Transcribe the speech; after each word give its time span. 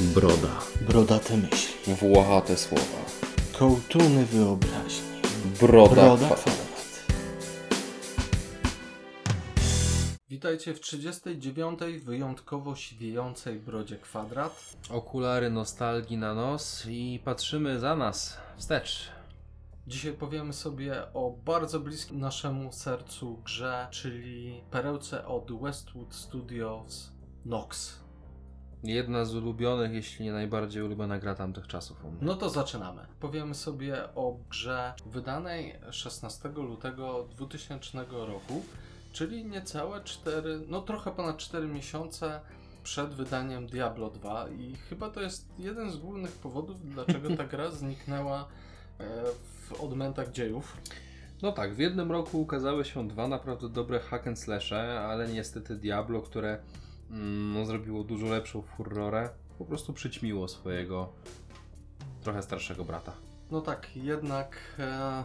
Broda. 0.00 0.60
Brodate 0.88 1.36
myśli. 1.36 1.94
Włochate 1.94 2.56
słowa. 2.56 2.84
Kołtuny 3.58 4.26
wyobraźni. 4.26 5.08
Broda, 5.60 5.94
Broda 5.94 6.26
kwa- 6.26 6.36
kwadrat. 6.36 6.70
Witajcie 10.28 10.74
w 10.74 10.80
39. 10.80 11.78
wyjątkowo 12.04 12.76
siwiejącej 12.76 13.58
brodzie 13.58 13.96
kwadrat. 13.96 14.76
Okulary 14.90 15.50
nostalgii 15.50 16.16
na 16.16 16.34
nos 16.34 16.86
i 16.88 17.20
patrzymy 17.24 17.80
za 17.80 17.96
nas 17.96 18.36
wstecz. 18.56 19.08
Dzisiaj 19.86 20.12
powiemy 20.12 20.52
sobie 20.52 20.94
o 21.14 21.30
bardzo 21.44 21.80
bliskim 21.80 22.20
naszemu 22.20 22.72
sercu 22.72 23.36
grze, 23.44 23.88
czyli 23.90 24.60
perełce 24.70 25.26
od 25.26 25.60
Westwood 25.62 26.14
Studios 26.14 27.10
Nox. 27.44 27.99
Jedna 28.84 29.24
z 29.24 29.34
ulubionych, 29.34 29.92
jeśli 29.92 30.24
nie 30.24 30.32
najbardziej 30.32 30.82
ulubiona 30.82 31.18
gra 31.18 31.34
tamtych 31.34 31.66
czasów. 31.66 31.96
No 32.20 32.34
to 32.34 32.50
zaczynamy. 32.50 33.06
Powiemy 33.20 33.54
sobie 33.54 34.14
o 34.14 34.36
grze 34.50 34.92
wydanej 35.06 35.74
16 35.90 36.48
lutego 36.48 37.28
2000 37.36 38.04
roku, 38.10 38.62
czyli 39.12 39.44
niecałe 39.44 40.00
4, 40.04 40.60
no 40.68 40.80
trochę 40.80 41.10
ponad 41.10 41.36
4 41.36 41.66
miesiące 41.66 42.40
przed 42.82 43.10
wydaniem 43.10 43.66
Diablo 43.66 44.10
2 44.10 44.48
i 44.48 44.76
chyba 44.76 45.10
to 45.10 45.20
jest 45.20 45.48
jeden 45.58 45.90
z 45.90 45.96
głównych 45.96 46.32
powodów, 46.32 46.90
dlaczego 46.90 47.36
ta 47.36 47.44
gra 47.56 47.70
zniknęła 47.70 48.48
e, 49.00 49.04
w 49.68 49.80
odmętach 49.80 50.32
dziejów. 50.32 50.76
No 51.42 51.52
tak, 51.52 51.74
w 51.74 51.78
jednym 51.78 52.12
roku 52.12 52.40
ukazały 52.40 52.84
się 52.84 53.08
dwa 53.08 53.28
naprawdę 53.28 53.68
dobre 53.68 54.00
hack 54.00 54.26
and 54.26 54.38
slashe, 54.38 55.00
ale 55.00 55.28
niestety 55.28 55.76
Diablo, 55.76 56.22
które 56.22 56.58
no, 57.10 57.66
zrobiło 57.66 58.04
dużo 58.04 58.26
lepszą 58.26 58.62
furorę, 58.62 59.28
po 59.58 59.64
prostu 59.64 59.92
przyćmiło 59.92 60.48
swojego 60.48 61.12
trochę 62.22 62.42
starszego 62.42 62.84
brata. 62.84 63.12
No 63.50 63.60
tak, 63.60 63.96
jednak 63.96 64.56
e, 64.78 65.24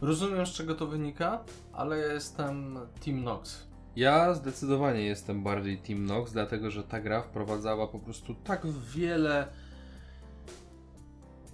rozumiem 0.00 0.46
z 0.46 0.50
czego 0.50 0.74
to 0.74 0.86
wynika, 0.86 1.44
ale 1.72 1.98
ja 1.98 2.12
jestem 2.12 2.78
Team 3.04 3.24
Nox. 3.24 3.66
Ja 3.96 4.34
zdecydowanie 4.34 5.04
jestem 5.04 5.42
bardziej 5.42 5.78
Team 5.78 6.06
Nox, 6.06 6.32
dlatego 6.32 6.70
że 6.70 6.82
ta 6.82 7.00
gra 7.00 7.22
wprowadzała 7.22 7.86
po 7.86 7.98
prostu 7.98 8.34
tak 8.34 8.66
wiele 8.66 9.46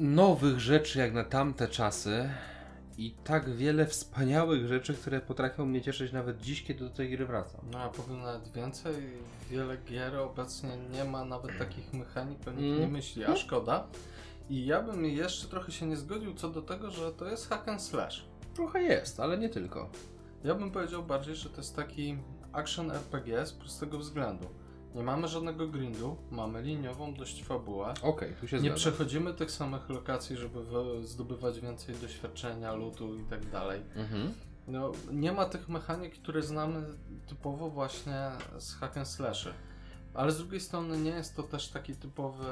nowych 0.01 0.61
rzeczy 0.61 0.99
jak 0.99 1.15
na 1.15 1.25
tamte 1.25 1.69
czasy 1.69 2.31
i 2.99 3.15
tak 3.25 3.51
wiele 3.57 3.87
wspaniałych 3.87 4.67
rzeczy, 4.67 4.95
które 4.95 5.21
potrafią 5.21 5.67
mnie 5.67 5.83
cieszyć 5.83 6.13
nawet 6.13 6.41
dziś, 6.41 6.63
kiedy 6.65 6.85
do 6.85 6.91
tej 6.91 7.11
gry 7.11 7.27
wracam. 7.27 7.61
No 7.73 7.79
ja 7.79 7.89
powiem 7.89 8.21
nawet 8.23 8.53
więcej, 8.53 8.95
wiele 9.51 9.77
gier 9.77 10.17
obecnie 10.17 10.71
nie 10.93 11.05
ma 11.05 11.25
nawet 11.25 11.59
takich 11.59 11.93
mechanik, 11.93 12.49
o 12.49 12.51
nich 12.51 12.65
Mm. 12.65 12.81
nie 12.81 12.89
myśli, 12.89 13.25
a 13.25 13.37
szkoda. 13.37 13.87
I 14.51 14.67
ja 14.67 14.83
bym 14.83 15.05
jeszcze 15.05 15.49
trochę 15.49 15.73
się 15.73 15.87
nie 15.87 15.97
zgodził 15.97 16.35
co 16.35 16.49
do 16.49 16.63
tego, 16.63 16.91
że 16.91 17.13
to 17.13 17.27
jest 17.27 17.49
hack 17.49 17.69
and 17.69 17.83
slash. 17.83 18.25
Trochę 18.55 18.83
jest, 18.83 19.21
ale 19.21 19.39
nie 19.39 19.49
tylko. 19.49 19.91
Ja 20.45 20.55
bym 20.55 20.71
powiedział 20.71 21.03
bardziej, 21.03 21.35
że 21.37 21.51
to 21.51 21.57
jest 21.57 21.77
taki 21.77 22.19
action 22.53 22.91
RPG 22.91 23.47
z 23.47 23.53
prostego 23.53 23.99
względu. 23.99 24.47
Nie 24.99 25.05
mamy 25.05 25.29
żadnego 25.29 25.69
grindu, 25.69 26.17
mamy 26.31 26.63
liniową 26.63 27.15
dość 27.15 27.45
fabułę. 27.45 27.95
Okej, 28.03 28.35
tu 28.41 28.49
się 28.49 28.57
Nie 28.57 28.61
zgadzam. 28.61 28.77
przechodzimy 28.77 29.35
tych 29.35 29.51
samych 29.51 29.89
lokacji, 29.89 30.37
żeby 30.37 30.59
zdobywać 31.03 31.61
więcej 31.61 31.95
doświadczenia, 31.95 32.73
lutu 32.75 33.17
i 33.19 33.25
tak 33.25 33.47
dalej. 33.51 33.83
Mhm. 33.95 34.33
No, 34.67 34.93
nie 35.13 35.33
ma 35.33 35.45
tych 35.47 35.69
mechanik, 35.69 36.15
które 36.23 36.43
znamy 36.43 36.83
typowo 37.27 37.71
właśnie 37.71 38.31
z 38.59 38.75
hack 38.75 38.97
and 38.97 39.09
slashy. 39.09 39.51
Ale 40.15 40.33
z 40.33 40.39
drugiej 40.39 40.61
strony 40.61 40.99
nie 40.99 41.11
jest 41.11 41.37
to 41.37 41.43
też 41.43 41.69
taki 41.69 41.95
typowy 41.97 42.45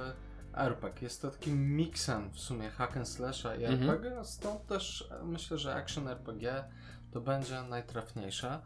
RPG. 0.54 1.02
Jest 1.02 1.22
to 1.22 1.30
takim 1.30 1.76
miksem 1.76 2.30
w 2.30 2.40
sumie 2.40 2.70
hack 2.70 2.96
and 2.96 3.08
slasha 3.08 3.54
i 3.56 3.64
Mhm. 3.64 3.90
RPG, 3.90 4.24
stąd 4.24 4.66
też 4.66 5.10
myślę, 5.22 5.58
że 5.58 5.74
action 5.74 6.08
RPG 6.08 6.64
to 7.12 7.20
będzie 7.20 7.62
najtrafniejsze. 7.62 8.60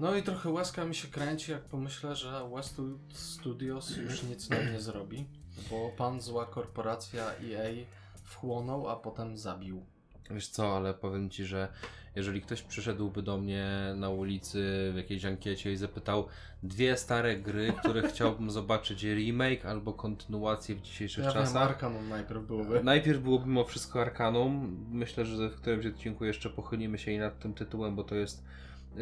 No 0.00 0.16
i 0.16 0.22
trochę 0.22 0.50
łezka 0.50 0.84
mi 0.84 0.94
się 0.94 1.08
kręci, 1.08 1.52
jak 1.52 1.62
pomyślę, 1.62 2.16
że 2.16 2.48
Westwood 2.54 2.98
Studios 3.12 3.96
już 3.96 4.22
nic 4.22 4.50
nam 4.50 4.72
nie 4.72 4.80
zrobi, 4.80 5.26
bo 5.70 5.90
pan 5.96 6.20
zła 6.20 6.46
korporacja 6.46 7.24
EA 7.24 7.86
wchłonął, 8.24 8.88
a 8.88 8.96
potem 8.96 9.38
zabił. 9.38 9.86
Wiesz 10.30 10.48
co, 10.48 10.76
ale 10.76 10.94
powiem 10.94 11.30
Ci, 11.30 11.44
że 11.44 11.68
jeżeli 12.16 12.40
ktoś 12.40 12.62
przyszedłby 12.62 13.22
do 13.22 13.38
mnie 13.38 13.66
na 13.96 14.10
ulicy 14.10 14.90
w 14.92 14.96
jakiejś 14.96 15.24
ankiecie 15.24 15.72
i 15.72 15.76
zapytał 15.76 16.26
dwie 16.62 16.96
stare 16.96 17.36
gry, 17.36 17.72
które 17.78 18.02
chciałbym 18.08 18.50
zobaczyć 18.50 19.02
remake 19.02 19.66
albo 19.66 19.92
kontynuację 19.92 20.74
w 20.74 20.82
dzisiejszych 20.82 21.24
Ja 21.24 21.32
wiem, 21.32 21.42
czasach, 21.42 21.62
Arkanum 21.62 22.08
najpierw 22.08 22.42
byłby. 22.42 22.84
Najpierw 22.84 23.20
byłoby 23.20 23.46
mimo 23.46 23.64
wszystko 23.64 24.00
Arkanum. 24.00 24.84
Myślę, 24.90 25.26
że 25.26 25.48
w 25.48 25.56
którymś 25.56 25.86
odcinku 25.86 26.24
jeszcze 26.24 26.50
pochylimy 26.50 26.98
się 26.98 27.10
i 27.10 27.18
nad 27.18 27.38
tym 27.38 27.54
tytułem, 27.54 27.96
bo 27.96 28.04
to 28.04 28.14
jest 28.14 28.44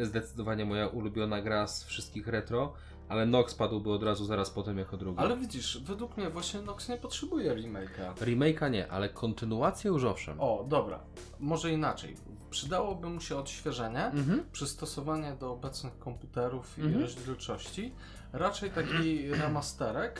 zdecydowanie 0.01 0.65
moja 0.65 0.87
ulubiona 0.87 1.41
gra 1.41 1.67
z 1.67 1.83
wszystkich 1.83 2.27
retro, 2.27 2.73
ale 3.09 3.25
Nox 3.25 3.55
padłby 3.55 3.91
od 3.91 4.03
razu 4.03 4.25
zaraz 4.25 4.49
potem 4.49 4.77
jako 4.77 4.97
drugi. 4.97 5.19
Ale 5.19 5.37
widzisz, 5.37 5.81
według 5.83 6.17
mnie 6.17 6.29
właśnie 6.29 6.61
Nox 6.61 6.89
nie 6.89 6.97
potrzebuje 6.97 7.55
remake'a. 7.55 8.13
Remake'a 8.13 8.71
nie, 8.71 8.91
ale 8.91 9.09
kontynuację 9.09 9.91
już 9.91 10.03
owszem. 10.03 10.37
O, 10.39 10.65
dobra. 10.69 10.99
Może 11.39 11.71
inaczej. 11.71 12.15
Przydałoby 12.49 13.09
mu 13.09 13.21
się 13.21 13.37
odświeżenie, 13.37 14.05
Mhm. 14.05 14.43
przystosowanie 14.51 15.35
do 15.39 15.51
obecnych 15.51 15.99
komputerów 15.99 16.77
i 16.77 16.81
Mhm. 16.81 17.01
rozdzielczości. 17.01 17.93
Raczej 18.33 18.69
taki 18.71 19.29
remasterek. 19.31 20.19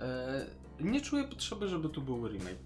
E, 0.00 0.46
nie 0.80 1.00
czuję 1.00 1.24
potrzeby, 1.24 1.68
żeby 1.68 1.88
tu 1.88 2.02
był 2.02 2.28
remake. 2.28 2.58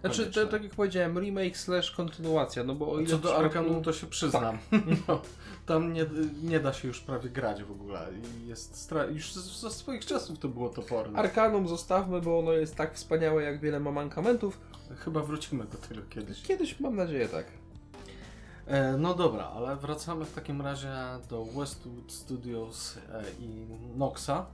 Znaczy, 0.00 0.26
to, 0.26 0.46
tak 0.46 0.62
jak 0.62 0.72
powiedziałem, 0.72 1.18
remake 1.18 1.56
slash 1.56 1.90
kontynuacja, 1.90 2.64
no 2.64 2.74
bo 2.74 2.92
o 2.92 3.00
ile 3.00 3.10
Co 3.10 3.18
do 3.18 3.28
przypadku- 3.28 3.44
Arkanum 3.44 3.82
to 3.82 3.92
się 3.92 4.06
przyznam. 4.06 4.58
No, 5.08 5.20
tam 5.66 5.92
nie, 5.92 6.06
nie 6.42 6.60
da 6.60 6.72
się 6.72 6.88
już 6.88 7.00
prawie 7.00 7.30
grać 7.30 7.62
w 7.64 7.70
ogóle. 7.70 8.08
Jest 8.46 8.90
stra- 8.90 9.12
już 9.14 9.32
ze 9.34 9.70
swoich 9.70 10.06
czasów 10.06 10.38
to 10.38 10.48
było 10.48 10.68
toporne. 10.68 11.18
Arkanum 11.18 11.68
zostawmy, 11.68 12.20
bo 12.20 12.38
ono 12.38 12.52
jest 12.52 12.76
tak 12.76 12.94
wspaniałe, 12.94 13.42
jak 13.42 13.60
wiele 13.60 13.80
ma 13.80 13.90
mankamentów. 13.90 14.60
Chyba 14.98 15.20
wrócimy 15.22 15.64
do 15.64 15.78
tego 15.78 16.02
kiedyś. 16.10 16.42
Kiedyś 16.42 16.80
mam 16.80 16.96
nadzieję 16.96 17.28
tak. 17.28 17.46
E, 18.66 18.96
no 18.96 19.14
dobra, 19.14 19.44
ale 19.44 19.76
wracamy 19.76 20.24
w 20.24 20.32
takim 20.32 20.62
razie 20.62 20.92
do 21.30 21.44
Westwood 21.44 22.12
Studios 22.12 22.96
e, 23.12 23.22
i 23.40 23.66
Noxa. 23.96 24.46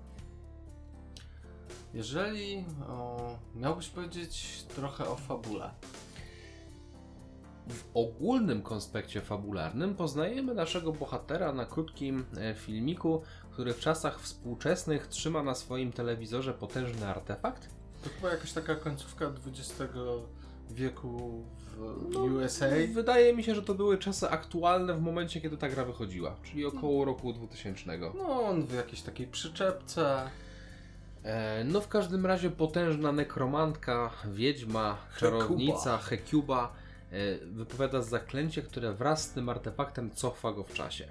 Jeżeli 1.95 2.65
o, 2.89 3.39
miałbyś 3.55 3.89
powiedzieć 3.89 4.65
trochę 4.75 5.09
o 5.09 5.17
fabule. 5.17 5.71
W 7.69 7.85
ogólnym 7.95 8.63
konspekcie 8.63 9.21
fabularnym 9.21 9.95
poznajemy 9.95 10.55
naszego 10.55 10.93
bohatera 10.93 11.53
na 11.53 11.67
krótkim 11.67 12.25
e, 12.37 12.55
filmiku, 12.55 13.23
który 13.51 13.75
w 13.75 13.81
czasach 13.81 14.21
współczesnych 14.21 15.07
trzyma 15.07 15.43
na 15.43 15.55
swoim 15.55 15.93
telewizorze 15.93 16.55
potężny 16.55 17.07
artefakt. 17.07 17.69
To 18.05 18.11
chyba 18.11 18.31
jakaś 18.31 18.53
taka 18.53 18.75
końcówka 18.75 19.33
XX 19.47 19.83
wieku 20.71 21.43
w 21.77 22.09
No, 22.13 22.21
USA. 22.21 22.67
Wydaje 22.95 23.37
mi 23.37 23.45
się, 23.45 23.55
że 23.55 23.63
to 23.63 23.75
były 23.75 23.99
czasy 23.99 24.29
aktualne 24.29 24.95
w 24.95 25.01
momencie, 25.01 25.41
kiedy 25.41 25.57
ta 25.57 25.69
gra 25.69 25.85
wychodziła, 25.85 26.37
czyli 26.43 26.67
około 26.67 27.05
roku 27.05 27.33
2000. 27.33 27.99
No, 27.99 28.43
on 28.43 28.67
w 28.67 28.73
jakiejś 28.73 29.03
takiej 29.03 29.27
przyczepce. 29.27 30.31
E, 31.25 31.65
no 31.65 31.81
w 31.81 31.89
każdym 31.89 32.27
razie 32.27 32.51
potężna 32.51 33.13
nekromantka, 33.13 34.11
wiedźma, 34.33 34.99
czarownica, 35.19 35.99
Hekuba 35.99 36.73
e, 37.11 37.39
wypowiada 37.39 38.03
zaklęcie, 38.03 38.63
które 38.63 38.93
wraz 38.93 39.23
z 39.23 39.31
tym 39.33 39.49
artefaktem 39.49 40.11
cofa 40.11 40.53
go 40.53 40.65
w 40.65 40.73
czasie. 40.73 41.07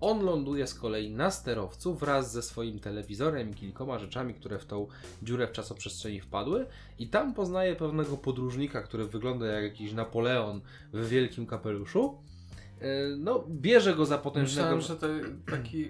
On 0.00 0.24
ląduje 0.24 0.66
z 0.66 0.74
kolei 0.74 1.10
na 1.10 1.30
sterowcu 1.30 1.94
wraz 1.94 2.32
ze 2.32 2.42
swoim 2.42 2.78
telewizorem 2.78 3.50
i 3.50 3.54
kilkoma 3.54 3.98
rzeczami, 3.98 4.34
które 4.34 4.58
w 4.58 4.66
tą 4.66 4.86
dziurę 5.22 5.46
w 5.46 5.52
czasoprzestrzeni 5.52 6.20
wpadły 6.20 6.66
i 6.98 7.08
tam 7.08 7.34
poznaje 7.34 7.76
pewnego 7.76 8.16
podróżnika, 8.16 8.82
który 8.82 9.06
wygląda 9.06 9.46
jak 9.46 9.62
jakiś 9.62 9.92
Napoleon 9.92 10.60
w 10.92 11.08
wielkim 11.08 11.46
kapeluszu. 11.46 12.18
E, 12.80 12.86
No, 13.16 13.44
bierze 13.48 13.94
go 13.94 14.06
za 14.06 14.18
potężnego... 14.18 14.76
Myślałem, 14.76 15.00
że 15.02 15.24
to 15.24 15.50
taki 15.50 15.88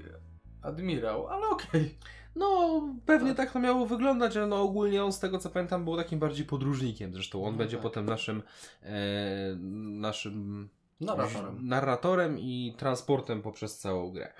admirał, 0.62 1.28
ale 1.28 1.46
okej. 1.46 1.98
No, 2.36 2.82
pewnie 3.06 3.34
tak 3.34 3.52
to 3.52 3.58
miało 3.58 3.86
wyglądać, 3.86 4.36
ale 4.36 4.46
no 4.46 4.62
ogólnie 4.62 5.04
on 5.04 5.12
z 5.12 5.20
tego 5.20 5.38
co 5.38 5.50
pamiętam 5.50 5.84
był 5.84 5.96
takim 5.96 6.18
bardziej 6.18 6.46
podróżnikiem. 6.46 7.12
Zresztą 7.14 7.44
on 7.44 7.52
No 7.52 7.58
będzie 7.58 7.76
tak. 7.76 7.82
potem 7.82 8.06
naszym 8.06 8.42
e, 8.82 9.56
naszym 10.00 10.68
Narratorem. 11.00 11.68
narratorem 11.68 12.38
i 12.38 12.74
transportem 12.78 13.42
poprzez 13.42 13.78
całą 13.78 14.10
grę. 14.12 14.32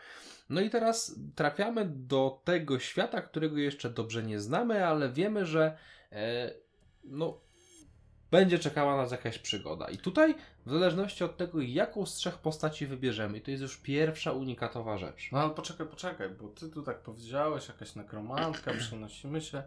No 0.50 0.60
i 0.60 0.70
teraz 0.70 1.20
trafiamy 1.34 1.84
do 1.94 2.40
tego 2.44 2.78
świata, 2.78 3.22
którego 3.22 3.58
jeszcze 3.58 3.90
dobrze 3.90 4.22
nie 4.22 4.40
znamy, 4.40 4.86
ale 4.86 5.08
wiemy, 5.12 5.46
że 5.46 5.76
e, 6.12 6.50
no, 7.04 7.40
będzie 8.30 8.58
czekała 8.58 8.96
nas 8.96 9.12
jakaś 9.12 9.38
przygoda. 9.38 9.88
I 9.88 9.98
tutaj, 9.98 10.34
w 10.68 10.72
zależności 10.72 11.24
od 11.24 11.36
tego, 11.36 11.60
jaką 11.60 12.06
z 12.06 12.14
trzech 12.14 12.38
postaci 12.38 12.86
wybierzemy, 12.86 13.38
i 13.38 13.40
to 13.40 13.50
jest 13.50 13.62
już 13.62 13.76
pierwsza 13.76 14.32
unikatowa 14.32 14.98
rzecz. 14.98 15.28
No 15.32 15.38
ale 15.38 15.50
poczekaj, 15.50 15.86
poczekaj, 15.86 16.28
bo 16.30 16.48
ty 16.48 16.68
tu 16.68 16.82
tak 16.82 16.98
powiedziałeś, 16.98 17.68
jakaś 17.68 17.94
nekromantka, 17.94 18.72
przenosimy 18.78 19.40
się. 19.40 19.62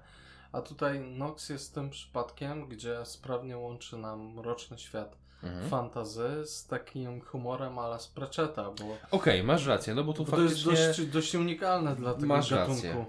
A 0.52 0.62
tutaj 0.62 1.00
Nox 1.00 1.50
jest 1.50 1.76
tym 1.76 1.90
przypadkiem, 1.90 2.68
gdzie 2.70 3.06
sprawnie 3.06 3.58
łączy 3.58 3.98
nam 3.98 4.34
mroczny 4.34 4.78
świat 4.78 5.22
Mhm. 5.44 5.70
fantazy 5.70 6.30
z 6.46 6.68
takim 6.68 7.22
humorem 7.22 7.80
ala 7.80 8.00
z 8.00 8.08
Pratchetta, 8.08 8.64
bo, 8.64 8.98
Okej, 9.12 9.44
masz 9.44 9.66
rację, 9.66 9.94
no 9.96 10.04
bo 10.04 10.14
tu 10.14 10.26
bo 10.26 10.32
to 10.32 10.42
jest 10.42 10.64
faktycznie... 10.64 10.88
dość, 10.88 11.06
dość 11.06 11.36
unikalne 11.36 11.96
dla 11.96 12.14
tego 12.14 12.28
Masz 12.28 12.50
gatunku. 12.50 12.74
rację. 12.88 13.06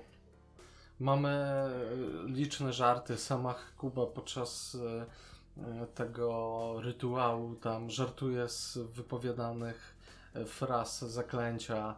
Mamy 1.01 1.29
e, 1.29 1.71
liczne 2.27 2.73
żarty, 2.73 3.17
sama 3.17 3.55
Kuba 3.79 4.07
podczas 4.07 4.75
e, 4.75 5.07
tego 5.95 6.75
rytuału 6.81 7.55
tam 7.55 7.91
żartuje 7.91 8.49
z 8.49 8.79
wypowiadanych 8.79 9.95
e, 10.35 10.45
fraz, 10.45 11.05
zaklęcia. 11.05 11.95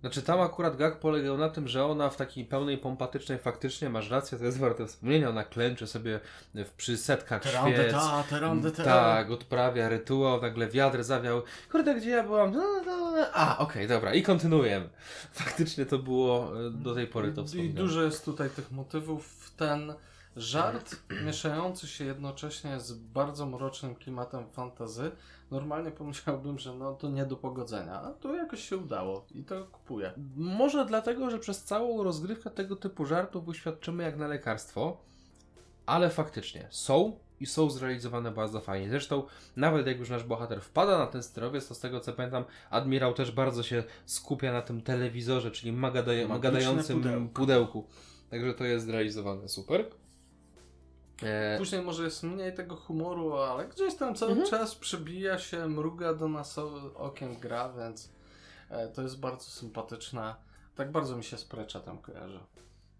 Znaczy 0.00 0.22
tam 0.22 0.40
akurat 0.40 0.76
gag 0.76 1.00
polegał 1.00 1.38
na 1.38 1.48
tym, 1.48 1.68
że 1.68 1.84
ona 1.84 2.10
w 2.10 2.16
takiej 2.16 2.44
pełnej 2.44 2.78
pompatycznej 2.78 3.38
faktycznie, 3.38 3.90
masz 3.90 4.10
rację, 4.10 4.38
to 4.38 4.44
jest 4.44 4.58
warte 4.58 4.86
wspomnienia, 4.86 5.28
ona 5.28 5.44
klęczy 5.44 5.86
sobie 5.86 6.20
w, 6.54 6.70
przy 6.70 6.96
setkach 6.98 7.42
świec. 7.44 7.92
ta, 7.92 8.24
terandy 8.30 8.70
ta. 8.70 8.84
Tak, 8.84 9.30
odprawia 9.30 9.88
rytuał, 9.88 10.42
nagle 10.42 10.68
wiatr 10.68 11.02
zawiał. 11.02 11.42
Kurde, 11.72 11.94
gdzie 11.94 12.10
ja 12.10 12.22
byłam? 12.22 12.52
No, 12.52 12.82
no, 12.86 13.10
no. 13.10 13.26
A, 13.32 13.58
okej, 13.58 13.88
dobra, 13.88 14.14
i 14.14 14.22
kontynuujemy. 14.22 14.88
Faktycznie 15.32 15.86
to 15.86 15.98
było 15.98 16.52
e, 16.66 16.70
do 16.70 16.94
tej 16.94 17.06
pory 17.06 17.32
to 17.32 17.42
I 17.42 17.46
wspominam. 17.46 17.74
dużo 17.74 18.02
jest 18.02 18.24
tutaj 18.24 18.50
tych 18.50 18.70
motywów. 18.70 19.52
Ten 19.56 19.94
żart 20.36 20.96
mieszający 21.24 21.86
się 21.86 22.04
jednocześnie 22.04 22.80
z 22.80 22.92
bardzo 22.92 23.46
mrocznym 23.46 23.94
klimatem 23.94 24.50
fantazy. 24.50 25.10
Normalnie 25.50 25.90
pomyślałbym, 25.90 26.58
że 26.58 26.74
no 26.74 26.92
to 26.94 27.08
nie 27.08 27.26
do 27.26 27.36
pogodzenia, 27.36 28.00
a 28.00 28.10
tu 28.10 28.34
jakoś 28.34 28.68
się 28.68 28.76
udało 28.76 29.26
i 29.34 29.44
to 29.44 29.64
kupuję. 29.64 30.12
Może 30.36 30.86
dlatego, 30.86 31.30
że 31.30 31.38
przez 31.38 31.64
całą 31.64 32.02
rozgrywkę 32.02 32.50
tego 32.50 32.76
typu 32.76 33.04
żartów 33.06 33.48
uświadczymy 33.48 34.02
jak 34.02 34.16
na 34.16 34.26
lekarstwo, 34.28 34.96
ale 35.86 36.10
faktycznie 36.10 36.66
są 36.70 37.16
i 37.40 37.46
są 37.46 37.70
zrealizowane 37.70 38.30
bardzo 38.30 38.60
fajnie. 38.60 38.90
Zresztą 38.90 39.22
nawet 39.56 39.86
jak 39.86 39.98
już 39.98 40.10
nasz 40.10 40.24
bohater 40.24 40.60
wpada 40.60 40.98
na 40.98 41.06
ten 41.06 41.22
sterowiec, 41.22 41.68
to 41.68 41.74
z 41.74 41.80
tego 41.80 42.00
co 42.00 42.12
pamiętam, 42.12 42.44
admirał 42.70 43.14
też 43.14 43.32
bardzo 43.32 43.62
się 43.62 43.84
skupia 44.06 44.52
na 44.52 44.62
tym 44.62 44.82
telewizorze, 44.82 45.50
czyli 45.50 45.72
magadaja- 45.72 46.28
Magiczne 46.28 46.38
gadającym 46.40 46.96
pudełko. 47.02 47.34
pudełku. 47.34 47.86
Także 48.30 48.54
to 48.54 48.64
jest 48.64 48.86
zrealizowane 48.86 49.48
super. 49.48 49.84
E, 51.22 51.58
Później 51.58 51.82
może 51.82 52.04
jest 52.04 52.22
mniej 52.22 52.54
tego 52.54 52.76
humoru, 52.76 53.34
ale 53.34 53.68
gdzieś 53.68 53.94
tam 53.94 54.14
cały 54.14 54.32
Mhm. 54.32 54.50
czas 54.50 54.74
przebija 54.74 55.38
się, 55.38 55.68
mruga 55.68 56.14
do 56.14 56.28
nas 56.28 56.58
okiem, 56.94 57.34
gra, 57.34 57.72
więc 57.72 58.12
e, 58.70 58.88
to 58.88 59.02
jest 59.02 59.20
bardzo 59.20 59.44
sympatyczne. 59.44 60.34
Tak 60.76 60.92
bardzo 60.92 61.16
mi 61.16 61.24
się 61.24 61.38
z 61.38 61.44
Pratchettem 61.44 61.98
kojarzy. 61.98 62.40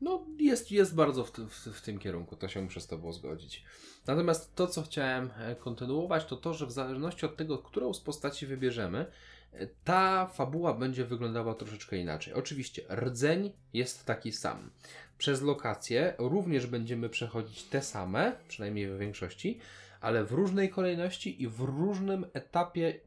No, 0.00 0.26
jest, 0.38 0.70
jest 0.70 0.94
bardzo 0.94 1.24
w, 1.24 1.30
w, 1.32 1.66
w 1.66 1.82
tym 1.82 1.98
kierunku, 1.98 2.36
to 2.36 2.48
się 2.48 2.62
muszę 2.62 2.80
z 2.80 2.86
Tobą 2.86 3.12
zgodzić. 3.12 3.64
Natomiast 4.06 4.54
to, 4.54 4.66
co 4.66 4.82
chciałem 4.82 5.30
e, 5.38 5.56
kontynuować, 5.56 6.24
to 6.24 6.36
to, 6.36 6.54
że 6.54 6.66
w 6.66 6.72
zależności 6.72 7.26
od 7.26 7.36
tego, 7.36 7.58
którą 7.58 7.94
z 7.94 8.00
postaci 8.00 8.46
wybierzemy, 8.46 9.06
ta 9.84 10.26
fabuła 10.26 10.74
będzie 10.74 11.04
wyglądała 11.04 11.54
troszeczkę 11.54 11.96
inaczej. 11.96 12.34
Oczywiście, 12.34 12.82
rdzeń 12.90 13.52
jest 13.72 14.04
taki 14.04 14.32
sam. 14.32 14.70
Przez 15.20 15.42
lokacje 15.42 16.14
również 16.18 16.66
będziemy 16.66 17.08
przechodzić 17.08 17.62
te 17.64 17.82
same, 17.82 18.32
przynajmniej 18.48 18.88
w 18.88 18.98
większości, 18.98 19.58
ale 20.00 20.24
w 20.24 20.32
różnej 20.32 20.70
kolejności 20.70 21.42
i 21.42 21.48
w 21.48 21.60
różnym 21.60 22.26
etapie 22.32 23.00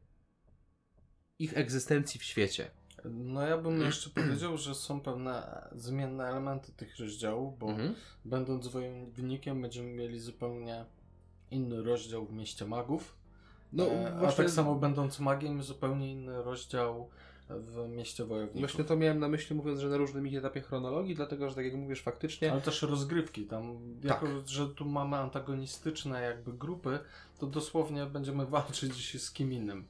ich 1.38 1.56
egzystencji 1.58 2.20
w 2.20 2.24
świecie. 2.24 2.70
No 3.04 3.42
ja 3.42 3.58
bym 3.58 3.80
jeszcze 3.80 4.10
powiedział, 4.20 4.58
że 4.58 4.74
są 4.74 5.00
pewne 5.00 5.62
zmienne 5.72 6.24
elementy 6.28 6.72
tych 6.72 6.98
rozdziałów, 6.98 7.58
bo 7.58 7.68
Mhm. 7.70 7.94
będąc 8.24 8.68
wojownikiem 8.68 9.62
będziemy 9.62 9.88
mieli 9.90 10.20
zupełnie 10.20 10.84
inny 11.50 11.82
rozdział 11.82 12.26
w 12.26 12.32
mieście 12.32 12.64
magów. 12.64 13.16
No, 13.72 13.86
e, 13.86 14.14
a 14.14 14.18
właśnie- 14.18 14.44
tak 14.44 14.50
samo 14.52 14.74
będąc 14.74 15.20
magiem 15.20 15.62
zupełnie 15.62 16.12
inny 16.12 16.42
rozdział 16.42 17.10
w 17.48 17.88
mieście 17.88 18.24
wojowników. 18.24 18.60
Właśnie 18.60 18.84
to 18.84 18.96
miałem 18.96 19.18
na 19.20 19.28
myśli 19.28 19.56
mówiąc, 19.56 19.80
że 19.80 19.88
na 19.88 19.96
różnym 19.96 20.26
ich 20.26 20.36
etapie 20.38 20.60
chronologii, 20.60 21.14
dlatego 21.14 21.48
że 21.48 21.54
tak 21.54 21.64
jak 21.64 21.74
mówisz 21.74 22.02
faktycznie, 22.02 22.52
Ale 22.52 22.60
też 22.60 22.82
rozgrywki. 22.82 23.44
Tam, 23.46 23.78
Tak. 24.02 24.10
jako 24.22 24.26
że 24.46 24.68
tu 24.68 24.84
mamy 24.84 25.16
antagonistyczne 25.16 26.22
jakby 26.22 26.52
grupy, 26.52 26.98
to 27.38 27.46
dosłownie 27.46 28.06
będziemy 28.06 28.46
walczyć 28.56 29.22
z 29.22 29.30
kim 29.32 29.52
innym. 29.52 29.84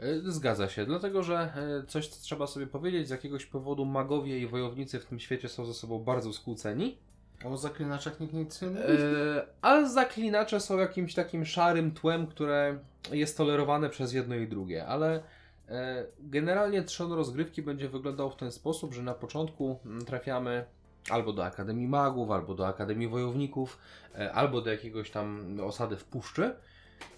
e, 0.00 0.30
zgadza 0.32 0.68
się, 0.68 0.86
dlatego 0.86 1.22
że 1.22 1.34
e, 1.82 1.86
coś 1.88 2.08
co 2.08 2.22
trzeba 2.22 2.46
sobie 2.46 2.66
powiedzieć, 2.66 3.08
z 3.08 3.10
jakiegoś 3.10 3.46
powodu 3.46 3.84
magowie 3.84 4.38
i 4.38 4.46
wojownicy 4.46 5.00
w 5.00 5.04
tym 5.06 5.20
świecie 5.20 5.48
są 5.48 5.66
ze 5.66 5.74
sobą 5.74 5.98
bardzo 5.98 6.32
skłóceni, 6.32 6.96
A 7.44 7.48
o 7.48 7.56
zaklinaczach 7.56 8.20
nikt 8.20 8.34
nic 8.34 8.62
nie 8.62 8.68
mówi. 8.68 8.82
e, 8.82 9.46
a 9.62 9.88
zaklinacze 9.88 10.60
są 10.60 10.78
jakimś 10.78 11.14
takim 11.14 11.44
szarym 11.46 11.90
tłem, 11.92 12.26
które 12.26 12.78
jest 13.12 13.36
tolerowane 13.36 13.90
przez 13.90 14.12
jedno 14.12 14.34
i 14.34 14.48
drugie, 14.48 14.86
ale 14.86 15.22
generalnie 16.18 16.82
trzon 16.82 17.12
rozgrywki 17.12 17.62
będzie 17.62 17.88
wyglądał 17.88 18.30
w 18.30 18.36
ten 18.36 18.52
sposób, 18.52 18.94
że 18.94 19.02
na 19.02 19.14
początku 19.14 19.78
mm, 19.86 20.04
trafiamy 20.04 20.64
albo 21.10 21.32
do 21.32 21.44
Akademii 21.44 21.88
Magów, 21.88 22.30
albo 22.30 22.54
do 22.54 22.66
Akademii 22.66 23.08
Wojowników, 23.08 23.78
e, 24.14 24.32
albo 24.32 24.60
do 24.60 24.70
jakiegoś 24.70 25.10
tam 25.10 25.56
osady 25.60 25.96
w 25.96 26.04
puszczy 26.04 26.54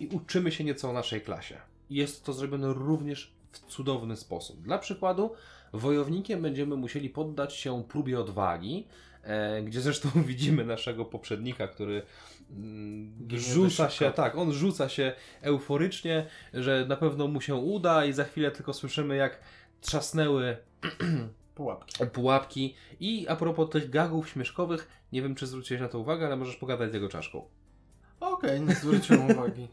i 0.00 0.06
uczymy 0.06 0.52
się 0.52 0.64
nieco 0.64 0.90
o 0.90 0.92
naszej 0.92 1.20
klasie. 1.20 1.56
Jest 1.90 2.24
to 2.24 2.32
zrobione 2.32 2.72
również 2.72 3.34
w 3.52 3.58
cudowny 3.58 4.16
sposób. 4.16 4.62
Dla 4.62 4.78
przykładu, 4.78 5.30
wojownikiem 5.72 6.42
będziemy 6.42 6.76
musieli 6.76 7.10
poddać 7.10 7.54
się 7.54 7.84
próbie 7.88 8.20
odwagi, 8.20 8.86
e, 9.14 9.15
gdzie 9.64 9.80
zresztą 9.80 10.08
widzimy 10.26 10.64
naszego 10.64 11.04
poprzednika, 11.04 11.68
który 11.68 12.02
mm, 12.50 13.28
rzuca 13.30 13.90
się, 13.90 14.10
tak, 14.10 14.36
on 14.36 14.52
rzuca 14.52 14.88
się 14.88 15.12
euforycznie, 15.42 16.26
że 16.54 16.86
na 16.88 16.96
pewno 16.96 17.28
mu 17.28 17.40
się 17.40 17.54
uda 17.54 18.04
i 18.04 18.12
za 18.12 18.24
chwilę 18.24 18.50
tylko 18.50 18.72
słyszymy 18.72 19.16
jak 19.16 19.40
trzasnęły 19.80 20.56
Pułapki. 21.54 22.06
pułapki. 22.12 22.74
I 23.00 23.28
a 23.28 23.36
propos 23.36 23.70
tych 23.70 23.90
gagów 23.90 24.28
śmieszkowych, 24.28 24.88
nie 25.12 25.22
wiem 25.22 25.34
czy 25.34 25.46
zwróciłeś 25.46 25.80
na 25.80 25.88
to 25.88 25.98
uwagę, 25.98 26.26
ale 26.26 26.36
możesz 26.36 26.56
pogadać 26.56 26.90
z 26.90 26.94
jego 26.94 27.08
czaszką. 27.08 27.48
Okej, 28.20 28.60
nie 28.60 28.74
zwróciłem 28.74 29.30
uwagi. 29.30 29.68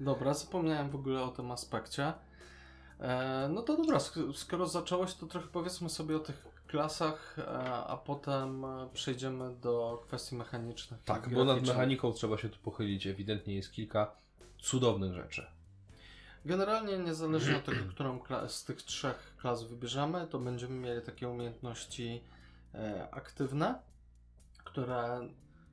Dobra, 0.00 0.34
zapomniałem 0.34 0.90
w 0.90 0.94
ogóle 0.94 1.22
o 1.22 1.28
tym 1.28 1.50
aspekcie. 1.50 2.12
E, 3.00 3.48
no 3.52 3.62
to 3.62 3.76
dobra, 3.76 3.98
sk- 3.98 4.32
skoro 4.34 4.66
zacząłeś, 4.66 5.14
to 5.14 5.26
trochę 5.26 5.46
powiedzmy 5.52 5.88
sobie 5.90 6.16
o 6.16 6.20
tych 6.20 6.53
klasach, 6.74 7.36
e, 7.38 7.48
a 7.86 7.96
potem 7.96 8.64
e, 8.64 8.88
przejdziemy 8.92 9.56
do 9.56 10.02
kwestii 10.06 10.36
mechanicznych. 10.36 11.02
Tak, 11.04 11.28
bo 11.28 11.44
nad 11.44 11.66
mechaniką 11.66 12.12
trzeba 12.12 12.38
się 12.38 12.48
tu 12.48 12.58
pochylić. 12.58 13.06
Ewidentnie 13.06 13.54
jest 13.54 13.72
kilka 13.72 14.10
cudownych 14.62 15.12
rzeczy. 15.12 15.46
Generalnie 16.44 16.98
niezależnie 16.98 17.56
od 17.56 17.64
tego, 17.64 17.84
którą 17.90 18.20
z 18.48 18.64
tych 18.64 18.82
trzech 18.82 19.36
klas 19.40 19.62
wybierzemy, 19.62 20.26
to 20.30 20.38
będziemy 20.38 20.74
mieli 20.74 21.02
takie 21.02 21.28
umiejętności 21.28 22.22
e, 22.74 23.08
aktywne, 23.10 23.78
które 24.64 25.28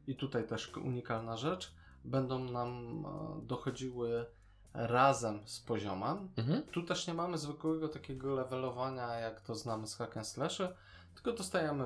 i 0.08 0.15
tutaj 0.15 0.48
też 0.48 0.77
unikalna 0.77 1.38
rzecz, 1.38 1.74
będą 2.05 2.39
nam 2.39 3.03
e, 3.05 3.48
dochodziły 3.48 4.25
razem 4.74 5.39
z 5.46 5.60
poziomem. 5.60 6.29
Mhm. 6.38 6.63
Tu 6.63 6.84
też 6.84 7.08
nie 7.08 7.13
mamy 7.13 7.38
zwykłego 7.38 7.89
takiego 7.89 8.36
levelowania, 8.36 9.08
jak 9.13 9.41
to 9.41 9.55
znamy 9.55 9.88
z 9.88 9.96
hack 9.96 10.17
and 10.17 10.27
slashy, 10.27 10.67
tylko 11.13 11.34
dostajemy 11.34 11.84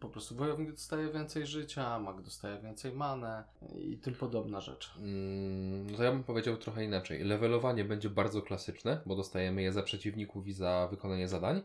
po 0.00 0.08
prostu 0.08 0.36
wojownik 0.36 0.70
dostaje 0.70 1.12
więcej 1.12 1.46
życia, 1.46 1.98
mag 1.98 2.22
dostaje 2.22 2.60
więcej 2.62 2.92
manę 2.92 3.44
i 3.74 3.98
tym 3.98 4.14
podobne 4.14 4.60
rzeczy. 4.60 4.90
Mm, 4.98 5.90
no 5.90 5.96
to 5.96 6.02
ja 6.02 6.10
bym 6.12 6.24
powiedział 6.24 6.56
trochę 6.56 6.84
inaczej. 6.84 7.24
Levelowanie 7.24 7.84
będzie 7.84 8.10
bardzo 8.10 8.42
klasyczne, 8.42 9.00
bo 9.06 9.16
dostajemy 9.16 9.62
je 9.62 9.72
za 9.72 9.82
przeciwników 9.82 10.46
i 10.46 10.52
za 10.52 10.88
wykonanie 10.90 11.28
zadań, 11.28 11.62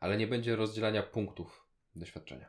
ale 0.00 0.16
nie 0.16 0.26
będzie 0.26 0.56
rozdzielania 0.56 1.02
punktów 1.02 1.66
doświadczenia. 1.96 2.48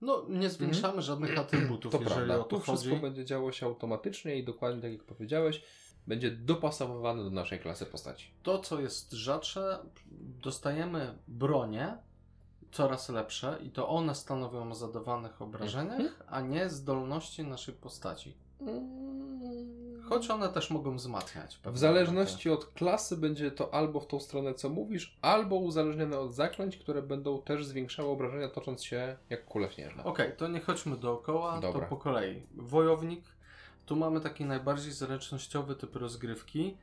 No, 0.00 0.26
nie 0.28 0.50
zwiększamy 0.50 1.02
żadnych 1.02 1.38
atrybutów. 1.38 1.92
To 1.92 1.98
jeżeli 1.98 2.14
prawda. 2.16 2.38
o 2.38 2.44
to 2.44 2.56
Tu 2.56 2.62
wszystko 2.62 2.90
chodzi. 2.90 3.02
będzie 3.02 3.24
działo 3.24 3.52
się 3.52 3.66
automatycznie 3.66 4.38
i 4.38 4.44
dokładnie 4.44 4.82
tak 4.82 4.92
jak 4.92 5.04
powiedziałeś, 5.04 5.62
będzie 6.06 6.30
dopasowywane 6.30 7.24
do 7.24 7.30
naszej 7.30 7.58
klasy 7.60 7.86
postaci. 7.86 8.30
To, 8.42 8.58
co 8.58 8.80
jest 8.80 9.12
rzadsze, 9.12 9.78
dostajemy 10.20 11.18
bronie 11.28 11.98
coraz 12.76 13.08
lepsze 13.08 13.58
i 13.62 13.70
to 13.70 13.88
one 13.88 14.14
stanowią 14.14 14.70
o 14.70 14.74
zadawanych 14.74 15.42
obrażeniach, 15.42 16.00
Mhm. 16.00 16.14
a 16.28 16.40
nie 16.40 16.68
zdolności 16.70 17.44
naszej 17.44 17.74
postaci. 17.74 18.36
Choć 20.08 20.30
one 20.30 20.48
też 20.48 20.70
mogą 20.70 20.96
wzmacniać. 20.96 21.58
W 21.64 21.78
zależności 21.78 22.50
od 22.50 22.66
klasy 22.66 23.16
będzie 23.16 23.50
to 23.50 23.74
albo 23.74 24.00
w 24.00 24.06
tą 24.06 24.20
stronę, 24.20 24.54
co 24.54 24.68
mówisz, 24.68 25.18
albo 25.22 25.56
uzależnione 25.56 26.18
od 26.18 26.34
zaklęć, 26.34 26.76
które 26.76 27.02
będą 27.02 27.42
też 27.42 27.66
zwiększały 27.66 28.08
obrażenia, 28.08 28.48
tocząc 28.48 28.84
się 28.84 29.16
jak 29.30 29.44
kule 29.46 29.70
śnieżne. 29.72 30.04
Okej, 30.04 30.32
to 30.36 30.48
nie 30.48 30.60
chodźmy 30.60 30.96
dookoła, 30.96 31.60
Dobra. 31.60 31.80
to 31.80 31.86
po 31.86 31.96
kolei. 31.96 32.42
Wojownik, 32.56 33.24
tu 33.86 33.96
mamy 33.96 34.20
taki 34.20 34.44
najbardziej 34.44 34.92
zręcznościowy 34.92 35.74
typ 35.76 35.96
rozgrywki, 35.96 36.76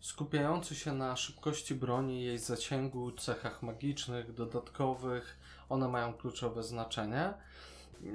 skupiający 0.00 0.74
się 0.74 0.92
na 0.92 1.16
szybkości 1.16 1.74
broni, 1.74 2.24
jej 2.24 2.38
zasięgu, 2.38 3.12
cechach 3.12 3.62
magicznych, 3.62 4.34
dodatkowych. 4.34 5.38
One 5.68 5.88
mają 5.88 6.14
kluczowe 6.14 6.62
znaczenie. 6.62 7.34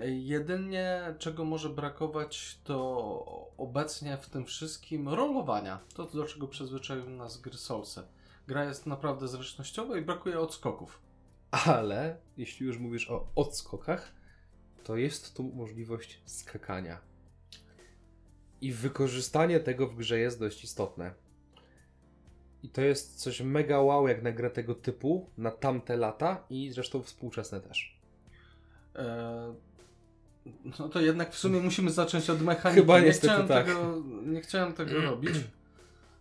Jedynie 0.06 1.16
czego 1.20 1.46
może 1.46 1.70
brakować 1.70 2.60
to 2.64 3.52
obecnie 3.58 4.18
w 4.18 4.30
tym 4.30 4.46
wszystkim 4.46 5.10
rolowania. 5.10 5.80
To 5.94 6.06
do 6.06 6.26
czego 6.26 6.48
przyzwyczaiły 6.48 7.10
nas 7.10 7.42
gry 7.42 7.58
Soulsy. 7.58 8.04
Gra 8.48 8.66
jest 8.66 8.86
naprawdę 8.86 9.28
zręcznościowa 9.28 9.98
i 9.98 10.02
brakuje 10.02 10.40
odskoków. 10.40 11.02
Ale 11.52 12.18
jeśli 12.38 12.66
już 12.66 12.78
mówisz 12.78 13.10
o 13.10 13.28
odskokach, 13.36 14.12
to 14.84 14.98
jest 14.98 15.36
tu 15.36 15.44
możliwość 15.44 16.22
skakania. 16.26 17.02
I 18.62 18.72
wykorzystanie 18.74 19.60
tego 19.60 19.88
w 19.88 19.96
grze 19.96 20.20
jest 20.20 20.40
dość 20.40 20.64
istotne. 20.64 21.14
I 22.63 22.70
to 22.70 22.82
jest 22.82 23.15
coś 23.15 23.41
mega 23.41 23.80
wow 23.80 24.08
jak 24.08 24.24
na 24.24 24.32
grę 24.32 24.50
tego 24.50 24.75
typu, 24.75 25.30
na 25.38 25.51
tamte 25.51 25.98
lata 25.98 26.44
i 26.50 26.72
zresztą 26.72 27.01
współczesne 27.03 27.62
też. 27.62 28.00
E, 28.96 29.53
no 30.80 30.89
to 30.89 31.01
jednak 31.01 31.32
w 31.34 31.38
sumie 31.38 31.60
musimy 31.60 31.91
zacząć 31.91 32.30
od 32.30 32.41
mechaniki. 32.41 32.82
Chyba 32.82 33.00
nie 33.00 33.12
chciałem 33.12 33.48
tak. 33.48 33.65
Tego, 33.65 34.03
nie 34.24 34.41
chciałem 34.41 34.74
tego 34.74 35.01
robić, 35.12 35.36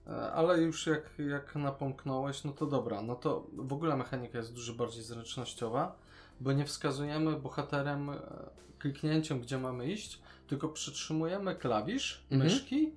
e, 0.06 0.10
ale 0.32 0.58
już 0.58 0.86
jak, 0.86 1.02
jak 1.30 1.54
napomknąłeś, 1.56 2.44
no 2.44 2.52
to 2.52 2.66
dobra. 2.66 3.02
No 3.02 3.14
to 3.16 3.46
w 3.52 3.72
ogóle 3.72 3.96
mechanika 3.96 4.38
jest 4.38 4.54
dużo 4.54 4.74
bardziej 4.74 5.02
zręcznościowa, 5.02 5.96
bo 6.40 6.52
nie 6.52 6.64
wskazujemy 6.64 7.36
bohaterem 7.36 8.10
e, 8.10 8.16
kliknięciem, 8.78 9.40
gdzie 9.40 9.58
mamy 9.58 9.92
iść, 9.92 10.20
tylko 10.46 10.68
przytrzymujemy 10.68 11.54
klawisz 11.54 12.24
Mhm. 12.30 12.50
myszki, 12.50 12.92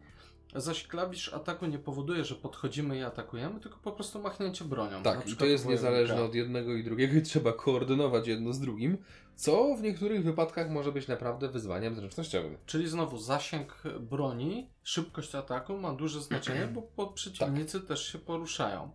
zaś 0.55 0.88
klawisz 0.88 1.33
ataku 1.33 1.65
nie 1.65 1.79
powoduje, 1.79 2.25
że 2.25 2.36
podchodzimy 2.36 2.98
i 2.98 3.03
atakujemy, 3.03 3.60
tylko 3.60 3.77
po 3.77 3.91
prostu 3.91 4.22
machnięcie 4.22 4.65
bronią. 4.65 5.03
Tak, 5.03 5.29
i 5.29 5.36
to 5.36 5.45
jest 5.45 5.65
niezależne 5.65 6.24
od 6.24 6.36
jednego 6.36 6.74
i 6.74 6.83
drugiego 6.83 7.17
i 7.17 7.22
trzeba 7.22 7.53
koordynować 7.53 8.27
jedno 8.27 8.53
z 8.53 8.60
drugim, 8.60 8.98
co 9.36 9.75
w 9.75 9.81
niektórych 9.81 10.24
wypadkach 10.24 10.69
może 10.69 10.91
być 10.91 11.07
naprawdę 11.07 11.50
wyzwaniem 11.50 11.95
zręcznościowym. 11.95 12.57
Czyli 12.65 12.88
znowu 12.88 13.17
zasięg 13.17 13.83
broni, 14.00 14.69
szybkość 14.83 15.36
ataku 15.36 15.77
ma 15.77 15.93
duże 15.93 16.22
znaczenie, 16.22 16.74
bo 16.95 17.07
przeciwnicy 17.07 17.81
też 17.81 18.12
się 18.12 18.19
poruszają. 18.19 18.91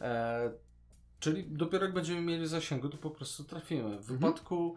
E, 0.00 0.50
czyli 1.20 1.44
dopiero 1.50 1.84
jak 1.84 1.94
będziemy 1.94 2.20
mieli 2.20 2.46
zasięgu, 2.46 2.88
to 2.88 2.96
po 2.96 3.10
prostu 3.10 3.44
trafimy. 3.44 3.98
W 3.98 4.06
wypadku 4.06 4.74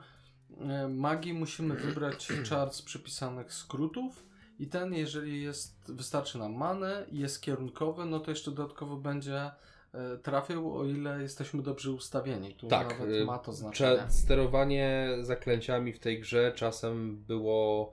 e, 0.57 0.87
magii 0.87 1.33
musimy 1.33 1.75
wybrać 1.75 2.27
czar 2.49 2.73
z 2.73 2.81
przypisanych 2.81 3.53
skrótów 3.53 4.28
i 4.59 4.67
ten, 4.67 4.93
jeżeli 4.93 5.41
jest, 5.43 5.91
wystarczy 5.93 6.37
nam 6.37 6.53
manę 6.53 7.05
i 7.11 7.19
jest 7.19 7.41
kierunkowy, 7.41 8.05
no 8.05 8.19
to 8.19 8.31
jeszcze 8.31 8.51
dodatkowo 8.51 8.97
będzie 8.97 9.51
e, 9.93 10.17
trafiał, 10.17 10.77
o 10.77 10.85
ile 10.85 11.21
jesteśmy 11.21 11.61
dobrze 11.63 11.91
ustawieni. 11.91 12.55
Tu 12.55 12.67
Tak, 12.67 12.99
nawet 12.99 13.15
y, 13.15 13.25
ma 13.25 13.37
to 13.39 13.53
znaczenie. 13.53 13.97
Cze- 13.97 14.11
sterowanie 14.11 15.09
zaklęciami 15.21 15.93
w 15.93 15.99
tej 15.99 16.19
grze 16.19 16.51
czasem 16.55 17.17
było 17.27 17.91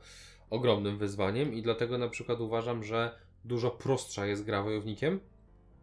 ogromnym 0.51 0.99
wyzwaniem 0.99 1.55
i 1.55 1.63
dlatego 1.63 1.99
na 1.99 2.09
przykład 2.09 2.41
uważam, 2.41 2.85
że 2.85 3.19
dużo 3.45 3.71
prostsza 3.71 4.27
jest 4.27 4.45
gra 4.45 4.63
wojownikiem 4.63 5.21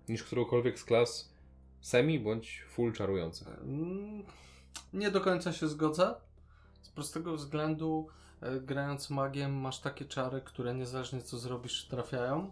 niż 0.09 0.23
którąkolwiek 0.23 0.79
z 0.79 0.83
klas 0.83 1.33
semi 1.81 2.19
bądź 2.19 2.63
full 2.69 2.93
czarujących. 2.93 3.47
Mm, 3.47 4.23
Nie 4.93 5.11
do 5.11 5.21
końca 5.21 5.53
się 5.53 5.67
zgodzę. 5.67 6.15
Z 6.81 6.89
prostego 6.89 7.35
względu, 7.35 8.07
e, 8.09 8.22
grając 8.61 9.09
magiem, 9.09 9.53
masz 9.53 9.79
takie 9.79 10.05
czary, 10.05 10.41
które 10.41 10.73
niezależnie 10.75 11.21
co 11.21 11.37
zrobisz, 11.37 11.85
trafiają. 11.85 12.51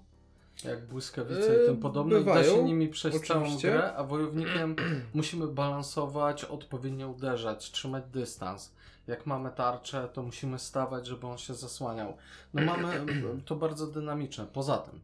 Jak 0.64 0.88
błyskawice 0.88 1.60
E, 1.60 1.64
i 1.64 1.66
tym 1.66 1.78
podobne. 1.78 2.20
I 2.20 2.26
da 2.26 2.34
bywają, 2.34 2.56
się 2.56 2.64
nimi 2.64 2.88
przejść 2.90 3.28
całą 3.28 3.42
oczywiście. 3.42 3.72
grę, 3.72 3.94
a 3.96 4.04
wojownikiem 4.04 4.76
musimy 5.14 5.48
balansować, 5.48 6.46
odpowiednio 6.46 7.10
uderzać, 7.10 7.72
trzymać 7.72 8.04
dystans. 8.14 8.72
Jak 9.08 9.26
mamy 9.26 9.52
tarczę, 9.52 10.10
to 10.14 10.24
musimy 10.24 10.60
stawać, 10.60 11.08
żeby 11.08 11.28
on 11.28 11.38
się 11.38 11.54
zasłaniał. 11.54 12.18
No 12.54 12.62
mamy 12.66 12.88
e, 12.94 13.06
to 13.46 13.56
bardzo 13.56 13.88
dynamiczne. 13.88 14.46
Poza 14.54 14.78
tym, 14.78 15.00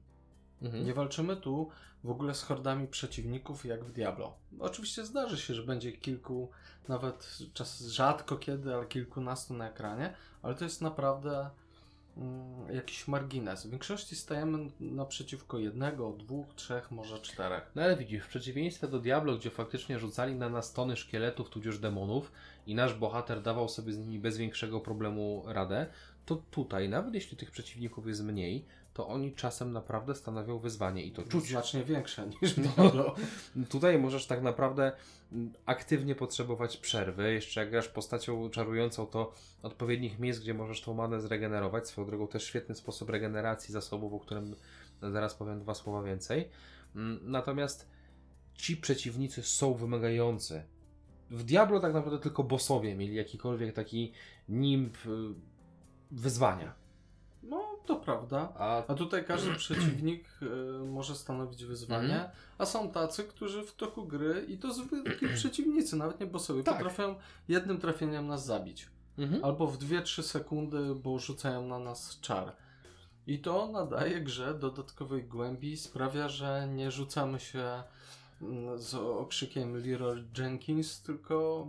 Mhm. 0.61 0.85
nie 0.85 0.93
walczymy 0.93 1.35
tu 1.37 1.69
w 2.07 2.09
ogóle 2.09 2.35
z 2.35 2.43
hordami 2.43 2.87
przeciwników 2.87 3.65
jak 3.65 3.83
w 3.83 3.91
Diablo. 3.91 4.33
Oczywiście 4.59 5.05
zdarzy 5.05 5.37
się, 5.37 5.53
że 5.53 5.63
będzie 5.63 5.91
kilku, 5.91 6.49
nawet 6.87 7.37
czas 7.53 7.81
rzadko 7.81 8.37
kiedy, 8.37 8.73
ale 8.73 8.85
kilkunastu 8.85 9.53
na 9.53 9.69
ekranie, 9.69 10.13
ale 10.41 10.55
to 10.55 10.63
jest 10.63 10.81
naprawdę 10.81 11.49
mm, 12.17 12.75
jakiś 12.75 13.07
margines. 13.07 13.65
W 13.65 13.69
większości 13.69 14.15
stajemy 14.15 14.69
naprzeciwko 14.79 15.59
jednego, 15.59 16.11
dwóch, 16.11 16.53
trzech, 16.55 16.91
może 16.91 17.19
czterech. 17.19 17.71
No 17.75 17.81
ale 17.81 17.97
widzisz, 17.97 18.23
w 18.23 18.27
przeciwieństwie 18.27 18.87
do 18.87 18.99
Diablo, 18.99 19.37
gdzie 19.37 19.49
faktycznie 19.49 19.99
rzucali 19.99 20.35
na 20.35 20.49
nas 20.49 20.73
tony 20.73 20.97
szkieletów 20.97 21.49
tudzież 21.49 21.79
demonów 21.79 22.31
i 22.67 22.75
nasz 22.75 22.93
bohater 22.93 23.41
dawał 23.41 23.69
sobie 23.69 23.93
z 23.93 23.97
nimi 23.97 24.19
bez 24.19 24.37
większego 24.37 24.81
problemu 24.81 25.43
radę, 25.47 25.87
to 26.27 26.35
tutaj, 26.35 26.89
nawet 26.89 27.13
jeśli 27.13 27.37
tych 27.37 27.51
przeciwników 27.51 28.07
jest 28.07 28.23
mniej, 28.23 28.65
to 28.93 29.07
oni 29.07 29.33
czasem 29.33 29.71
naprawdę 29.71 30.15
stanowią 30.15 30.59
wyzwanie 30.59 31.03
i 31.05 31.11
to 31.11 31.23
czuć. 31.23 31.47
Znacznie 31.47 31.83
większe 31.83 32.27
niż 32.41 32.53
w 32.53 32.57
No. 32.57 32.71
Diablo. 32.75 33.15
Tutaj 33.69 33.99
możesz 33.99 34.27
tak 34.27 34.41
naprawdę 34.41 34.91
mm, 35.31 35.53
aktywnie 35.65 36.15
potrzebować 36.15 36.77
przerwy. 36.77 37.33
Jeszcze 37.33 37.59
jak 37.59 37.69
grasz 37.69 37.87
postacią 37.87 38.49
czarującą, 38.49 39.05
to 39.05 39.33
odpowiednich 39.63 40.19
miejsc, 40.19 40.39
gdzie 40.39 40.53
możesz 40.53 40.81
tą 40.81 40.93
manę 40.93 41.21
zregenerować. 41.21 41.87
Swoją 41.87 42.07
drogą 42.07 42.27
też 42.27 42.43
świetny 42.43 42.75
sposób 42.75 43.09
regeneracji 43.09 43.71
zasobów, 43.73 44.13
o 44.13 44.19
którym 44.19 44.55
zaraz 45.01 45.35
powiem 45.35 45.59
dwa 45.59 45.73
słowa 45.73 46.03
więcej. 46.03 46.49
Mm, 46.95 47.19
Natomiast 47.23 47.89
ci 48.53 48.77
przeciwnicy 48.77 49.43
są 49.43 49.73
wymagający. 49.73 50.63
W 51.29 51.43
Diablo 51.43 51.79
tak 51.79 51.93
naprawdę 51.93 52.19
tylko 52.19 52.43
bossowie 52.43 52.95
mieli 52.95 53.15
jakikolwiek 53.15 53.75
taki 53.75 54.11
nimb 54.49 54.95
y, 55.05 55.09
wyzwania. 56.11 56.73
No, 57.43 57.63
to 57.85 57.95
prawda. 57.95 58.53
A 58.57 58.85
A 58.87 58.93
tutaj 58.95 59.25
każdy 59.25 59.53
przeciwnik 59.63 60.25
y, 60.41 60.45
może 60.85 61.15
stanowić 61.15 61.65
wyzwanie, 61.65 62.13
Mhm. 62.13 62.29
a 62.57 62.65
są 62.65 62.91
tacy, 62.91 63.23
którzy 63.23 63.63
w 63.63 63.75
toku 63.75 64.05
gry 64.05 64.45
i 64.47 64.57
to 64.57 64.73
zwykli 64.73 65.27
przeciwnicy, 65.35 65.95
nawet 65.95 66.19
nie 66.19 66.25
bossowie, 66.25 66.63
Tak. 66.63 66.75
potrafią 66.77 67.15
jednym 67.47 67.77
trafieniem 67.79 68.27
nas 68.27 68.45
zabić. 68.45 68.89
mhm. 69.17 69.45
Albo 69.45 69.67
w 69.67 69.77
2-3 69.77 70.23
sekundy, 70.23 70.95
bo 70.95 71.19
rzucają 71.19 71.67
na 71.67 71.79
nas 71.79 72.19
czar. 72.21 72.55
I 73.27 73.39
to 73.39 73.67
nadaje 73.67 74.21
grze 74.21 74.53
dodatkowej 74.53 75.23
głębi, 75.23 75.77
sprawia, 75.77 76.29
że 76.29 76.67
nie 76.75 76.91
rzucamy 76.91 77.39
się 77.39 77.83
mm, 78.41 78.79
z 78.79 78.93
okrzykiem 78.95 79.75
Leroy 79.85 80.23
Jenkins, 80.37 81.01
tylko 81.01 81.67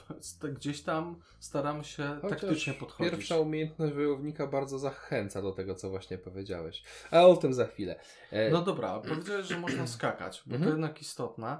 gdzieś 0.56 0.82
tam 0.82 1.16
staramy 1.40 1.84
się 1.84 2.18
Chociaż 2.22 2.40
taktycznie 2.40 2.72
podchodzić. 2.74 3.12
Pierwsza 3.12 3.36
umiejętność 3.38 3.94
wojownika 3.94 4.46
bardzo 4.46 4.78
zachęca 4.78 5.42
do 5.42 5.52
tego, 5.52 5.74
co 5.74 5.90
właśnie 5.90 6.18
powiedziałeś. 6.18 6.82
A 7.10 7.20
o 7.26 7.36
tym 7.36 7.54
za 7.54 7.66
chwilę. 7.66 8.00
E, 8.30 8.50
No 8.50 8.62
dobra, 8.62 9.00
powiedziałeś, 9.00 9.46
że 9.46 9.58
można 9.58 9.86
skakać, 9.86 10.42
bo 10.46 10.50
to 10.50 10.56
Mhm. 10.56 10.72
jednak 10.72 11.02
istotne. 11.02 11.58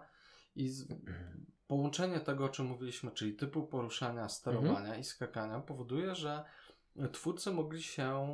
I 0.57 0.69
z... 0.69 0.87
połączenie 1.67 2.21
tego, 2.21 2.45
o 2.45 2.49
czym 2.49 2.67
mówiliśmy, 2.67 3.11
czyli 3.11 3.35
typu 3.35 3.63
poruszania, 3.67 4.29
sterowania 4.29 4.79
Mhm. 4.79 5.01
i 5.01 5.05
skakania, 5.05 5.61
powoduje, 5.61 6.15
że 6.15 6.45
twórcy 7.13 7.51
mogli 7.51 7.83
się 7.83 8.29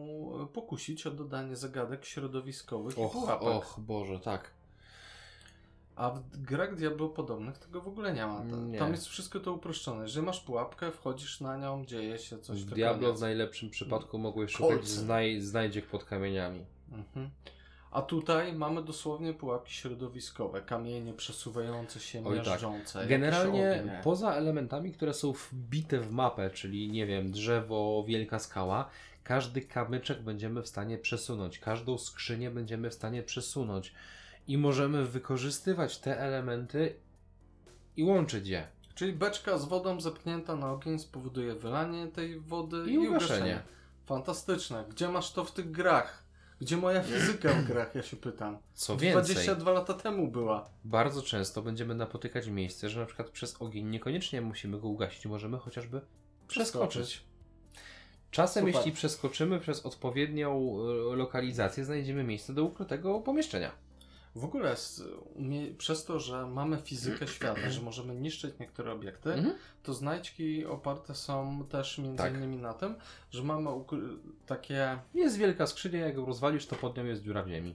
pokusić 0.52 1.06
o 1.06 1.10
dodanie 1.10 1.56
zagadek 1.56 2.04
środowiskowych 2.04 2.98
i 2.98 3.00
och, 3.00 3.12
pułapek. 3.12 3.48
och, 3.48 3.74
Boże, 3.80 4.20
tak. 4.20 4.50
A 5.98 6.10
w 6.10 6.42
grach 6.42 6.74
Diablo 6.76 7.08
podobnych 7.08 7.58
tego 7.58 7.80
w 7.80 7.88
ogóle 7.88 8.14
nie 8.14 8.26
ma. 8.26 8.40
Ta- 8.40 8.56
Nie. 8.56 8.78
Tam 8.78 8.90
jest 8.92 9.06
wszystko 9.06 9.40
to 9.40 9.52
uproszczone. 9.52 10.02
Jeżeli 10.02 10.26
masz 10.26 10.40
pułapkę, 10.40 10.92
wchodzisz 10.92 11.40
na 11.40 11.56
nią, 11.56 11.84
dzieje 11.84 12.18
się 12.18 12.38
coś. 12.38 12.62
W 12.62 12.70
Diablo 12.74 13.14
w 13.14 13.20
najlepszym 13.20 13.70
przypadku 13.70 14.18
mogłeś 14.18 14.50
szukać 14.52 14.88
znaj 14.88 15.40
znajdziek 15.40 15.86
pod 15.86 16.04
kamieniami. 16.04 16.64
Mhm. 16.92 17.30
A 17.90 18.02
tutaj 18.02 18.52
mamy 18.52 18.82
dosłownie 18.82 19.34
pułapki 19.34 19.72
środowiskowe, 19.72 20.62
kamienie 20.62 21.12
przesuwające 21.12 22.00
się, 22.00 22.26
Oj, 22.26 22.36
tak. 22.36 22.46
miażdżące. 22.46 22.98
jakieś 22.98 23.10
Generalnie 23.10 24.00
poza 24.04 24.32
elementami, 24.32 24.92
które 24.92 25.14
są 25.14 25.32
wbite 25.32 26.00
w 26.00 26.12
mapę, 26.12 26.50
czyli 26.50 26.90
nie 26.90 27.06
wiem, 27.06 27.30
drzewo, 27.30 28.04
wielka 28.06 28.38
skała, 28.38 28.88
każdy 29.24 29.60
kamyczek 29.60 30.22
będziemy 30.22 30.62
w 30.62 30.68
stanie 30.68 30.98
przesunąć, 30.98 31.58
każdą 31.58 31.98
skrzynię 31.98 32.50
będziemy 32.50 32.90
w 32.90 32.94
stanie 32.94 33.22
przesunąć 33.22 33.92
i 34.48 34.58
możemy 34.58 35.06
wykorzystywać 35.06 35.98
te 35.98 36.20
elementy 36.20 36.94
i 37.96 38.04
łączyć 38.04 38.48
je. 38.48 38.68
Czyli 38.94 39.12
beczka 39.12 39.58
z 39.58 39.64
wodą 39.64 40.00
zepchnięta 40.00 40.56
na 40.56 40.72
ogień 40.72 40.98
spowoduje 40.98 41.54
wylanie 41.54 42.06
tej 42.06 42.40
wody 42.40 42.84
I 42.88 42.92
i, 42.94 42.98
ugaszenie. 42.98 43.62
Fantastyczne. 44.06 44.84
Gdzie 44.90 45.08
masz 45.08 45.32
to 45.32 45.44
w 45.44 45.52
tych 45.52 45.70
grach? 45.70 46.24
Gdzie 46.60 46.76
moja 46.76 47.02
fizyka 47.02 47.52
w 47.52 47.64
grach, 47.64 47.94
ja 47.94 48.02
się 48.02 48.16
pytam. 48.16 48.58
Co 48.74 48.96
więcej, 48.96 49.34
22 49.34 49.72
lata 49.72 49.94
temu 49.94 50.28
była. 50.28 50.70
bardzo 50.84 51.22
często 51.22 51.62
będziemy 51.62 51.94
napotykać 51.94 52.48
miejsce, 52.48 52.90
że 52.90 53.00
na 53.00 53.06
przykład 53.06 53.30
przez 53.30 53.62
ogień 53.62 53.86
niekoniecznie 53.86 54.40
musimy 54.40 54.80
go 54.80 54.88
ugasić, 54.88 55.26
możemy 55.26 55.58
chociażby 55.58 56.00
przeskoczyć. 56.48 57.24
Czasem, 58.30 58.64
Super. 58.64 58.74
jeśli 58.76 58.92
przeskoczymy 58.92 59.60
przez 59.60 59.86
odpowiednią 59.86 60.76
e, 61.12 61.16
lokalizację, 61.16 61.84
znajdziemy 61.84 62.24
miejsce 62.24 62.54
do 62.54 62.64
ukrytego 62.64 63.20
pomieszczenia. 63.20 63.87
W 64.38 64.44
ogóle 64.44 64.76
z, 64.76 65.02
umie, 65.34 65.74
przez 65.74 66.04
to, 66.04 66.20
że 66.20 66.46
mamy 66.46 66.76
fizykę 66.78 67.26
świata, 67.28 67.70
że 67.70 67.82
możemy 67.82 68.14
niszczyć 68.14 68.54
niektóre 68.60 68.92
obiekty, 68.92 69.32
Mhm. 69.32 69.54
to 69.82 69.94
znajdźki 69.94 70.66
oparte 70.66 71.14
są 71.14 71.64
też 71.70 71.98
między 71.98 72.16
Tak. 72.18 72.34
innymi 72.34 72.56
na 72.56 72.74
tym, 72.74 72.94
że 73.30 73.42
mamy 73.42 73.70
takie 74.46 74.98
Jest 75.14 75.36
wielka 75.36 75.66
skrzynia, 75.66 76.00
jak 76.06 76.14
ją 76.16 76.26
rozwalisz, 76.26 76.66
to 76.66 76.76
pod 76.76 76.96
nią 76.96 77.04
jest 77.04 77.22
dziura 77.22 77.42
w 77.42 77.48
ziemi. 77.48 77.74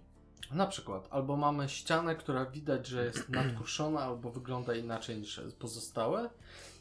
na 0.52 0.68
przykład, 0.68 1.08
albo 1.12 1.38
mamy 1.38 1.70
ścianę, 1.70 2.16
która 2.16 2.46
widać, 2.46 2.88
że 2.88 3.06
jest 3.06 3.30
nadkruszona, 3.40 4.00
albo 4.00 4.32
wygląda 4.32 4.76
inaczej 4.76 5.18
niż 5.18 5.42
pozostałe. 5.60 6.30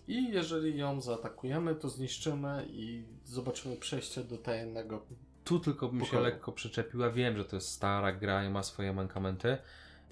I 0.09 0.29
jeżeli 0.31 0.79
ją 0.79 1.01
zaatakujemy, 1.01 1.75
to 1.75 1.89
zniszczymy 1.89 2.67
i 2.71 3.05
zobaczymy 3.25 3.77
przejście 3.77 4.25
do 4.25 4.39
tajemnego. 4.39 5.03
Tu 5.45 5.61
tylko 5.61 5.89
bym 5.89 6.05
się 6.05 6.21
lekko 6.21 6.53
przyczepiła. 6.53 7.11
Wiem, 7.11 7.37
że 7.37 7.45
to 7.45 7.57
jest 7.57 7.69
stara 7.69 8.13
gra 8.13 8.45
i 8.45 8.51
ma 8.51 8.63
swoje 8.63 8.93
mankamenty. 8.93 9.59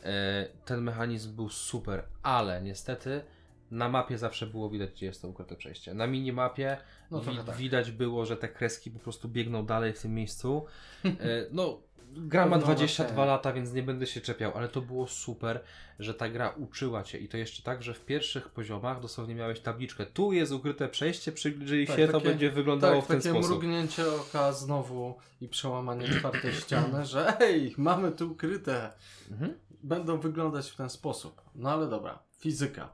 E, 0.03 0.47
Ten 0.65 0.81
mechanizm 0.81 1.37
był 1.37 1.49
super, 1.49 2.05
ale 2.23 2.63
niestety 2.63 3.23
na 3.71 3.89
mapie 3.89 4.19
zawsze 4.19 4.47
było 4.47 4.71
widać, 4.71 4.91
gdzie 4.91 5.07
jest 5.07 5.23
to 5.23 5.29
ukryte 5.29 5.57
przejście. 5.57 5.95
Na 5.95 6.07
minimapie 6.07 6.77
No 7.11 7.21
wi- 7.21 7.39
tak. 7.47 7.57
widać 7.57 7.91
było, 7.91 8.27
że 8.27 8.37
te 8.37 8.49
kreski 8.49 8.91
po 8.91 8.99
prostu 8.99 9.29
biegną 9.29 9.67
dalej 9.67 9.93
w 9.93 10.03
tym 10.03 10.15
miejscu. 10.15 10.65
E, 11.05 11.11
No, 11.51 11.81
gra 12.13 12.47
ma 12.47 12.51
Pewno 12.51 12.67
22 12.67 13.15
właśnie. 13.15 13.27
lata, 13.33 13.53
więc 13.53 13.73
nie 13.73 13.83
będę 13.83 14.07
się 14.07 14.21
czepiał, 14.21 14.53
ale 14.57 14.69
to 14.69 14.81
było 14.81 15.07
super, 15.07 15.61
że 15.99 16.15
ta 16.15 16.29
gra 16.29 16.51
uczyła 16.51 17.03
cię. 17.03 17.19
I 17.19 17.29
to 17.29 17.37
jeszcze 17.37 17.63
tak, 17.63 17.83
że 17.83 17.95
w 17.95 18.05
pierwszych 18.05 18.49
poziomach 18.49 19.01
dosłownie 19.01 19.35
miałeś 19.35 19.61
tabliczkę. 19.61 20.07
Tu 20.07 20.33
jest 20.33 20.53
ukryte 20.53 20.89
przejście, 20.89 21.33
przyjrzyj 21.33 21.87
Tak, 21.87 21.97
się, 21.97 22.07
to 22.07 22.13
takie- 22.13 22.25
będzie 22.29 22.51
wyglądało 22.51 22.97
Tak, 22.97 23.05
w 23.05 23.09
ten 23.09 23.17
takie 23.19 23.31
sposób. 23.31 23.51
mrugnięcie 23.51 24.05
oka 24.15 24.53
znowu 24.53 25.15
i 25.41 25.49
przełamanie 25.49 26.09
czwartej 26.09 26.53
ściany, 26.61 27.07
że 27.07 27.37
hej, 27.39 27.75
mamy 27.79 28.13
tu 28.13 28.31
ukryte. 28.33 28.91
Mhm. 29.31 29.55
Będą 29.83 30.21
wyglądać 30.21 30.71
w 30.71 30.77
ten 30.77 30.91
sposób. 30.91 31.43
No 31.55 31.71
ale 31.73 31.89
dobra, 31.89 32.19
fizyka. 32.39 32.89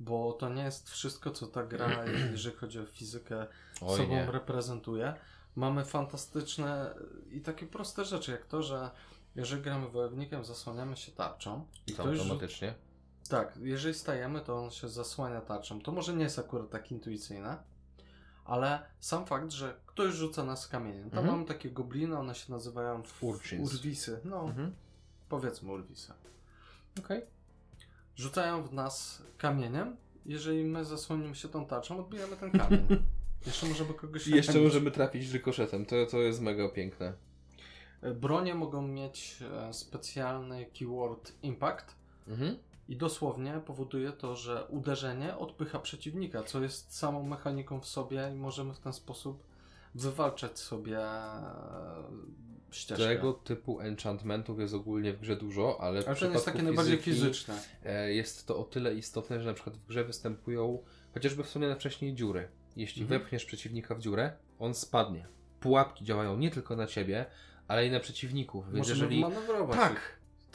Bo 0.00 0.32
to 0.32 0.48
nie 0.48 0.62
jest 0.62 0.90
wszystko, 0.90 1.30
co 1.30 1.46
ta 1.46 1.62
gra, 1.66 1.88
jeżeli 2.32 2.56
chodzi 2.56 2.80
o 2.80 2.86
fizykę, 2.86 3.46
Oj, 3.80 3.96
sobą 3.96 4.10
nie. 4.10 4.30
reprezentuje. 4.32 5.14
Mamy 5.56 5.84
fantastyczne 5.84 6.94
i 7.30 7.40
takie 7.40 7.66
proste 7.66 8.04
rzeczy, 8.04 8.30
jak 8.32 8.46
to, 8.46 8.62
że 8.62 8.90
jeżeli 9.36 9.62
gramy 9.62 9.88
wojownikiem, 9.88 10.44
zasłaniamy 10.44 10.96
się 10.96 11.12
tarczą. 11.12 11.66
I 11.86 11.92
to 11.92 12.02
automatycznie. 12.02 12.74
Tak, 13.28 13.58
jeżeli 13.62 13.94
stajemy, 13.94 14.40
to 14.40 14.58
on 14.64 14.70
się 14.70 14.88
zasłania 14.88 15.40
tarczą. 15.40 15.80
To 15.80 15.92
może 15.92 16.14
nie 16.14 16.24
jest 16.24 16.38
akurat 16.38 16.70
tak 16.70 16.92
intuicyjne, 16.92 17.56
ale 18.44 18.82
sam 19.00 19.26
fakt, 19.26 19.50
że 19.50 19.76
ktoś 19.86 20.14
rzuca 20.14 20.44
nas 20.44 20.68
kamieniem. 20.68 21.10
Tam 21.10 21.18
Mhm. 21.18 21.34
mamy 21.36 21.44
takie 21.48 21.70
gobliny, 21.70 22.18
one 22.18 22.34
się 22.34 22.52
nazywają 22.52 23.02
Urchins. 23.20 23.72
urwisy. 23.74 24.20
No, 24.24 24.40
Mhm. 24.42 24.74
powiedzmy 25.28 25.72
urwisy. 25.72 26.12
Okej. 26.98 27.22
Rzucają 28.16 28.62
w 28.62 28.72
nas 28.72 29.22
kamieniem. 29.38 29.96
Jeżeli 30.26 30.64
my 30.64 30.84
zasłonimy 30.84 31.34
się 31.34 31.48
tą 31.48 31.66
tarczą, 31.66 31.98
odbijamy 32.00 32.36
ten 32.36 32.50
kamień. 32.50 32.86
Jeszcze 33.46 33.66
możemy 33.66 33.94
kogoś 33.94 34.26
jeszcze 34.26 34.52
ranić. 34.52 34.64
możemy 34.68 34.90
trafić 34.90 35.32
rykoszetem. 35.32 35.86
To, 35.86 36.06
to 36.06 36.18
jest 36.20 36.40
mega 36.40 36.68
piękne. 36.68 37.12
Bronie 38.14 38.54
mogą 38.54 38.82
mieć 38.82 39.38
e, 39.68 39.72
specjalny 39.72 40.66
keyword 40.78 41.32
impact 41.42 41.94
Mhm. 42.28 42.56
i 42.88 42.96
dosłownie 42.96 43.60
powoduje 43.66 44.12
to, 44.12 44.36
że 44.36 44.64
uderzenie 44.64 45.36
odpycha 45.36 45.78
przeciwnika, 45.78 46.42
co 46.42 46.62
jest 46.62 46.96
samą 46.96 47.22
mechaniką 47.22 47.80
w 47.80 47.86
sobie 47.86 48.30
i 48.32 48.34
możemy 48.36 48.74
w 48.74 48.78
ten 48.78 48.92
sposób 48.92 49.42
wywalczać 49.94 50.58
sobie 50.58 50.98
e, 51.00 51.42
ścieżkę. 52.70 53.04
Tego 53.04 53.32
typu 53.32 53.80
enchantmentów 53.80 54.60
jest 54.60 54.74
ogólnie 54.74 55.12
w 55.12 55.20
grze 55.20 55.36
dużo, 55.36 55.76
ale 55.80 56.02
w 56.02 56.06
Ale 56.08 56.16
ten 56.16 56.32
jest 56.32 56.44
przypadku 56.44 56.44
takie 56.44 56.62
najbardziej 56.62 56.98
fizyczne. 56.98 57.58
e, 57.84 58.12
Jest 58.14 58.46
to 58.46 58.58
o 58.58 58.64
tyle 58.64 58.94
istotne, 58.94 59.40
że 59.40 59.46
na 59.48 59.54
przykład 59.54 59.76
w 59.76 59.86
grze 59.86 60.04
występują 60.04 60.78
chociażby 61.14 61.44
wspomniane 61.44 61.76
wcześniej 61.76 62.14
dziury. 62.14 62.48
Jeśli 62.76 63.02
Mhm. 63.02 63.20
wepchniesz 63.20 63.44
przeciwnika 63.44 63.94
w 63.94 64.00
dziurę, 64.00 64.32
on 64.58 64.74
spadnie. 64.74 65.26
Pułapki 65.60 66.04
działają 66.04 66.36
nie 66.36 66.50
tylko 66.50 66.76
na 66.76 66.86
ciebie, 66.86 67.26
ale 67.68 67.86
i 67.86 67.90
na 67.90 68.00
przeciwników. 68.00 68.64
Więc 68.72 68.78
Możemy 68.88 69.00
jeżeli. 69.00 69.20
manewrować. 69.20 69.76
Tak. 69.76 70.00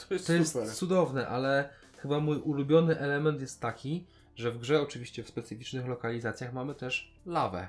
To 0.08 0.14
jest 0.14 0.28
To 0.28 0.34
jest 0.34 0.74
cudowne, 0.74 1.28
ale 1.28 1.70
chyba 1.98 2.20
mój 2.20 2.38
ulubiony 2.38 3.00
element 3.00 3.42
jest 3.42 3.62
taki, 3.62 4.06
że 4.36 4.52
w 4.52 4.58
grze 4.58 4.82
oczywiście 4.82 5.24
w 5.24 5.28
specyficznych 5.28 5.88
lokalizacjach 5.88 6.54
mamy 6.54 6.76
też 6.76 7.14
lawę. 7.26 7.68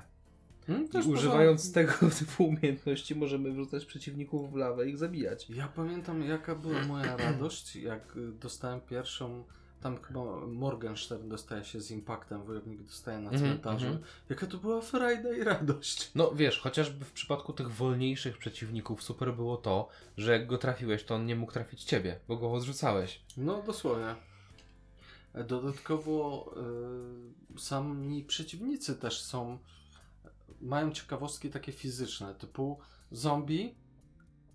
Hmm, 0.67 0.87
I 1.05 1.07
używając 1.07 1.71
tego 1.71 1.93
typu 2.19 2.45
umiejętności 2.45 3.15
możemy 3.15 3.51
wrzucać 3.51 3.85
przeciwników 3.85 4.51
w 4.51 4.55
lawę 4.55 4.87
i 4.87 4.89
ich 4.89 4.97
zabijać. 4.97 5.49
Ja 5.49 5.67
pamiętam 5.67 6.23
jaka 6.23 6.55
była 6.55 6.83
moja 6.83 7.17
radość, 7.17 7.75
jak 7.75 8.13
dostałem 8.39 8.81
pierwszą, 8.81 9.43
tam 9.83 10.01
chyba 10.03 10.19
Morgenstern 10.47 11.29
dostaje 11.29 11.63
się 11.65 11.81
z 11.81 11.91
impaktem, 11.91 12.43
wojownik 12.43 12.83
dostaje 12.83 13.19
na 13.19 13.29
Mhm, 13.31 13.41
cmentarzu. 13.51 13.85
mhm. 13.85 14.03
Jaka 14.29 14.47
to 14.47 14.57
była 14.57 14.81
frajda 14.81 15.33
i 15.33 15.43
radość. 15.43 16.11
No 16.15 16.31
wiesz, 16.35 16.59
chociażby 16.59 17.05
w 17.05 17.11
przypadku 17.11 17.53
tych 17.53 17.71
wolniejszych 17.71 18.37
przeciwników 18.37 19.03
super 19.03 19.33
było 19.35 19.57
to, 19.57 19.89
że 20.17 20.31
jak 20.31 20.47
go 20.47 20.57
trafiłeś, 20.57 21.03
to 21.03 21.15
on 21.15 21.25
nie 21.25 21.35
mógł 21.35 21.51
trafić 21.51 21.83
ciebie, 21.83 22.19
bo 22.27 22.37
go 22.37 22.51
odrzucałeś. 22.53 23.21
No 23.37 23.61
dosłownie. 23.61 24.15
E, 25.33 25.43
Dodatkowo 25.43 26.45
y, 27.55 27.59
sami 27.59 28.23
przeciwnicy 28.23 28.95
też 28.95 29.21
są, 29.21 29.57
mają 30.61 30.91
ciekawostki 30.91 31.49
takie 31.49 31.71
fizyczne, 31.71 32.35
typu 32.35 32.79
zombie, 33.11 33.75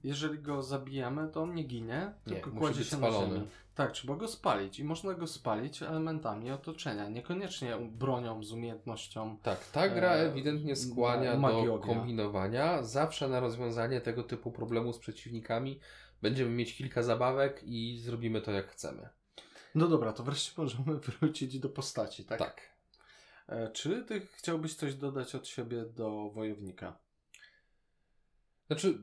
jeżeli 0.04 0.38
go 0.38 0.62
zabijemy, 0.62 1.28
to 1.28 1.42
on 1.42 1.54
nie 1.54 1.64
ginie, 1.64 2.12
Nie, 2.26 2.32
tylko 2.34 2.50
kładzie 2.50 2.84
się 2.84 2.96
spalony. 2.96 3.28
na 3.28 3.34
ziemi. 3.34 3.46
Tak, 3.78 3.92
trzeba 3.92 4.16
go 4.16 4.28
spalić 4.28 4.78
i 4.78 4.84
można 4.84 5.14
go 5.14 5.26
spalić 5.26 5.82
elementami 5.82 6.50
otoczenia, 6.50 7.08
niekoniecznie 7.08 7.76
bronią 7.80 8.42
z 8.44 8.52
umiejętnością. 8.52 9.38
Tak, 9.42 9.64
ta 9.72 9.88
gra 9.88 10.12
E, 10.12 10.20
ewidentnie 10.20 10.76
skłania 10.76 11.36
do 11.36 11.78
kombinowania. 11.78 12.82
Zawsze 12.82 13.28
na 13.28 13.40
rozwiązanie 13.40 14.00
tego 14.00 14.22
typu 14.22 14.52
problemu 14.52 14.92
z 14.92 14.98
przeciwnikami 14.98 15.80
będziemy 16.22 16.50
mieć 16.50 16.76
kilka 16.76 17.02
zabawek 17.02 17.60
i 17.64 17.98
zrobimy 17.98 18.40
to 18.40 18.52
jak 18.52 18.68
chcemy. 18.68 19.08
No 19.74 19.88
dobra, 19.88 20.12
to 20.12 20.22
wreszcie 20.22 20.52
możemy 20.56 20.94
wrócić 21.06 21.58
do 21.58 21.68
postaci, 21.68 22.24
tak? 22.24 22.38
Tak. 22.38 22.60
E, 23.48 23.70
Czy 23.72 24.04
ty 24.04 24.20
chciałbyś 24.20 24.74
coś 24.74 24.94
dodać 24.94 25.34
od 25.34 25.48
siebie 25.48 25.84
do 25.84 26.30
wojownika? 26.30 26.98
Znaczy, 28.68 28.98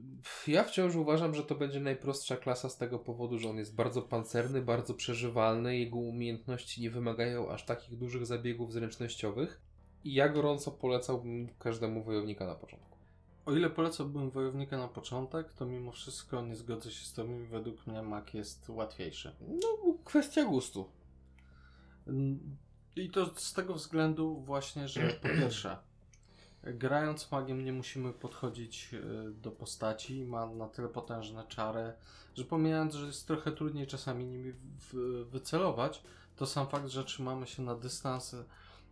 ja 0.47 0.63
wciąż 0.63 0.95
uważam, 0.95 1.35
że 1.35 1.43
to 1.43 1.55
będzie 1.55 1.79
najprostsza 1.79 2.37
klasa 2.37 2.69
z 2.69 2.77
tego 2.77 2.99
powodu, 2.99 3.39
że 3.39 3.49
on 3.49 3.57
jest 3.57 3.75
bardzo 3.75 4.01
pancerny, 4.01 4.61
bardzo 4.61 4.93
przeżywalny, 4.93 5.77
jego 5.77 5.97
umiejętności 5.97 6.81
nie 6.81 6.89
wymagają 6.89 7.51
aż 7.51 7.65
takich 7.65 7.97
dużych 7.97 8.25
zabiegów 8.25 8.73
zręcznościowych 8.73 9.61
i 10.03 10.13
ja 10.13 10.29
gorąco 10.29 10.71
polecałbym 10.71 11.49
każdemu 11.59 12.03
wojownika 12.03 12.45
na 12.45 12.55
początku. 12.55 12.97
O 13.45 13.55
ile 13.55 13.69
polecałbym 13.69 14.29
wojownika 14.29 14.77
na 14.77 14.87
początek, 14.87 15.53
to 15.53 15.65
mimo 15.65 15.91
wszystko 15.91 16.41
nie 16.41 16.55
zgodzę 16.55 16.91
się 16.91 17.05
z 17.05 17.13
tobą 17.13 17.39
i 17.39 17.45
według 17.45 17.87
mnie 17.87 18.01
mak 18.01 18.33
jest 18.33 18.69
łatwiejszy. 18.69 19.35
No, 19.41 19.93
kwestia 20.03 20.45
gustu. 20.45 20.89
I 22.95 23.09
to 23.09 23.25
z 23.35 23.53
tego 23.53 23.73
względu 23.73 24.41
właśnie, 24.41 24.87
że 24.87 25.01
po 25.21 25.27
pierwsze, 25.27 25.77
grając 26.65 27.31
magiem 27.31 27.65
nie 27.65 27.73
musimy 27.73 28.13
podchodzić 28.13 28.89
y, 28.93 29.31
do 29.31 29.51
postaci, 29.51 30.25
ma 30.25 30.45
na 30.45 30.67
tyle 30.67 30.87
potężne 30.87 31.43
czary, 31.47 31.93
że 32.35 32.43
pomijając, 32.43 32.93
że 32.93 33.05
jest 33.05 33.27
trochę 33.27 33.51
trudniej 33.51 33.87
czasami 33.87 34.25
nimi 34.25 34.53
wycelować, 35.31 36.01
to 36.35 36.45
sam 36.45 36.67
fakt, 36.67 36.87
że 36.87 37.03
trzymamy 37.03 37.47
się 37.47 37.63
na 37.63 37.75
dystans 37.75 38.35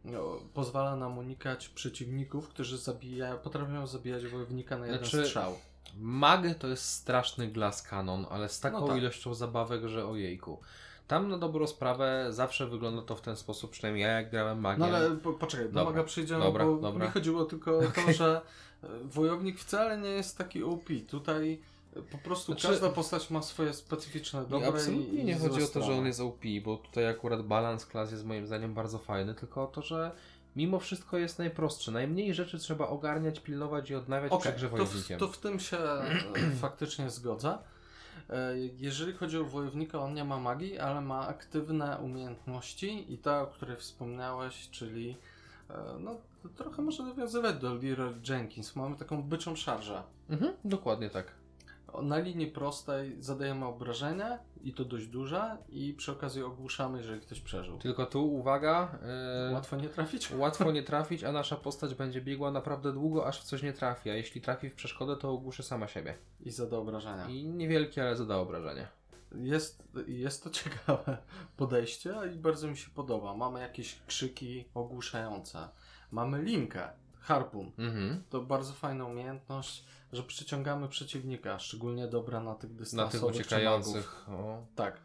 no, 0.06 0.40
pozwala 0.54 0.96
nam 0.96 1.18
unikać 1.18 1.70
przeciwników, 1.70 2.50
którzy 2.50 2.78
zabija, 2.78 3.38
potrafią 3.38 3.88
zabijać 3.88 4.28
wojownika 4.28 4.78
na 4.78 4.86
jeden 4.86 5.00
Znaczy, 5.00 5.26
strzał. 5.26 5.56
Mag 5.98 6.42
to 6.60 6.68
jest 6.68 6.86
straszny 6.86 7.48
glass 7.48 7.82
cannon, 7.82 8.26
ale 8.30 8.50
z 8.50 8.60
taką 8.60 8.82
No 8.82 8.88
tak. 8.88 8.98
ilością 8.98 9.34
zabawek, 9.34 9.88
że 9.88 10.08
ojejku. 10.08 10.60
Tam 11.08 11.30
na 11.30 11.38
dobrą 11.38 11.68
sprawę 11.68 12.28
zawsze 12.30 12.68
wygląda 12.68 13.02
to 13.02 13.16
w 13.16 13.22
ten 13.22 13.36
sposób, 13.36 13.72
przynajmniej 13.72 14.04
ja 14.04 14.12
jak 14.12 14.32
grałem 14.32 14.60
magiem. 14.60 14.80
No 14.90 14.98
ale 14.98 15.12
po, 15.12 15.34
poczekaj, 15.34 15.70
do 15.70 15.86
maga 15.86 16.04
przyjdziemy, 16.04 16.44
dobra, 16.44 16.66
bo 16.66 16.78
dobra. 16.78 17.06
mi 17.06 17.12
chodziło 17.12 17.46
tylko 17.46 17.78
o 17.78 17.82
to, 17.82 18.14
że 18.14 18.42
e, 18.84 18.88
wojownik 19.04 19.60
wcale 19.60 19.98
nie 19.98 20.10
jest 20.10 20.38
taki 20.38 20.64
OP. 20.64 20.90
Tutaj 21.10 21.60
po 22.12 22.18
prostu 22.18 22.52
Znaczy- 22.52 22.68
każda 22.68 22.90
postać 22.90 23.30
ma 23.30 23.42
swoje 23.42 23.74
specyficzne 23.74 24.46
dobre 24.46 24.68
absolutnie 24.68 25.22
i, 25.22 25.26
nie 25.26 25.38
chodzi 25.38 25.64
o 25.64 25.68
to, 25.68 25.84
że 25.84 25.94
on 25.94 26.06
jest 26.06 26.20
OP, 26.20 26.42
bo 26.64 26.78
tutaj 26.78 27.08
akurat 27.08 27.42
balans 27.42 27.86
klas 27.86 28.12
jest 28.12 28.26
moim 28.26 28.48
zdaniem 28.48 28.74
bardzo 28.74 28.98
fajny, 28.98 29.36
tylko 29.36 29.64
o 29.64 29.68
to, 29.68 29.82
że 29.82 30.12
mimo 30.56 30.80
wszystko 30.80 31.18
jest 31.18 31.40
najprostszy. 31.40 31.92
Najmniej 31.92 32.34
rzeczy 32.34 32.60
trzeba 32.60 32.88
ogarniać, 32.88 33.40
pilnować 33.40 33.90
i 33.90 33.96
odnawiać 33.96 34.32
Okej, 34.32 34.54
przy 34.54 34.68
grze 34.68 34.78
to, 34.78 34.86
w, 34.86 35.18
to 35.20 35.28
w 35.28 35.38
tym 35.38 35.60
się 35.60 35.78
e, 35.78 36.06
faktycznie 36.62 37.10
zgodzę. 37.10 37.58
E, 38.30 38.54
Jeżeli 38.78 39.14
chodzi 39.14 39.38
o 39.38 39.46
wojownika, 39.46 40.00
on 40.00 40.14
nie 40.14 40.24
ma 40.24 40.40
magii, 40.40 40.80
ale 40.80 41.02
ma 41.02 41.28
aktywne 41.28 41.98
umiejętności 41.98 43.14
i 43.14 43.18
ta, 43.18 43.42
o 43.42 43.48
której 43.48 43.78
wspomniałeś, 43.78 44.70
czyli 44.70 45.18
e, 45.70 45.74
no, 46.00 46.16
trochę 46.56 46.82
może 46.82 47.04
nawiązywać 47.04 47.56
do 47.56 47.74
Leroy 47.74 48.14
Jenkins. 48.30 48.76
Mamy 48.76 48.96
taką 48.96 49.24
byczą 49.24 49.56
szarżę. 49.56 50.04
Mhm, 50.30 50.54
dokładnie 50.66 51.10
tak. 51.10 51.43
Na 52.02 52.18
linii 52.18 52.48
prostej 52.48 53.16
zadajemy 53.20 53.66
obrażenia 53.66 54.40
i 54.64 54.74
to 54.74 54.86
dość 54.86 55.08
duże 55.08 55.58
i 55.70 55.94
przy 55.94 56.12
okazji 56.12 56.44
ogłuszamy, 56.44 56.98
jeżeli 56.98 57.22
ktoś 57.22 57.40
przeżył. 57.40 57.78
Tylko 57.78 58.06
tu 58.06 58.34
uwaga, 58.34 59.00
yy, 59.48 59.54
Łatwo 59.54 59.76
nie 59.76 59.90
trafić? 59.90 60.32
łatwo 60.44 60.72
nie 60.72 60.84
trafić, 60.84 61.24
a 61.24 61.32
nasza 61.32 61.56
postać 61.56 61.96
będzie 61.96 62.22
biegła 62.22 62.52
naprawdę 62.52 62.94
długo, 62.94 63.28
aż 63.28 63.42
w 63.42 63.44
coś 63.44 63.64
nie 63.64 63.74
trafi. 63.74 64.10
A 64.10 64.16
jeśli 64.16 64.42
trafi 64.42 64.70
w 64.70 64.76
przeszkodę, 64.76 65.18
to 65.18 65.30
ogłuszy 65.32 65.64
sama 65.64 65.88
siebie. 65.88 66.18
I 66.42 66.52
zada 66.52 66.78
obrażenia. 66.78 67.28
I 67.30 67.46
niewielkie, 67.46 68.02
ale 68.02 68.16
zada 68.16 68.38
obrażenie. 68.38 68.88
Jest, 69.36 69.88
jest 70.08 70.44
to 70.44 70.50
ciekawe 70.64 71.18
podejście 71.58 72.16
i 72.36 72.40
bardzo 72.40 72.68
mi 72.68 72.78
się 72.78 72.92
podoba. 72.92 73.34
Mamy 73.36 73.60
jakieś 73.60 74.00
krzyki 74.08 74.66
ogłuszające. 74.74 75.70
Mamy 76.12 76.44
linkę, 76.44 76.90
harpun. 77.24 77.72
Mhm. 77.78 78.24
To 78.30 78.42
bardzo 78.42 78.74
fajna 78.74 79.06
umiejętność, 79.06 79.86
że 80.14 80.24
przyciągamy 80.24 80.88
przeciwnika, 80.88 81.60
szczególnie 81.60 82.08
dobra 82.08 82.40
na 82.40 82.56
tych 82.56 82.72
Na 82.72 82.78
dystansowych 82.78 83.38
tych 83.38 83.46
uciekających. 83.46 84.26
Tak. 84.76 84.98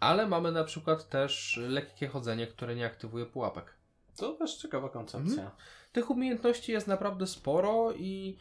Ale 0.00 0.26
mamy 0.26 0.52
na 0.52 0.64
przykład 0.64 1.08
też 1.08 1.60
lekkie 1.68 2.08
chodzenie, 2.08 2.46
które 2.46 2.74
nie 2.74 2.86
aktywuje 2.86 3.26
pułapek. 3.26 3.74
To 4.16 4.32
też 4.32 4.56
ciekawa 4.56 4.88
koncepcja. 4.88 5.42
Mhm. 5.42 5.50
Tych 5.92 6.10
umiejętności 6.10 6.72
jest 6.72 6.86
naprawdę 6.86 7.26
sporo 7.26 7.92
i 7.92 8.38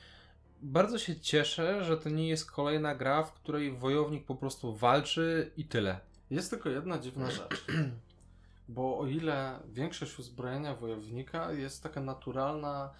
bardzo 0.62 1.00
się 1.00 1.20
cieszę, 1.20 1.84
że 1.84 1.98
to 1.98 2.10
nie 2.10 2.30
jest 2.30 2.52
kolejna 2.52 2.96
gra, 2.96 3.24
w 3.24 3.34
której 3.34 3.78
wojownik 3.78 4.26
po 4.26 4.36
prostu 4.36 4.76
walczy 4.76 5.52
i 5.58 5.66
tyle. 5.66 6.00
Jest 6.30 6.50
tylko 6.50 6.70
jedna 6.70 7.00
dziwna 7.00 7.32
rzecz. 7.32 7.66
Bo 8.70 9.00
o 9.00 9.08
ile 9.08 9.60
większość 9.74 10.20
uzbrojenia 10.20 10.76
wojownika 10.76 11.52
jest 11.52 11.84
taka 11.84 12.02
naturalna, 12.02 12.94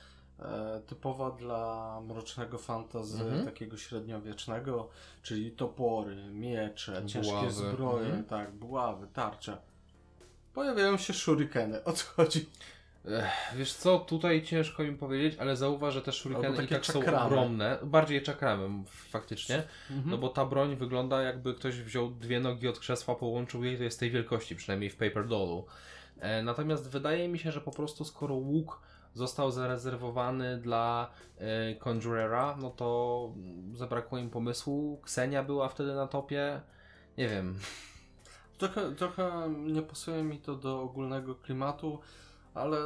typowa 0.88 1.32
dla 1.32 2.02
mrocznego 2.08 2.58
fantazy 2.58 3.24
Mhm. 3.24 3.46
takiego 3.46 3.78
średniowiecznego, 3.78 4.90
czyli 5.24 5.52
topory, 5.52 6.16
miecze, 6.32 7.02
ciężkie 7.08 7.32
Buławy. 7.32 7.52
zbroje, 7.52 8.06
Mhm. 8.06 8.24
tak, 8.24 8.52
buławy, 8.52 9.08
tarcze. 9.14 9.58
Pojawiają 10.54 10.98
się 10.98 11.14
shurikeny. 11.14 11.84
O 11.84 11.94
co 11.94 12.06
chodzi? 12.06 12.50
Ech, 13.06 13.56
wiesz 13.58 13.74
co, 13.74 14.00
tutaj 14.00 14.44
ciężko 14.44 14.84
mi 14.84 14.96
powiedzieć, 14.98 15.40
ale 15.40 15.56
zauważ, 15.56 15.94
że 15.94 16.02
te 16.02 16.06
Albo 16.12 16.18
shurikeny 16.18 16.64
i 16.64 16.68
tak 16.68 16.86
są 16.86 16.94
czakramy. 17.00 17.26
ogromne. 17.26 17.78
Bardziej 17.84 18.24
czakramy 18.24 18.84
faktycznie. 18.86 19.64
Mhm. 19.92 20.10
No 20.10 20.18
bo 20.18 20.30
ta 20.30 20.46
broń 20.46 20.76
wygląda 20.76 21.22
jakby 21.22 21.54
ktoś 21.54 21.76
wziął 21.82 22.10
dwie 22.12 22.40
nogi 22.40 22.68
od 22.68 22.80
krzesła, 22.80 23.16
połączył 23.16 23.64
je 23.64 23.74
i 23.74 23.78
to 23.78 23.84
jest 23.84 24.00
tej 24.00 24.12
wielkości, 24.12 24.56
przynajmniej 24.56 24.90
w 24.90 24.96
Paper 24.96 25.28
Dollu. 25.28 25.66
E, 26.20 26.44
natomiast 26.44 26.90
wydaje 26.90 27.28
mi 27.28 27.40
się, 27.40 27.52
że 27.52 27.62
po 27.62 27.72
prostu 27.72 28.06
skoro 28.06 28.36
łuk 28.36 28.82
został 29.14 29.52
zarezerwowany 29.52 30.58
dla 30.58 31.12
e, 31.38 31.76
Conjurera, 31.76 32.58
no 32.62 32.70
to 32.70 33.32
zabrakło 33.74 34.18
im 34.18 34.30
pomysłu. 34.30 35.02
Ksenia 35.04 35.44
była 35.44 35.70
wtedy 35.70 35.96
na 35.96 36.08
topie. 36.08 36.62
Nie 37.18 37.30
wiem. 37.30 37.60
Trochę, 38.58 38.96
trochę 38.96 39.54
nie 39.58 39.82
pasuje 39.82 40.24
mi 40.24 40.40
to 40.40 40.56
do 40.56 40.82
ogólnego 40.82 41.36
klimatu, 41.36 42.00
ale 42.54 42.78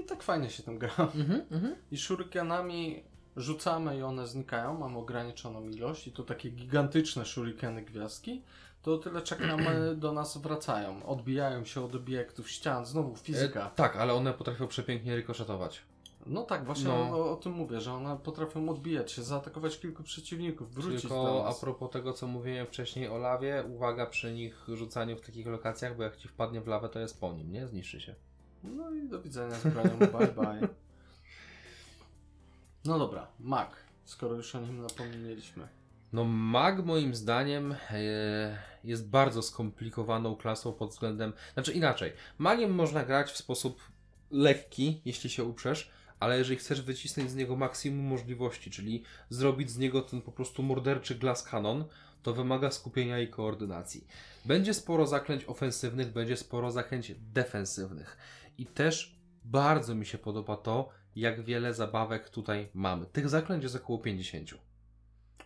i 0.00 0.04
tak 0.04 0.22
fajnie 0.22 0.50
się 0.50 0.62
tym 0.62 0.78
gra. 0.78 0.90
Mhm, 0.98 1.42
mhm. 1.50 1.76
I 1.90 1.98
shurikenami 1.98 3.02
rzucamy 3.36 3.98
i 3.98 4.02
one 4.02 4.26
znikają, 4.26 4.78
mamy 4.78 4.98
ograniczoną 4.98 5.68
ilość 5.68 6.06
i 6.06 6.12
to 6.12 6.22
takie 6.22 6.50
gigantyczne 6.50 7.24
shurikeny 7.24 7.82
gwiazdki, 7.82 8.42
to 8.86 8.98
tyle 8.98 9.22
czekamy 9.22 9.94
do 10.04 10.12
nas 10.12 10.38
wracają, 10.38 11.06
odbijają 11.06 11.64
się 11.64 11.84
od 11.84 11.94
obiektów, 11.94 12.50
ścian, 12.50 12.86
znowu 12.86 13.16
fizyka. 13.16 13.66
E, 13.66 13.70
tak, 13.76 13.96
ale 13.96 14.14
one 14.14 14.32
potrafią 14.34 14.66
przepięknie 14.68 15.16
rykoszetować. 15.16 15.82
No 16.26 16.42
tak, 16.42 16.64
właśnie 16.64 16.88
No. 16.88 16.94
o, 17.18 17.32
o 17.32 17.36
tym 17.36 17.52
mówię, 17.52 17.80
że 17.80 17.92
one 17.92 18.16
potrafią 18.16 18.68
odbijać 18.68 19.12
się, 19.12 19.22
zaatakować 19.22 19.80
kilku 19.80 20.02
przeciwników, 20.02 20.74
wrócić 20.74 21.02
do 21.02 21.08
Tylko 21.08 21.44
a 21.44 21.48
nas. 21.48 21.60
propos 21.60 21.90
tego, 21.90 22.12
co 22.12 22.26
mówiłem 22.26 22.66
wcześniej 22.66 23.08
o 23.08 23.18
lawie, 23.18 23.64
uwaga 23.74 24.06
przy 24.06 24.32
nich 24.32 24.64
rzucaniu 24.68 25.16
w 25.16 25.20
takich 25.20 25.46
lokacjach, 25.46 25.96
bo 25.96 26.02
jak 26.02 26.16
ci 26.16 26.28
wpadnie 26.28 26.60
w 26.60 26.66
lawę, 26.66 26.88
to 26.88 26.98
jest 26.98 27.20
po 27.20 27.32
nim, 27.32 27.52
nie? 27.52 27.66
Zniszczy 27.66 28.00
się. 28.00 28.14
No 28.64 28.90
i 28.90 29.08
do 29.08 29.22
widzenia 29.22 29.54
z 29.54 29.66
bronią, 29.66 29.98
bye 29.98 30.08
bye. 30.26 30.68
No 32.84 32.98
dobra, 32.98 33.26
Mac, 33.40 33.68
skoro 34.04 34.34
już 34.34 34.54
o 34.54 34.60
nim 34.60 34.82
napomnieliśmy. 34.82 35.68
No 36.12 36.24
mag 36.24 36.84
moim 36.84 37.14
zdaniem 37.14 37.72
e, 37.90 38.58
jest 38.86 39.08
bardzo 39.08 39.42
skomplikowaną 39.42 40.36
klasą 40.36 40.72
pod 40.72 40.90
względem... 40.90 41.32
Znaczy 41.54 41.72
inaczej, 41.72 42.12
magiem 42.38 42.74
można 42.74 43.04
grać 43.04 43.30
w 43.30 43.36
sposób 43.36 43.80
lekki, 44.30 45.00
jeśli 45.04 45.30
się 45.30 45.44
uprzesz, 45.44 45.90
ale 46.20 46.38
jeżeli 46.38 46.56
chcesz 46.56 46.82
wycisnąć 46.82 47.30
z 47.30 47.34
niego 47.34 47.56
maksimum 47.56 48.06
możliwości, 48.06 48.70
czyli 48.70 49.02
zrobić 49.30 49.70
z 49.70 49.78
niego 49.78 50.02
ten 50.02 50.22
po 50.22 50.32
prostu 50.32 50.62
morderczy 50.62 51.14
glass 51.14 51.42
cannon, 51.42 51.84
to 52.22 52.34
wymaga 52.34 52.70
skupienia 52.70 53.20
i 53.20 53.28
koordynacji. 53.28 54.06
Będzie 54.44 54.74
sporo 54.74 55.06
zaklęć 55.06 55.44
ofensywnych, 55.44 56.12
będzie 56.12 56.36
sporo 56.36 56.72
zaklęć 56.72 57.12
defensywnych. 57.18 58.16
I 58.58 58.66
też 58.66 59.16
bardzo 59.44 59.94
mi 59.94 60.06
się 60.06 60.18
podoba 60.18 60.56
to, 60.56 60.88
jak 61.16 61.44
wiele 61.44 61.74
zabawek 61.74 62.30
tutaj 62.30 62.68
mamy. 62.74 63.06
Tych 63.06 63.28
zaklęć 63.28 63.62
jest 63.62 63.76
około 63.76 63.98
50. 63.98 64.50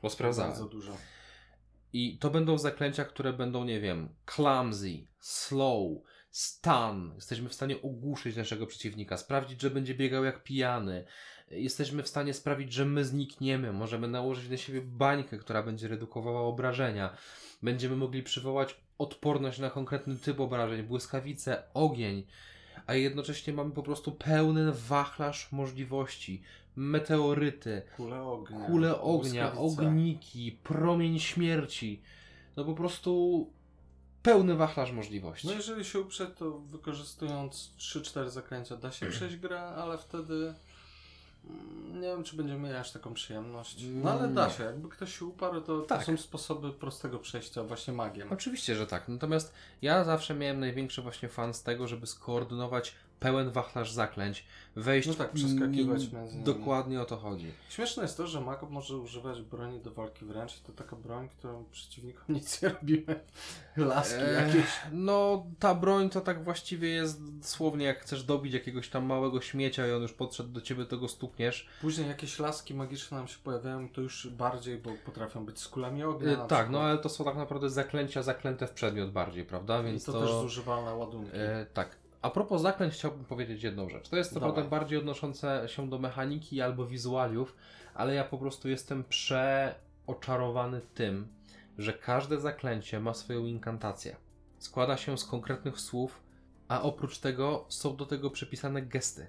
Bo 0.02 0.10
sprawdzałem. 0.10 0.50
Bardzo 0.50 0.68
dużo. 0.68 0.96
I 1.92 2.18
to 2.18 2.30
będą 2.30 2.58
zaklęcia, 2.58 3.04
które 3.04 3.32
będą, 3.32 3.64
nie 3.64 3.80
wiem, 3.80 4.08
clumsy, 4.26 5.06
slow, 5.18 5.88
stun. 6.30 7.12
Jesteśmy 7.14 7.48
w 7.48 7.54
stanie 7.54 7.82
ogłuszyć 7.82 8.36
naszego 8.36 8.66
przeciwnika, 8.66 9.16
sprawdzić, 9.16 9.60
że 9.60 9.70
będzie 9.70 9.94
biegał 9.94 10.24
jak 10.24 10.42
pijany. 10.42 11.04
Jesteśmy 11.50 12.02
w 12.02 12.08
stanie 12.08 12.34
sprawić, 12.34 12.72
że 12.72 12.84
my 12.84 13.04
znikniemy. 13.04 13.72
Możemy 13.72 14.08
nałożyć 14.08 14.50
na 14.50 14.56
siebie 14.56 14.80
bańkę, 14.80 15.38
która 15.38 15.62
będzie 15.62 15.88
redukowała 15.88 16.40
obrażenia. 16.40 17.16
Będziemy 17.62 17.96
mogli 17.96 18.22
przywołać 18.22 18.76
odporność 18.98 19.58
na 19.58 19.70
konkretny 19.70 20.16
typ 20.16 20.40
obrażeń, 20.40 20.82
błyskawice, 20.82 21.62
ogień. 21.74 22.26
A 22.86 22.94
jednocześnie 22.94 23.52
mamy 23.52 23.70
po 23.70 23.82
prostu 23.82 24.12
pełny 24.12 24.72
wachlarz 24.72 25.52
możliwości. 25.52 26.42
Meteoryty, 26.80 27.82
Kule 27.96 28.22
ognia. 28.22 28.66
kule 28.66 29.00
ognia, 29.00 29.52
ogniki, 29.54 30.52
promień 30.52 31.18
śmierci. 31.18 32.02
No 32.56 32.64
po 32.64 32.74
prostu 32.74 33.46
pełny 34.22 34.54
wachlarz 34.56 34.92
możliwości. 34.92 35.46
No 35.46 35.52
jeżeli 35.52 35.84
się 35.84 36.00
uprze, 36.00 36.26
to 36.26 36.58
wykorzystując 36.58 37.70
3-4 37.78 38.28
zaklęcia 38.28 38.76
da 38.76 38.92
się 38.92 39.06
przejść 39.06 39.36
grę, 39.36 39.60
ale 39.60 39.98
wtedy 39.98 40.54
mm, 41.50 42.00
nie 42.00 42.08
wiem, 42.08 42.24
czy 42.24 42.36
będziemy 42.36 42.58
mieli 42.60 42.74
aż 42.76 42.92
taką 42.92 43.14
przyjemność. 43.14 43.84
No 43.88 44.10
ale 44.10 44.28
da 44.28 44.46
Nie. 44.46 44.52
się, 44.52 44.62
jakby 44.64 44.88
ktoś 44.88 45.18
się 45.18 45.24
uparł, 45.24 45.60
to, 45.60 45.80
to 45.80 45.86
Tak. 45.86 46.04
są 46.04 46.16
sposoby 46.16 46.72
prostego 46.72 47.18
przejścia 47.18 47.64
właśnie 47.64 47.92
magiem. 47.94 48.32
Oczywiście, 48.32 48.74
że 48.76 48.86
tak. 48.86 49.08
Natomiast 49.08 49.52
ja 49.82 50.04
zawsze 50.04 50.34
miałem 50.34 50.60
największy 50.60 51.02
właśnie 51.02 51.28
fan 51.28 51.54
z 51.54 51.62
tego, 51.62 51.88
żeby 51.88 52.06
skoordynować 52.06 52.94
pełen 53.20 53.50
wachlarz 53.50 53.92
zaklęć, 53.92 54.44
wejść... 54.76 55.08
No 55.08 55.14
tak, 55.14 55.32
przeskakiwać 55.32 56.12
między 56.12 56.32
nimi. 56.32 56.44
Dokładnie 56.44 57.00
o 57.00 57.04
to 57.04 57.16
chodzi. 57.16 57.52
Śmieszne 57.68 58.02
jest 58.02 58.16
to, 58.16 58.26
że 58.26 58.40
mag 58.40 58.70
może 58.70 58.96
używać 58.96 59.42
broni 59.42 59.80
do 59.80 59.90
walki 59.90 60.24
wręcz 60.24 60.58
i 60.58 60.60
to 60.60 60.72
taka 60.72 60.96
broń, 60.96 61.28
którą 61.28 61.64
przeciwnikom 61.64 62.24
nic 62.36 62.62
nie 62.62 62.68
robimy. 62.68 63.20
Laski 63.76 64.20
Eee, 64.20 64.46
jakieś. 64.46 64.80
No, 64.92 65.46
ta 65.58 65.74
broń 65.74 66.10
to 66.10 66.20
tak 66.20 66.44
właściwie 66.44 66.88
jest 66.88 67.38
dosłownie 67.38 67.86
jak 67.86 68.00
chcesz 68.00 68.24
dobić 68.24 68.54
jakiegoś 68.54 68.88
tam 68.88 69.04
małego 69.04 69.40
śmiecia 69.40 69.86
i 69.86 69.92
on 69.92 70.02
już 70.02 70.12
podszedł 70.12 70.48
do 70.48 70.60
ciebie, 70.60 70.84
to 70.84 70.98
go 70.98 71.08
stukniesz. 71.08 71.68
Później 71.80 72.08
jakieś 72.08 72.38
laski 72.38 72.74
magiczne 72.74 73.16
nam 73.16 73.28
się 73.28 73.38
pojawiają, 73.44 73.88
to 73.88 74.00
już 74.00 74.28
bardziej, 74.28 74.78
bo 74.78 74.90
potrafią 75.04 75.44
być 75.46 75.58
z 75.58 75.68
kulami 75.68 76.04
ognia. 76.04 76.32
E, 76.32 76.36
na 76.36 76.46
tak, 76.46 76.70
no 76.70 76.80
ale 76.80 76.98
to 76.98 77.08
są 77.08 77.24
tak 77.24 77.36
naprawdę 77.36 77.70
zaklęcia 77.70 78.22
zaklęte 78.22 78.66
w 78.66 78.72
przedmiot 78.72 79.10
bardziej, 79.10 79.44
prawda? 79.44 79.80
I 79.80 79.84
Więc 79.84 80.04
to, 80.04 80.20
też 80.20 80.30
zużywalne 80.30 80.94
ładunki. 80.94 81.30
E, 81.34 81.66
tak. 81.74 81.99
A 82.22 82.30
propos 82.30 82.62
zaklęć 82.62 82.94
chciałbym 82.94 83.24
powiedzieć 83.24 83.62
jedną 83.62 83.88
rzecz. 83.88 84.08
To 84.08 84.16
jest 84.16 84.34
co 84.34 84.40
prawda 84.40 84.64
bardziej 84.64 84.98
odnoszące 84.98 85.64
się 85.66 85.88
do 85.88 85.98
mechaniki 85.98 86.60
albo 86.60 86.86
wizualiów, 86.86 87.56
ale 87.94 88.14
ja 88.14 88.24
po 88.24 88.38
prostu 88.38 88.68
jestem 88.68 89.04
przeoczarowany 89.04 90.80
tym, 90.94 91.28
że 91.78 91.92
każde 91.92 92.40
zaklęcie 92.40 93.00
ma 93.00 93.14
swoją 93.14 93.46
inkantację. 93.46 94.16
Składa 94.58 94.96
się 94.96 95.18
z 95.18 95.24
konkretnych 95.24 95.80
słów, 95.80 96.22
a 96.68 96.82
oprócz 96.82 97.18
tego 97.18 97.64
są 97.68 97.96
do 97.96 98.06
tego 98.06 98.30
przypisane 98.30 98.82
gesty. 98.82 99.26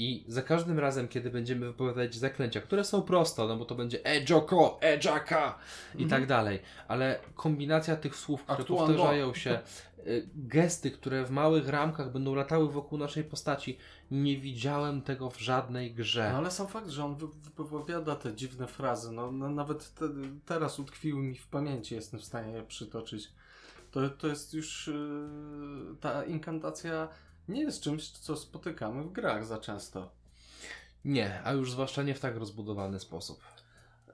I 0.00 0.24
za 0.28 0.42
każdym 0.42 0.78
razem, 0.78 1.08
kiedy 1.08 1.30
będziemy 1.30 1.66
wypowiadać 1.66 2.14
zaklęcia, 2.14 2.60
które 2.60 2.84
są 2.84 3.02
proste, 3.02 3.46
no 3.46 3.56
bo 3.56 3.64
to 3.64 3.74
będzie 3.74 4.04
Ejoko, 4.04 4.78
Ejaka 4.80 5.58
i 5.94 6.02
Mhm. 6.02 6.08
tak 6.10 6.26
dalej, 6.28 6.58
ale 6.88 7.18
kombinacja 7.34 7.96
tych 7.96 8.16
słów, 8.16 8.42
które 8.42 8.58
Aktuando. 8.58 8.86
powtarzają 8.86 9.34
się, 9.34 9.58
y, 10.06 10.28
gesty, 10.34 10.90
które 10.90 11.24
w 11.24 11.30
małych 11.30 11.68
ramkach 11.68 12.12
będą 12.12 12.34
latały 12.34 12.68
wokół 12.72 12.98
naszej 12.98 13.24
postaci, 13.24 13.78
nie 14.10 14.36
widziałem 14.36 15.02
tego 15.02 15.30
w 15.30 15.38
żadnej 15.40 15.94
grze. 15.94 16.28
No 16.32 16.38
ale 16.38 16.50
sam 16.50 16.66
fakt, 16.66 16.88
że 16.88 17.04
on 17.04 17.16
wy- 17.16 17.26
wypowiada 17.56 18.16
te 18.16 18.34
dziwne 18.34 18.66
frazy, 18.66 19.12
no, 19.12 19.32
no 19.32 19.48
nawet 19.50 19.94
te, 19.94 20.04
teraz 20.46 20.78
utkwiły 20.78 21.22
mi 21.22 21.34
w 21.38 21.46
pamięci, 21.46 21.94
jestem 21.94 22.20
w 22.20 22.24
stanie 22.24 22.52
je 22.52 22.62
przytoczyć. 22.62 23.28
To, 23.90 24.10
to 24.10 24.26
jest 24.28 24.54
już 24.54 24.86
yy, 24.86 25.96
ta 26.00 26.24
inkantacja 26.24 27.08
nie 27.48 27.60
jest 27.62 27.82
czymś, 27.82 28.10
co 28.10 28.36
spotykamy 28.36 29.02
w 29.02 29.12
grach 29.12 29.46
za 29.46 29.58
często. 29.58 30.10
Nie, 31.04 31.40
a 31.44 31.52
już 31.52 31.72
zwłaszcza 31.72 32.02
nie 32.02 32.14
w 32.14 32.20
tak 32.20 32.36
rozbudowany 32.36 33.00
sposób. 33.00 33.40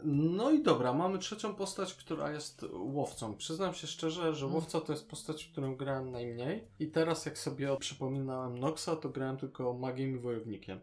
No 0.05 0.51
i 0.51 0.63
dobra, 0.63 0.93
mamy 0.93 1.19
trzecią 1.19 1.55
postać, 1.55 1.95
która 1.95 2.31
jest 2.31 2.65
łowcą. 2.73 3.37
Przyznam 3.37 3.75
się 3.75 3.87
szczerze, 3.87 4.35
że 4.35 4.45
Mm. 4.47 4.55
łowca 4.55 4.81
to 4.81 4.93
jest 4.93 5.09
postać, 5.09 5.45
w 5.45 5.53
którą 5.53 5.77
grałem 5.77 6.11
najmniej. 6.11 6.65
I 6.81 6.87
teraz 6.89 7.27
jak 7.27 7.39
sobie 7.39 7.77
przypominałem 7.77 8.59
Noxa, 8.59 8.89
to 9.03 9.09
grałem 9.09 9.37
tylko 9.37 9.73
magiem 9.75 10.17
i 10.17 10.19
wojownikiem. 10.19 10.81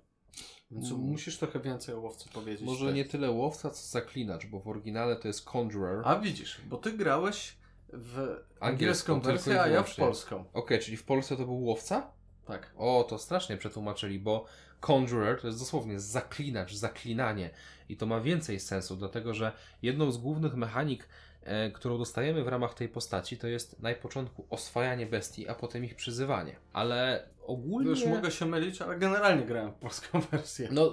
Więc 0.71 0.91
Mm. 0.91 1.01
musisz 1.01 1.37
trochę 1.37 1.59
więcej 1.59 1.95
o 1.95 1.99
łowcy 1.99 2.29
powiedzieć. 2.29 2.61
Może 2.65 2.87
ty. 2.87 2.93
nie 2.93 3.05
tyle 3.05 3.31
łowca, 3.31 3.69
co 3.69 3.83
zaklinacz, 3.87 4.45
bo 4.45 4.59
w 4.59 4.67
oryginale 4.67 5.15
to 5.15 5.27
jest 5.27 5.45
conjurer. 5.55 6.01
A 6.05 6.19
widzisz, 6.19 6.61
bo 6.69 6.77
ty 6.77 6.93
grałeś 6.93 7.57
w 7.93 8.17
angielską 8.59 9.13
Angielską 9.13 9.19
wersję, 9.19 9.61
a 9.61 9.67
ja 9.67 9.83
w 9.83 9.95
polską. 9.95 10.45
Okej, 10.53 10.79
czyli 10.79 10.97
w 10.97 11.03
Polsce 11.03 11.37
to 11.37 11.45
był 11.45 11.63
łowca? 11.63 12.11
Tak. 12.45 12.71
O, 12.77 13.05
to 13.09 13.17
strasznie 13.17 13.57
przetłumaczyli, 13.57 14.19
bo 14.19 14.45
conjurer 14.79 15.41
to 15.41 15.47
jest 15.47 15.59
dosłownie 15.59 15.99
zaklinacz, 15.99 16.73
zaklinanie. 16.73 17.49
I 17.89 17.97
to 17.97 18.05
ma 18.05 18.21
więcej 18.21 18.59
sensu, 18.59 18.95
dlatego 18.95 19.33
że 19.33 19.51
jedną 19.81 20.11
z 20.11 20.17
głównych 20.17 20.55
mechanik, 20.55 21.07
e, 21.43 21.71
którą 21.71 21.97
dostajemy 21.97 22.43
w 22.43 22.47
ramach 22.47 22.73
tej 22.73 22.89
postaci, 22.89 23.37
to 23.37 23.47
jest 23.47 23.79
na 23.81 23.93
początku 23.93 24.45
oswajanie 24.49 25.05
bestii, 25.05 25.47
a 25.47 25.55
potem 25.55 25.85
ich 25.85 25.95
przyzywanie. 25.95 26.55
Ale 26.73 27.27
ogólnie... 27.45 27.89
Już 27.89 28.05
mogę 28.05 28.31
się 28.31 28.45
mylić, 28.45 28.81
ale 28.81 28.97
generalnie 28.97 29.45
grałem 29.45 29.71
w 29.71 29.75
polską 29.75 30.21
wersję. 30.31 30.69
No, 30.71 30.91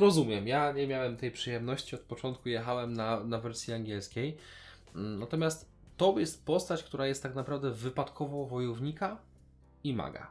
rozumiem. 0.00 0.48
Ja 0.48 0.72
nie 0.72 0.86
miałem 0.86 1.16
tej 1.16 1.30
przyjemności. 1.30 1.96
Od 1.96 2.02
początku 2.02 2.48
jechałem 2.48 2.92
na, 2.92 3.24
na 3.24 3.38
wersji 3.38 3.74
angielskiej. 3.74 4.36
Mm, 4.94 5.18
Natomiast 5.18 5.68
to 5.96 6.18
jest 6.18 6.46
postać, 6.46 6.82
która 6.82 7.06
jest 7.06 7.22
tak 7.22 7.34
naprawdę 7.34 7.70
wypadkowo 7.70 8.46
wojownika 8.46 9.18
i 9.84 9.94
maga. 9.94 10.30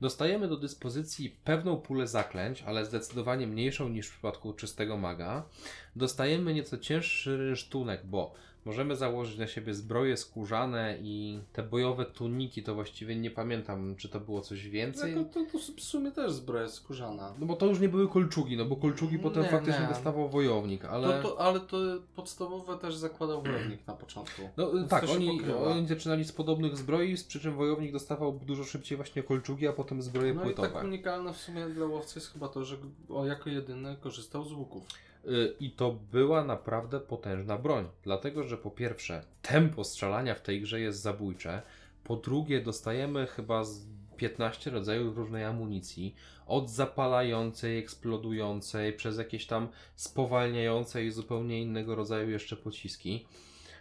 Dostajemy 0.00 0.48
do 0.48 0.56
dyspozycji 0.56 1.36
pewną 1.44 1.76
pulę 1.76 2.06
zaklęć, 2.06 2.62
ale 2.62 2.84
zdecydowanie 2.84 3.46
mniejszą 3.46 3.88
niż 3.88 4.06
w 4.06 4.12
przypadku 4.12 4.52
czystego 4.52 4.96
maga. 4.96 5.48
Dostajemy 5.96 6.54
nieco 6.54 6.78
cięższy 6.78 7.36
rynsztunek, 7.36 8.06
bo 8.06 8.34
możemy 8.64 8.96
założyć 8.96 9.38
na 9.38 9.46
siebie 9.46 9.74
zbroje 9.74 10.16
skórzane 10.16 10.98
i 11.02 11.40
te 11.52 11.62
bojowe 11.62 12.04
tuniki, 12.04 12.62
to 12.62 12.74
właściwie 12.74 13.16
nie 13.16 13.30
pamiętam, 13.30 13.96
czy 13.96 14.08
to 14.08 14.20
było 14.20 14.40
coś 14.40 14.68
więcej. 14.68 15.16
Jako 15.16 15.24
to, 15.24 15.40
to 15.52 15.58
w 15.76 15.80
sumie 15.80 16.12
też 16.12 16.32
zbroja 16.32 16.68
skórzana. 16.68 17.34
No 17.38 17.46
bo 17.46 17.56
to 17.56 17.66
już 17.66 17.80
nie 17.80 17.88
były 17.88 18.08
kolczugi, 18.08 18.56
no 18.56 18.64
bo 18.64 18.76
kolczugi 18.76 19.18
potem 19.18 19.42
Nie, 19.42 19.48
faktycznie 19.48 19.82
nie. 19.82 19.88
dostawał 19.88 20.28
wojownik, 20.28 20.84
ale... 20.84 21.22
To, 21.22 21.28
to, 21.28 21.40
ale 21.40 21.60
to 21.60 21.76
podstawowe 22.16 22.78
też 22.78 22.96
zakładał 22.96 23.42
wojownik 23.42 23.86
na 23.86 23.94
początku. 23.94 24.42
No 24.56 24.72
Więc 24.72 24.90
tak, 24.90 25.06
to 25.06 25.12
oni, 25.12 25.38
pokrywa. 25.38 25.60
oni 25.60 25.86
zaczynali 25.86 26.24
z 26.24 26.32
podobnych 26.32 26.76
zbroi, 26.76 27.16
z 27.16 27.24
przy 27.24 27.40
czym 27.40 27.54
wojownik 27.56 27.92
dostawał 27.92 28.32
dużo 28.46 28.64
szybciej 28.64 28.96
właśnie 28.96 29.22
kolczugi, 29.22 29.68
a 29.68 29.72
potem 29.72 30.02
zbroje 30.02 30.34
No 30.34 30.40
i 30.40 30.44
płytowe. 30.44 30.68
tak 30.70 30.84
unikalne 30.84 31.32
w 31.32 31.36
sumie 31.36 31.66
dla 31.66 31.86
łowcy 31.86 32.18
jest 32.18 32.32
chyba 32.32 32.48
to, 32.48 32.64
że 32.64 32.76
jako 33.24 33.50
jedyny 33.50 33.96
korzystał 34.00 34.44
z 34.44 34.52
łuków. 34.52 34.84
Y, 35.28 35.54
I 35.60 35.70
to 35.70 35.92
była 36.12 36.44
naprawdę 36.44 37.00
potężna 37.00 37.58
broń, 37.58 37.88
dlatego 38.02 38.42
że 38.42 38.56
po 38.56 38.70
pierwsze 38.70 39.24
tempo 39.42 39.84
strzelania 39.84 40.34
w 40.34 40.42
tej 40.42 40.60
grze 40.60 40.80
jest 40.80 41.00
zabójcze, 41.00 41.62
po 42.04 42.16
drugie 42.16 42.60
dostajemy 42.60 43.26
chyba 43.26 43.64
z 43.64 43.86
15 44.16 44.70
rodzajów 44.70 45.16
różnej 45.16 45.44
amunicji, 45.44 46.14
od 46.46 46.70
zapalającej, 46.70 47.78
eksplodującej, 47.78 48.92
przez 48.92 49.18
jakieś 49.18 49.46
tam 49.46 49.68
spowalniające 49.96 51.04
i 51.04 51.10
zupełnie 51.10 51.62
innego 51.62 51.94
rodzaju 51.94 52.30
jeszcze 52.30 52.56
pociski. 52.56 53.26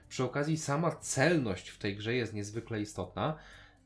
Przy 0.10 0.24
okazji 0.24 0.58
sama 0.58 0.92
celność 0.92 1.70
w 1.70 1.78
tej 1.78 1.96
grze 1.96 2.14
jest 2.14 2.34
niezwykle 2.34 2.82
istotna. 2.82 3.38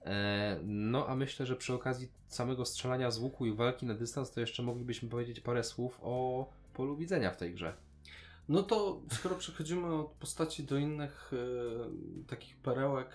E, 0.06 0.60
No 0.63 1.08
a 1.08 1.15
myślę, 1.15 1.46
że 1.46 1.56
przy 1.56 1.74
okazji 1.74 2.08
samego 2.28 2.65
strzelania 2.65 3.12
z 3.12 3.20
łuku 3.20 3.46
i 3.46 3.54
walki 3.54 3.86
na 3.86 3.93
dystans 3.93 4.32
to 4.32 4.39
jeszcze 4.39 4.63
moglibyśmy 4.63 5.10
powiedzieć 5.10 5.39
parę 5.39 5.63
słów 5.63 6.00
o 6.02 6.50
polu 6.77 6.97
widzenia 6.97 7.31
w 7.31 7.37
tej 7.37 7.53
grze. 7.53 7.73
No 8.49 8.63
to 8.63 9.01
skoro 9.11 9.35
przechodzimy 9.35 9.95
od 9.95 10.11
postaci 10.11 10.63
do 10.63 10.77
innych 10.77 11.31
e, 11.33 12.25
takich 12.27 12.57
perełek, 12.57 13.09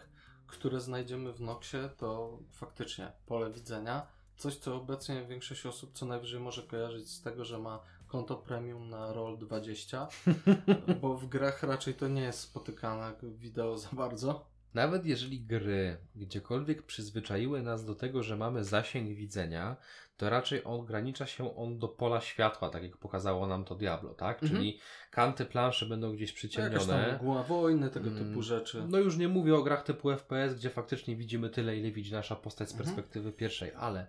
które 0.46 0.80
znajdziemy 0.80 1.32
w 1.32 1.40
Noxie, 1.40 1.88
to 1.96 2.38
faktycznie 2.52 3.12
pole 3.26 3.50
widzenia. 3.50 4.06
Coś, 4.36 4.56
co 4.56 4.76
obecnie 4.76 5.26
większość 5.26 5.66
osób 5.66 5.90
co 5.94 6.06
najwyżej 6.06 6.40
może 6.40 6.62
kojarzyć 6.62 7.10
z 7.10 7.22
tego, 7.22 7.44
że 7.44 7.58
ma 7.58 7.80
konto 8.06 8.36
premium 8.36 8.88
na 8.88 9.12
Roll20, 9.12 10.06
bo 11.02 11.16
w 11.16 11.26
grach 11.26 11.62
raczej 11.62 11.94
to 11.94 12.08
nie 12.08 12.22
jest 12.22 12.40
spotykane 12.40 13.14
wideo 13.22 13.78
za 13.78 13.88
bardzo. 13.92 14.51
Nawet 14.74 15.06
jeżeli 15.06 15.40
gry 15.40 15.96
gdziekolwiek 16.16 16.82
przyzwyczaiły 16.82 17.62
nas 17.62 17.84
do 17.84 17.94
tego, 17.94 18.22
że 18.22 18.36
mamy 18.36 18.64
zasięg 18.64 19.16
widzenia, 19.16 19.76
to 20.16 20.30
raczej 20.30 20.64
ogranicza 20.64 21.26
się 21.26 21.56
on 21.56 21.78
do 21.78 21.88
pola 21.88 22.20
światła, 22.20 22.70
tak 22.70 22.82
jak 22.82 22.96
pokazało 22.96 23.46
nam 23.46 23.64
to 23.64 23.74
Diablo, 23.74 24.14
tak? 24.14 24.42
Mhm. 24.42 24.60
Czyli 24.60 24.78
kanty 25.10 25.44
planszy 25.46 25.86
będą 25.86 26.12
gdzieś 26.12 26.28
Jakaś 26.30 26.34
przyciemnione. 26.38 27.04
tam 27.06 27.14
mgła 27.14 27.42
wojny, 27.42 27.90
tego 27.90 28.10
Mm, 28.10 28.24
typu 28.28 28.42
rzeczy. 28.42 28.84
No 28.88 28.98
już 28.98 29.16
nie 29.16 29.28
mówię 29.28 29.54
o 29.54 29.62
grach 29.62 29.82
typu 29.82 30.10
FPS, 30.10 30.54
gdzie 30.54 30.70
faktycznie 30.70 31.16
widzimy 31.16 31.50
tyle, 31.50 31.76
ile 31.76 31.90
widzi 31.90 32.12
nasza 32.12 32.36
postać 32.36 32.68
z 32.68 32.72
Mhm. 32.72 32.86
perspektywy 32.86 33.32
pierwszej, 33.32 33.72
ale 33.76 34.06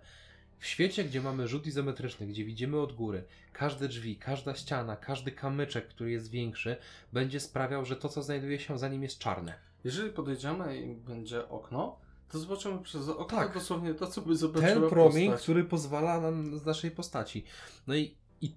w 0.58 0.66
świecie, 0.66 1.04
gdzie 1.04 1.20
mamy 1.20 1.48
rzut 1.48 1.66
izometryczny, 1.66 2.26
gdzie 2.26 2.44
widzimy 2.44 2.80
od 2.80 2.92
góry, 2.92 3.24
każde 3.52 3.88
drzwi, 3.88 4.16
każda 4.16 4.54
ściana, 4.54 4.96
każdy 4.96 5.32
kamyczek, 5.32 5.88
który 5.88 6.10
jest 6.10 6.30
większy, 6.30 6.76
będzie 7.12 7.40
sprawiał, 7.40 7.84
że 7.84 7.96
to, 7.96 8.08
co 8.08 8.22
znajduje 8.22 8.58
się 8.58 8.78
za 8.78 8.88
nim 8.88 9.02
jest 9.02 9.18
czarne. 9.18 9.54
Jeżeli 9.84 10.10
podejdziemy 10.10 10.76
i 10.78 10.94
będzie 10.94 11.48
okno, 11.48 11.96
to 12.28 12.38
zobaczymy 12.38 12.82
przez 12.82 13.08
okno 13.08 13.38
Tak. 13.38 13.54
dosłownie 13.54 13.94
to, 13.94 14.06
co 14.06 14.20
by 14.22 14.36
zobaczyła 14.36 14.68
Ten 14.80 14.88
promień, 14.90 15.26
postać. 15.30 15.42
który 15.42 15.64
pozwala 15.64 16.20
nam 16.20 16.58
z 16.58 16.64
naszej 16.66 16.90
postaci. 16.90 17.44
No 17.86 17.94
i, 17.94 18.16
i 18.40 18.56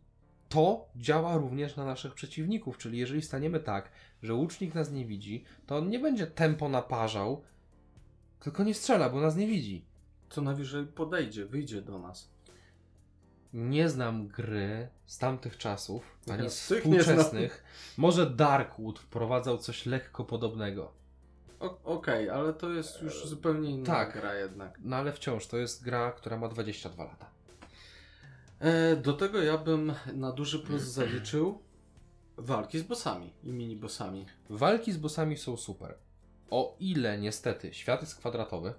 to 0.50 0.86
działa 0.96 1.38
również 1.38 1.76
na 1.76 1.86
naszych 1.86 2.14
przeciwników, 2.14 2.78
czyli 2.78 2.98
jeżeli 2.98 3.22
staniemy 3.22 3.60
tak, 3.60 3.92
że 4.24 4.34
łucznik 4.34 4.76
nas 4.76 4.92
nie 4.92 5.06
widzi, 5.06 5.44
to 5.66 5.78
on 5.78 5.90
nie 5.90 6.00
będzie 6.00 6.28
tempo 6.28 6.70
naparzał, 6.70 7.42
tylko 8.40 8.64
nie 8.64 8.74
strzela, 8.74 9.10
bo 9.10 9.22
nas 9.22 9.36
nie 9.36 9.48
widzi. 9.48 9.86
Co 10.30 10.42
najwyżej 10.42 10.86
podejdzie, 10.86 11.46
wyjdzie 11.46 11.82
do 11.82 12.00
nas. 12.00 12.30
Nie 13.54 13.90
znam 13.90 14.28
gry 14.28 14.88
z 15.06 15.18
tamtych 15.18 15.58
czasów, 15.58 16.18
ani 16.30 16.44
Ja 16.44 16.50
z 16.50 16.60
współczesnych. 16.74 17.64
Może 17.98 18.30
Darkwood 18.30 19.00
wprowadzał 19.00 19.58
coś 19.58 19.86
lekko 19.86 20.26
podobnego. 20.26 20.94
Okej, 21.84 22.30
ale 22.30 22.54
to 22.54 22.70
jest 22.74 23.02
już 23.02 23.28
zupełnie 23.28 23.72
inna 23.72 23.86
tak. 23.86 24.14
gra 24.14 24.36
jednak. 24.36 24.80
No 24.84 24.96
ale 24.96 25.14
wciąż 25.14 25.48
to 25.48 25.58
jest 25.58 25.84
gra, 25.84 26.12
która 26.12 26.38
ma 26.38 26.48
22 26.48 27.04
lata. 27.04 27.30
E, 28.60 28.96
do 28.96 29.14
tego 29.14 29.42
ja 29.44 29.58
bym 29.58 29.94
na 30.14 30.32
duży 30.32 30.60
plus 30.60 30.82
zaliczył 31.00 31.62
walki 32.38 32.80
z 32.80 32.84
bossami 32.84 33.34
i 33.44 33.52
mini-bossami. 33.54 34.26
Walki 34.50 34.92
z 34.92 34.98
bossami 34.98 35.38
są 35.38 35.58
super. 35.58 35.96
O 36.50 36.76
ile 36.80 37.18
niestety 37.18 37.74
świat 37.74 38.02
jest 38.02 38.16
kwadratowy, 38.16 38.74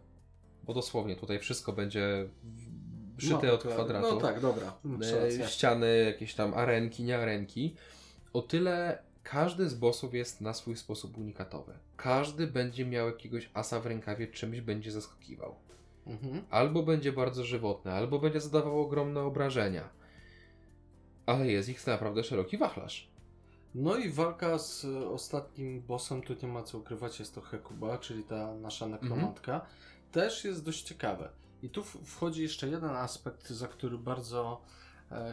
bo 0.63 0.75
dosłownie 0.75 1.17
tutaj 1.17 1.39
wszystko 1.39 1.73
będzie 1.73 2.29
szyte 3.19 3.47
No, 3.47 3.53
od 3.53 3.63
to- 3.63 3.69
kwadratu. 3.69 4.15
No 4.15 4.21
tak, 4.21 4.41
dobra. 4.41 4.73
E, 5.43 5.49
ściany, 5.49 6.05
jakieś 6.05 6.35
tam 6.35 6.55
arenki, 6.55 7.03
nie 7.05 7.19
arenki. 7.19 7.75
O 8.33 8.43
tyle 8.43 9.03
każdy 9.31 9.69
z 9.69 9.75
bossów 9.75 10.15
jest 10.15 10.41
na 10.41 10.55
swój 10.55 10.77
sposób 10.77 11.19
unikatowy. 11.19 11.73
Każdy 11.97 12.47
będzie 12.47 12.87
miał 12.87 13.07
jakiegoś 13.07 13.51
asa 13.55 13.81
w 13.81 13.87
rękawie, 13.87 14.27
czymś 14.27 14.61
będzie 14.61 14.93
zaskakiwał. 14.93 15.55
Mhm. 16.07 16.45
Albo 16.51 16.83
będzie 16.83 17.13
bardzo 17.13 17.45
żywotny, 17.45 17.93
albo 17.93 18.19
będzie 18.19 18.41
zadawał 18.41 18.81
ogromne 18.81 19.21
obrażenia. 19.21 19.89
Ale 21.27 21.47
jest 21.47 21.69
ich 21.69 21.87
naprawdę 21.87 22.25
szeroki 22.25 22.59
wachlarz. 22.59 23.11
No 23.75 23.97
i 23.97 24.11
walka 24.11 24.59
z 24.59 24.85
ostatnim 24.85 25.83
bossem, 25.83 26.23
tu 26.23 26.35
nie 26.43 26.49
ma 26.49 26.63
co 26.63 26.79
ukrywać, 26.79 27.21
jest 27.21 27.35
to 27.35 27.41
Hekuba, 27.41 27.99
czyli 27.99 28.23
ta 28.25 28.55
nasza 28.55 28.87
nekromantka. 28.87 29.67
Też 30.13 30.45
jest 30.45 30.65
dość 30.65 30.83
ciekawe. 30.83 31.29
I 31.63 31.69
tu 31.69 31.85
wchodzi 31.85 32.43
jeszcze 32.43 32.69
jeden 32.69 32.91
aspekt, 32.91 33.49
za 33.49 33.69
który 33.69 33.99
bardzo 33.99 34.61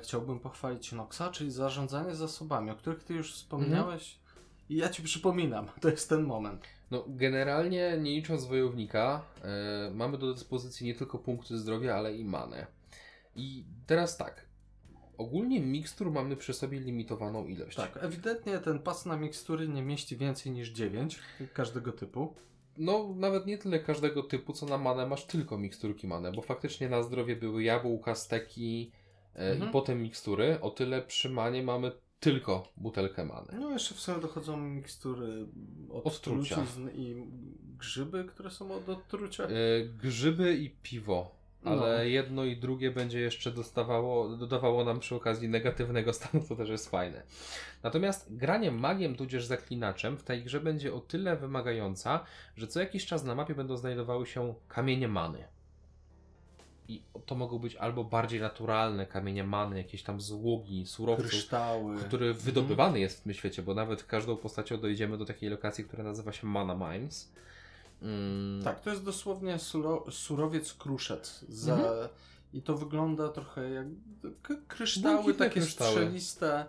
chciałbym 0.03 0.39
pochwalić 0.39 0.91
Noxa, 0.91 1.29
czyli 1.31 1.51
zarządzanie 1.51 2.15
zasobami, 2.15 2.71
o 2.71 2.75
których 2.75 3.03
ty 3.03 3.13
już 3.13 3.33
wspomniałeś. 3.33 4.17
I 4.69 4.75
ja 4.75 4.89
ci 4.89 5.03
przypominam, 5.03 5.67
to 5.81 5.89
jest 5.89 6.09
ten 6.09 6.23
moment. 6.23 6.63
No, 6.91 7.05
generalnie, 7.07 7.97
nie 7.97 8.11
licząc 8.11 8.45
wojownika, 8.45 9.21
e, 9.43 9.91
mamy 9.93 10.17
do 10.17 10.33
dyspozycji 10.33 10.87
nie 10.87 10.95
tylko 10.95 11.19
punkty 11.19 11.57
zdrowia, 11.57 11.95
ale 11.95 12.15
i 12.15 12.25
manę. 12.25 12.67
I 13.35 13.63
teraz 13.87 14.17
tak. 14.17 14.45
Ogólnie 15.17 15.59
mikstur 15.59 16.11
mamy 16.11 16.35
przy 16.35 16.53
sobie 16.53 16.79
limitowaną 16.79 17.47
ilość. 17.47 17.77
Tak, 17.77 18.03
ewidentnie 18.03 18.59
ten 18.59 18.79
pas 18.79 19.05
na 19.05 19.17
mikstury 19.17 19.67
nie 19.67 19.83
mieści 19.83 20.17
więcej 20.17 20.51
niż 20.51 20.69
9 20.69 21.19
każdego 21.53 21.91
typu. 21.91 22.33
No, 22.77 23.13
nawet 23.15 23.45
nie 23.45 23.57
tyle 23.57 23.79
każdego 23.79 24.23
typu, 24.23 24.53
co 24.53 24.65
na 24.65 24.77
manę 24.77 25.07
masz 25.07 25.25
tylko 25.25 25.57
miksturki 25.57 26.07
manę, 26.07 26.31
bo 26.31 26.41
faktycznie 26.41 26.89
na 26.89 27.03
zdrowie 27.03 27.35
były 27.35 27.63
jabłka, 27.63 28.15
steki 28.15 28.91
e, 28.91 29.04
Mhm. 29.35 29.69
i 29.69 29.71
potem 29.73 30.01
mikstury. 30.01 30.57
O 30.61 30.69
tyle 30.71 31.01
przy 31.01 31.29
manie 31.29 31.63
mamy 31.63 31.91
tylko 32.19 32.67
butelkę 32.77 33.25
many. 33.25 33.47
No 33.59 33.71
jeszcze 33.71 33.95
w 33.95 33.99
sumie 33.99 34.19
dochodzą 34.21 34.57
mikstury 34.57 35.45
od 35.89 36.07
Odtrucia. 36.07 36.63
i 36.93 37.15
grzyby, 37.77 38.23
które 38.25 38.49
są 38.49 38.71
od 38.71 38.89
odtrucia. 38.89 39.43
E, 39.43 39.49
grzyby 40.01 40.55
i 40.57 40.69
piwo. 40.69 41.35
ale 41.63 41.97
No. 41.97 42.03
jedno 42.03 42.43
i 42.45 42.57
drugie 42.57 42.91
będzie 42.91 43.19
jeszcze 43.19 43.51
dostawało, 43.51 44.37
dodawało 44.37 44.83
nam 44.83 44.99
przy 44.99 45.15
okazji 45.15 45.49
negatywnego 45.49 46.13
stanu, 46.19 46.43
to 46.49 46.55
też 46.55 46.69
jest 46.69 46.89
fajne. 46.89 47.23
Natomiast 47.83 48.35
granie 48.37 48.71
magiem 48.71 49.15
tudzież 49.15 49.45
zaklinaczem 49.45 50.17
w 50.17 50.23
tej 50.23 50.43
grze 50.43 50.59
będzie 50.59 50.93
o 50.93 50.99
tyle 50.99 51.35
wymagająca, 51.37 52.25
że 52.57 52.67
co 52.67 52.79
jakiś 52.79 53.05
czas 53.05 53.23
na 53.23 53.35
mapie 53.35 53.55
będą 53.55 53.77
znajdowały 53.77 54.25
się 54.25 54.53
kamienie 54.67 55.07
many. 55.07 55.47
I 56.87 57.01
to 57.25 57.35
mogą 57.35 57.59
być 57.59 57.75
albo 57.75 58.03
bardziej 58.03 58.39
naturalne 58.41 59.05
kamienie 59.07 59.43
many, 59.43 59.77
jakieś 59.77 60.03
tam 60.03 60.21
złogi, 60.21 60.85
surowców, 60.85 61.29
Kryształy. 61.29 61.97
który 61.97 62.33
wydobywany 62.33 62.99
jest 62.99 63.19
w 63.19 63.23
tym 63.23 63.33
świecie, 63.33 63.63
bo 63.63 63.73
nawet 63.73 64.03
każdą 64.03 64.37
postacią 64.37 64.77
dojdziemy 64.77 65.17
do 65.17 65.25
takiej 65.25 65.49
lokacji, 65.49 65.83
która 65.85 66.03
nazywa 66.03 66.31
się 66.31 66.47
Mana 66.47 66.75
Mines. 66.75 67.31
Mm, 68.01 68.63
Tak, 68.63 68.79
to 68.79 68.89
jest 68.89 69.03
dosłownie 69.03 69.59
suro, 69.59 70.05
surowiec 70.11 70.73
kruszec. 70.73 71.45
Za, 71.49 71.73
Mhm. 71.75 72.09
I 72.53 72.61
to 72.61 72.75
wygląda 72.77 73.29
trochę 73.29 73.69
jak 73.69 73.87
kryształy, 74.67 75.15
Błękitne 75.15 75.45
takie 75.45 75.59
kryształy. 75.61 75.91
strzeliste, 75.91 76.65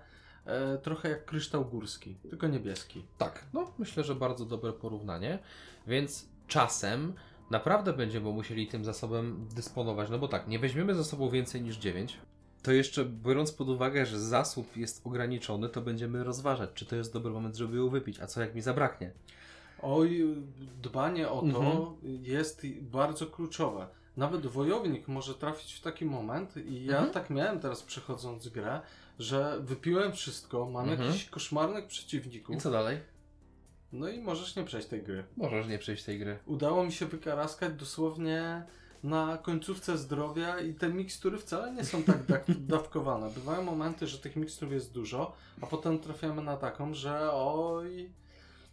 e, 0.46 0.78
trochę 0.78 1.08
jak 1.08 1.24
kryształ 1.24 1.64
górski, 1.64 2.14
tylko 2.30 2.46
niebieski. 2.46 3.02
Tak, 3.18 3.44
no 3.52 3.72
myślę, 3.78 4.04
że 4.04 4.14
bardzo 4.14 4.44
dobre 4.44 4.72
porównanie. 4.72 5.38
Więc 5.86 6.28
czasem 6.48 7.12
naprawdę 7.50 7.92
będziemy 7.92 8.32
musieli 8.32 8.66
tym 8.66 8.84
zasobem 8.84 9.48
dysponować. 9.54 10.10
No 10.10 10.18
bo 10.18 10.28
tak, 10.28 10.48
nie 10.48 10.58
weźmiemy 10.58 10.94
ze 10.94 11.04
sobą 11.04 11.30
więcej 11.30 11.62
niż 11.62 11.76
9. 11.76 12.16
To 12.62 12.72
jeszcze 12.72 13.04
biorąc 13.04 13.52
pod 13.52 13.68
uwagę, 13.68 14.06
że 14.06 14.20
zasób 14.20 14.76
jest 14.76 15.06
ograniczony, 15.06 15.68
to 15.68 15.80
będziemy 15.80 16.24
rozważać, 16.24 16.70
czy 16.74 16.86
to 16.86 16.96
jest 16.96 17.12
dobry 17.12 17.30
moment, 17.32 17.56
żeby 17.56 17.76
ją 17.76 17.88
wypić, 17.88 18.20
a 18.20 18.26
co 18.26 18.40
jak 18.40 18.54
mi 18.54 18.60
zabraknie. 18.62 19.12
Oj, 19.82 20.36
dbanie 20.82 21.28
o 21.28 21.40
to 21.40 21.46
Mhm. 21.46 21.86
jest 22.22 22.66
bardzo 22.80 23.26
kluczowe. 23.26 23.86
Nawet 24.16 24.46
wojownik 24.46 25.08
może 25.08 25.34
trafić 25.34 25.74
w 25.74 25.80
taki 25.80 26.04
moment 26.04 26.56
i 26.56 26.84
ja 26.84 26.92
Mhm. 26.96 27.12
tak 27.12 27.30
miałem 27.30 27.60
teraz 27.60 27.82
przechodząc 27.82 28.48
grę, 28.48 28.80
że 29.18 29.58
wypiłem 29.60 30.12
wszystko, 30.12 30.70
mam 30.70 30.88
Mhm. 30.90 31.08
jakichś 31.08 31.30
koszmarnych 31.30 31.86
przeciwników, 31.86 32.56
I 32.56 32.58
co 32.58 32.70
dalej? 32.70 32.98
No 33.92 34.08
i 34.08 34.20
możesz 34.20 34.56
nie 34.56 34.64
przejść 34.64 34.88
tej 34.88 35.02
gry. 35.02 35.24
Możesz 35.36 35.66
nie 35.66 35.78
przejść 35.78 36.04
tej 36.04 36.18
gry. 36.18 36.38
Udało 36.46 36.84
mi 36.84 36.92
się 36.92 37.06
wykaraskać 37.06 37.72
dosłownie 37.74 38.62
na 39.02 39.38
końcówce 39.38 39.98
zdrowia 39.98 40.60
i 40.60 40.74
te 40.74 40.88
mikstury 40.88 41.38
wcale 41.38 41.72
nie 41.72 41.84
są 41.84 42.02
tak 42.02 42.26
da- 42.26 42.40
dawkowane. 42.76 43.30
Bywają 43.30 43.62
momenty, 43.62 44.06
że 44.06 44.18
tych 44.18 44.36
mikstur 44.36 44.72
jest 44.72 44.92
dużo, 44.92 45.32
a 45.60 45.66
potem 45.66 45.98
trafiamy 45.98 46.42
na 46.42 46.56
taką, 46.56 46.94
że 46.94 47.32
oj, 47.32 48.10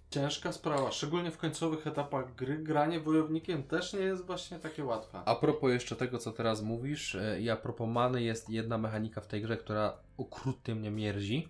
ciężka 0.09 0.51
sprawa. 0.51 0.91
Szczególnie 0.91 1.31
w 1.31 1.37
końcowych 1.37 1.87
etapach 1.87 2.35
gry, 2.35 2.57
granie 2.57 2.99
wojownikiem 2.99 3.63
też 3.63 3.93
nie 3.93 3.99
jest 3.99 4.25
właśnie 4.25 4.59
takie 4.59 4.85
łatwe. 4.85 5.21
A 5.25 5.35
propos 5.35 5.71
jeszcze 5.71 5.95
tego, 5.95 6.19
co 6.19 6.31
teraz 6.31 6.61
mówisz, 6.61 7.15
e, 7.15 7.41
i 7.41 7.49
a 7.49 7.55
propos 7.55 7.89
many, 7.89 8.23
jest 8.23 8.49
jedna 8.49 8.77
mechanika 8.77 9.21
w 9.21 9.27
tej 9.27 9.41
grze, 9.41 9.57
która 9.57 9.97
okrutnie 10.17 10.75
mnie 10.75 10.91
mierzi. 10.91 11.49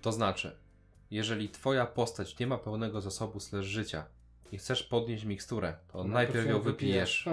To 0.00 0.12
znaczy, 0.12 0.56
jeżeli 1.14 1.48
twoja 1.48 1.86
postać 1.86 2.38
nie 2.38 2.46
ma 2.46 2.58
pełnego 2.58 3.00
zasobu 3.00 3.40
slash 3.40 3.64
życia 3.64 4.04
i 4.52 4.58
chcesz 4.58 4.82
podnieść 4.82 5.24
miksturę, 5.24 5.74
to 5.92 6.04
najpierw 6.04 6.46
ją 6.48 6.60
wypijesz. 6.60 7.28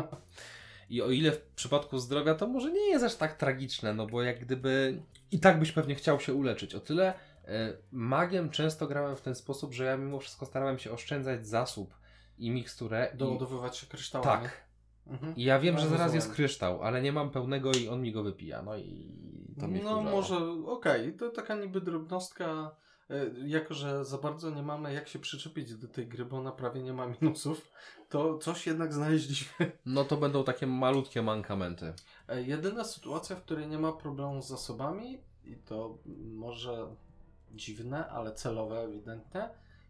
I 0.90 1.02
o 1.02 1.10
ile 1.10 1.32
w 1.32 1.42
przypadku 1.42 1.98
zdrowia 2.00 2.36
to 2.36 2.48
może 2.48 2.72
nie 2.72 2.90
jest 2.90 3.06
aż 3.06 3.16
tak 3.16 3.38
tragiczne, 3.38 3.94
no 3.94 4.08
bo 4.08 4.24
jak 4.24 4.40
gdyby 4.40 5.02
i 5.32 5.40
tak 5.40 5.60
byś 5.60 5.72
pewnie 5.72 5.96
chciał 5.96 6.20
się 6.20 6.34
uleczyć. 6.34 6.76
O 6.76 6.80
tyle 6.80 7.14
e, 7.46 7.74
magiem 7.92 8.50
często 8.50 8.88
grałem 8.88 9.16
w 9.16 9.22
ten 9.22 9.36
sposób, 9.36 9.74
że 9.74 9.84
ja 9.86 9.98
mimo 9.98 10.20
wszystko 10.20 10.46
starałem 10.46 10.80
się 10.80 10.92
oszczędzać 10.92 11.48
zasób 11.48 11.94
i 12.38 12.50
miksturę. 12.52 13.12
i... 13.14 13.18
Doładowywać 13.18 13.78
się 13.78 13.88
kryształami. 13.88 14.44
Tak. 14.44 14.62
Mhm. 15.08 15.36
I 15.36 15.44
ja 15.44 15.60
wiem, 15.60 15.76
No, 15.76 15.82
że 15.82 15.88
zaraz 15.88 16.02
rozumiem. 16.02 16.16
jest 16.22 16.34
kryształ, 16.36 16.84
ale 16.84 17.02
nie 17.02 17.12
mam 17.12 17.30
pełnego 17.30 17.72
i 17.72 17.88
on 17.88 18.02
mi 18.02 18.12
go 18.12 18.24
wypija. 18.24 18.62
No 18.62 18.78
i 18.78 19.16
to 19.60 19.68
mnie 19.68 19.82
No 19.84 20.02
wkurzało. 20.02 20.04
może, 20.22 20.72
okej, 20.72 21.14
to 21.14 21.30
taka 21.30 21.56
niby 21.56 21.82
drobnostka, 21.82 22.76
jako 23.46 23.74
że 23.74 24.06
za 24.06 24.18
bardzo 24.18 24.50
nie 24.50 24.64
mamy 24.64 24.94
jak 24.94 25.08
się 25.08 25.20
przyczepić 25.20 25.76
do 25.76 25.88
tej 25.88 26.08
gry, 26.08 26.26
bo 26.26 26.38
ona 26.38 26.52
prawie 26.52 26.82
nie 26.84 26.94
ma 26.94 27.08
minusów, 27.22 27.72
to 28.10 28.38
coś 28.38 28.68
jednak 28.68 28.94
znaleźliśmy. 28.94 29.72
No 29.86 30.04
to 30.06 30.18
będą 30.18 30.44
takie 30.44 30.68
malutkie 30.68 31.22
mankamenty. 31.22 31.94
E, 32.28 32.42
Jedyna 32.42 32.84
sytuacja, 32.84 33.36
w 33.36 33.42
której 33.44 33.68
nie 33.68 33.80
ma 33.80 33.92
problemu 33.94 34.42
z 34.42 34.48
zasobami, 34.48 35.22
i 35.44 35.56
to 35.56 35.98
może 36.34 36.88
dziwne, 37.52 38.08
ale 38.10 38.34
celowe 38.34 38.80
ewidentnie, 38.80 39.50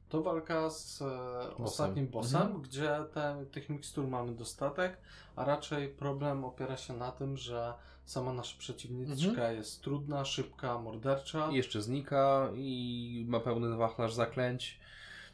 to 0.09 0.21
walka 0.21 0.69
z 0.69 1.01
e, 1.01 1.55
ostatnim 1.57 2.07
bossem, 2.07 2.41
Mhm. 2.41 2.61
gdzie 2.61 2.89
te, 3.13 3.45
tych 3.51 3.69
mikstur 3.69 4.07
mamy 4.07 4.35
dostatek, 4.35 4.97
a 5.35 5.45
raczej 5.45 5.89
problem 5.89 6.45
opiera 6.45 6.77
się 6.77 6.93
na 6.97 7.11
tym, 7.11 7.37
że 7.37 7.73
sama 8.05 8.33
nasza 8.33 8.57
przeciwniczka 8.57 9.29
Mhm. 9.29 9.55
jest 9.55 9.81
trudna, 9.81 10.25
szybka, 10.25 10.77
mordercza. 10.79 11.49
I 11.51 11.55
jeszcze 11.55 11.81
znika 11.81 12.49
i 12.55 13.25
ma 13.27 13.39
pełny 13.39 13.75
wachlarz 13.77 14.13
zaklęć. 14.13 14.79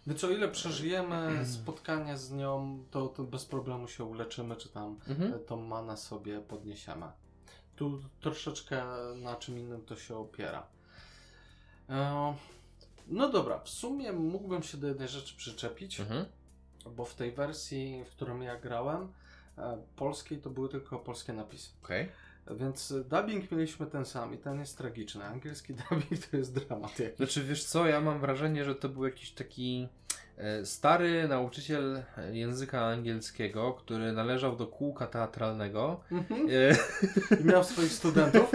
Więc 0.07 0.23
o 0.23 0.29
ile 0.29 0.47
przeżyjemy 0.49 1.45
spotkanie 1.45 2.17
z 2.17 2.31
nią, 2.31 2.83
to, 2.91 3.07
to 3.07 3.23
bez 3.23 3.45
problemu 3.45 3.87
się 3.87 4.03
uleczymy, 4.03 4.55
czy 4.55 4.69
tam 4.69 4.99
Mhm. 5.07 5.33
e, 5.33 5.39
tą 5.39 5.57
manę 5.61 5.97
sobie 5.97 6.41
podniesiemy. 6.41 7.05
Tu 7.75 8.01
troszeczkę 8.21 8.83
na 9.15 9.35
czym 9.35 9.59
innym 9.59 9.81
to 9.85 9.95
się 9.95 10.17
opiera. 10.17 10.67
E, 11.89 12.35
No 13.07 13.29
dobra, 13.29 13.59
w 13.59 13.69
sumie 13.69 14.11
mógłbym 14.13 14.63
się 14.63 14.77
do 14.77 14.87
jednej 14.87 15.07
rzeczy 15.07 15.37
przyczepić, 15.37 15.99
Mhm. 15.99 16.25
bo 16.95 17.05
w 17.05 17.15
tej 17.15 17.31
wersji, 17.31 18.03
w 18.05 18.09
którą 18.09 18.39
ja 18.41 18.59
grałem, 18.59 19.11
e, 19.57 19.77
polskiej 19.95 20.37
to 20.41 20.49
były 20.49 20.69
tylko 20.69 20.99
polskie 20.99 21.33
napisy. 21.33 21.69
Okej. 21.83 22.09
Więc 22.55 22.93
dubbing 23.09 23.51
mieliśmy 23.51 23.85
ten 23.85 24.05
sam 24.05 24.33
i 24.33 24.37
ten 24.37 24.59
jest 24.59 24.77
tragiczny. 24.77 25.25
Angielski 25.25 25.73
dubbing 25.89 26.25
to 26.31 26.37
jest 26.37 26.53
dramat 26.53 26.99
jakiś. 26.99 27.17
Znaczy 27.17 27.43
wiesz 27.43 27.63
co, 27.63 27.87
ja 27.87 28.01
mam 28.01 28.19
wrażenie, 28.19 28.65
że 28.65 28.75
to 28.75 28.89
był 28.89 29.05
jakiś 29.05 29.31
taki 29.31 29.87
e, 30.37 30.65
stary 30.65 31.27
nauczyciel 31.27 32.03
języka 32.31 32.85
angielskiego, 32.85 33.73
który 33.73 34.11
należał 34.11 34.55
do 34.55 34.67
kółka 34.67 35.07
teatralnego. 35.07 36.01
Mhm. 36.11 36.47
E, 36.49 36.75
I 37.41 37.45
miał 37.45 37.63
swoich 37.63 37.91
studentów. 37.91 38.51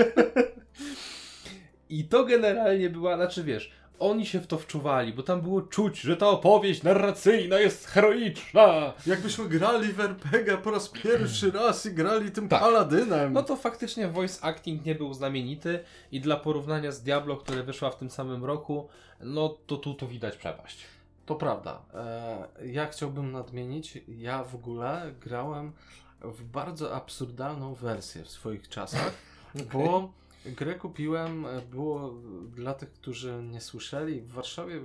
I 1.89 2.05
to 2.05 2.25
generalnie 2.25 2.91
była, 2.91 3.17
znaczy 3.17 3.45
wiesz, 3.45 3.73
oni 4.03 4.27
się 4.27 4.41
w 4.41 4.47
to 4.47 4.59
wczuwali, 4.59 5.13
bo 5.13 5.23
tam 5.23 5.41
było 5.41 5.63
czuć, 5.63 6.01
że 6.01 6.17
ta 6.17 6.29
opowieść 6.29 6.83
narracyjna 6.83 7.59
jest 7.59 7.87
heroiczna. 7.87 8.93
Jakbyśmy 9.07 9.49
grali 9.49 9.93
w 9.93 10.01
RPG 10.01 10.57
po 10.59 10.71
raz 10.71 10.89
pierwszy 10.89 11.51
raz 11.61 11.87
i 11.87 11.93
grali 11.95 12.31
tym 12.31 12.49
Tak. 12.49 12.61
paladynem. 12.61 13.33
No 13.33 13.43
to 13.43 13.57
faktycznie 13.57 14.09
voice 14.09 14.45
acting 14.45 14.85
nie 14.85 14.95
był 14.95 15.15
znamienity 15.15 15.85
i 16.13 16.21
dla 16.21 16.37
porównania 16.37 16.93
z 16.93 17.03
Diablo, 17.03 17.37
które 17.37 17.63
wyszła 17.63 17.91
w 17.91 17.97
tym 17.97 18.11
samym 18.11 18.45
roku, 18.45 18.89
no 19.21 19.49
to 19.67 19.77
tu 19.77 19.95
to 19.95 20.07
widać 20.07 20.37
przepaść. 20.37 20.79
To 21.27 21.35
prawda. 21.35 21.83
E, 21.95 22.49
ja 22.67 22.87
chciałbym 22.87 23.33
nadmienić, 23.33 23.99
ja 24.09 24.45
w 24.45 24.55
ogóle 24.55 25.13
grałem 25.21 25.73
w 26.21 26.45
bardzo 26.45 26.95
absurdalną 26.95 27.75
wersję 27.75 28.25
w 28.25 28.29
swoich 28.31 28.69
czasach, 28.69 29.13
bo 29.73 30.13
grę 30.47 30.75
kupiłem, 30.75 31.47
e, 31.47 31.63
było 31.63 32.15
dla 32.55 32.75
tych, 32.75 32.93
którzy 32.93 33.43
nie 33.43 33.61
słyszeli, 33.61 34.21
w 34.21 34.33
Warszawie 34.33 34.81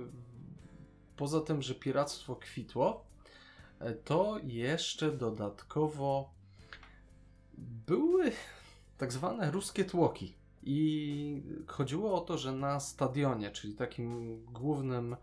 poza 1.16 1.40
tym, 1.40 1.62
że 1.62 1.74
piractwo 1.74 2.36
kwitło, 2.36 3.04
e, 3.78 3.94
to 3.94 4.38
jeszcze 4.44 5.12
dodatkowo 5.12 6.30
były 7.86 8.32
tak 8.98 9.12
zwane 9.12 9.50
ruskie 9.50 9.84
tłoki. 9.84 10.34
I 10.62 11.42
chodziło 11.66 12.14
o 12.14 12.20
to, 12.20 12.38
że 12.38 12.52
na 12.52 12.80
stadionie, 12.80 13.50
czyli 13.50 13.74
takim 13.74 14.38
głównym, 14.44 15.16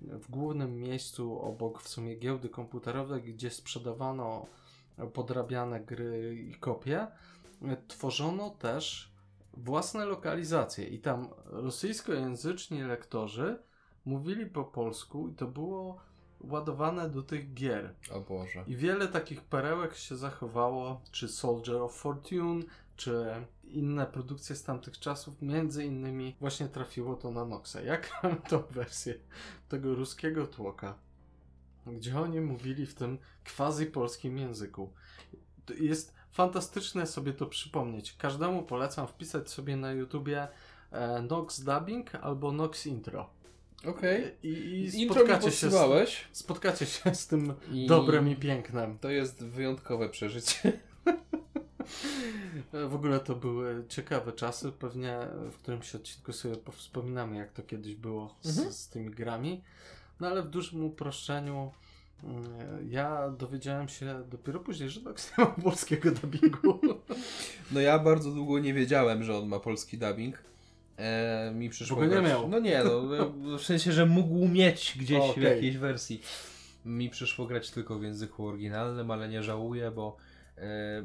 w 0.00 0.30
głównym 0.30 0.78
miejscu 0.78 1.40
obok 1.40 1.82
w 1.82 1.88
sumie 1.88 2.16
giełdy 2.16 2.48
komputerowej, 2.48 3.22
gdzie 3.22 3.50
sprzedawano 3.50 4.46
podrabiane 5.12 5.80
gry 5.80 6.36
i 6.48 6.54
kopie, 6.54 7.06
tworzono 7.88 8.50
też 8.50 9.11
własne 9.54 10.04
lokalizacje. 10.04 10.84
I 10.84 10.98
tam 10.98 11.28
rosyjskojęzyczni 11.44 12.82
lektorzy 12.82 13.58
mówili 14.04 14.46
po 14.46 14.64
polsku 14.64 15.28
i 15.28 15.34
to 15.34 15.46
było 15.46 16.00
ładowane 16.40 17.10
do 17.10 17.22
tych 17.22 17.54
gier. 17.54 17.94
O 18.12 18.20
Boże. 18.20 18.64
I 18.66 18.76
wiele 18.76 19.08
takich 19.08 19.40
perełek 19.40 19.94
się 19.94 20.16
zachowało, 20.16 21.00
czy 21.10 21.28
Soldier 21.28 21.76
of 21.76 21.94
Fortune, 21.94 22.62
czy 22.96 23.26
inne 23.64 24.06
produkcje 24.06 24.56
z 24.56 24.62
tamtych 24.62 24.98
czasów, 24.98 25.42
między 25.42 25.84
innymi 25.84 26.36
właśnie 26.40 26.68
trafiło 26.68 27.16
to 27.16 27.30
na 27.30 27.44
Noxa. 27.44 27.76
Jak 27.84 28.10
mam 28.22 28.42
tą 28.50 28.62
wersję 28.70 29.14
tego 29.68 29.94
ruskiego 29.94 30.46
tłoka, 30.46 30.94
gdzie 31.86 32.20
oni 32.20 32.40
mówili 32.40 32.86
w 32.86 32.94
tym 32.94 33.18
quasi 33.56 33.86
polskim 33.86 34.38
języku. 34.38 34.92
To 35.66 35.74
jest 35.74 36.14
fantastyczne 36.32 37.06
sobie 37.06 37.32
to 37.32 37.46
przypomnieć. 37.46 38.12
Każdemu 38.18 38.62
polecam 38.62 39.06
wpisać 39.06 39.50
sobie 39.50 39.76
na 39.76 39.92
YouTubie 39.92 40.48
e, 40.92 41.22
Nox 41.22 41.60
Dubbing 41.60 42.14
albo 42.14 42.52
Nox 42.52 42.86
Intro. 42.86 43.30
Okej. 43.86 44.36
I, 44.42 44.48
i 44.94 45.06
mi 45.06 45.14
spotkacie, 45.14 45.50
się 45.50 45.70
z, 45.70 45.74
spotkacie 46.32 46.86
się 46.86 47.14
z 47.14 47.26
tym 47.26 47.54
I- 47.72 47.86
dobrem 47.86 48.28
i 48.28 48.36
pięknem. 48.36 48.98
To 48.98 49.10
jest 49.10 49.44
wyjątkowe 49.44 50.08
przeżycie. 50.08 50.72
W 52.90 52.94
ogóle 52.94 53.20
to 53.20 53.34
były 53.36 53.84
ciekawe 53.88 54.32
czasy, 54.32 54.72
pewnie 54.72 55.18
w 55.50 55.56
którymś 55.56 55.94
odcinku 55.94 56.32
sobie 56.32 56.54
wspominamy, 56.72 57.36
jak 57.36 57.52
to 57.52 57.62
kiedyś 57.62 57.94
było 57.94 58.34
z, 58.40 58.48
Mhm. 58.58 58.72
z 58.74 58.88
tymi 58.88 59.10
grami. 59.10 59.62
No 60.20 60.28
ale 60.28 60.42
w 60.42 60.48
dużym 60.48 60.84
uproszczeniu 60.84 61.72
ja 62.88 63.30
dowiedziałem 63.30 63.88
się 63.88 64.22
dopiero 64.30 64.60
później, 64.60 64.90
że 64.90 65.00
Nox 65.00 65.32
nie 65.38 65.44
ma 65.44 65.50
polskiego 65.50 66.10
dubbingu. 66.10 66.78
No 67.72 67.80
ja 67.80 67.98
bardzo 67.98 68.30
długo 68.30 68.58
nie 68.58 68.74
wiedziałem, 68.74 69.24
że 69.24 69.38
on 69.38 69.48
ma 69.48 69.60
polski 69.60 69.98
dubbing. 69.98 70.42
E, 70.96 71.52
mi 71.54 71.70
przyszło 71.70 71.96
Bo 71.96 72.00
go 72.02 72.06
nie 72.08 72.12
grać- 72.14 72.28
miał. 72.28 72.48
No 72.48 72.58
nie, 72.58 72.84
no, 72.84 73.02
w 73.58 73.62
sensie, 73.62 73.92
że 73.92 74.06
mógł 74.06 74.48
mieć 74.48 74.96
gdzieś 75.00 75.18
w 75.26 75.30
Okej. 75.30 75.44
jakiejś 75.44 75.76
wersji. 75.76 76.22
Mi 76.84 77.10
przyszło 77.10 77.46
grać 77.46 77.70
tylko 77.70 77.98
w 77.98 78.02
języku 78.02 78.46
oryginalnym, 78.46 79.10
ale 79.10 79.28
nie 79.28 79.42
żałuję, 79.42 79.90
bo 79.90 80.16
e, 80.58 81.04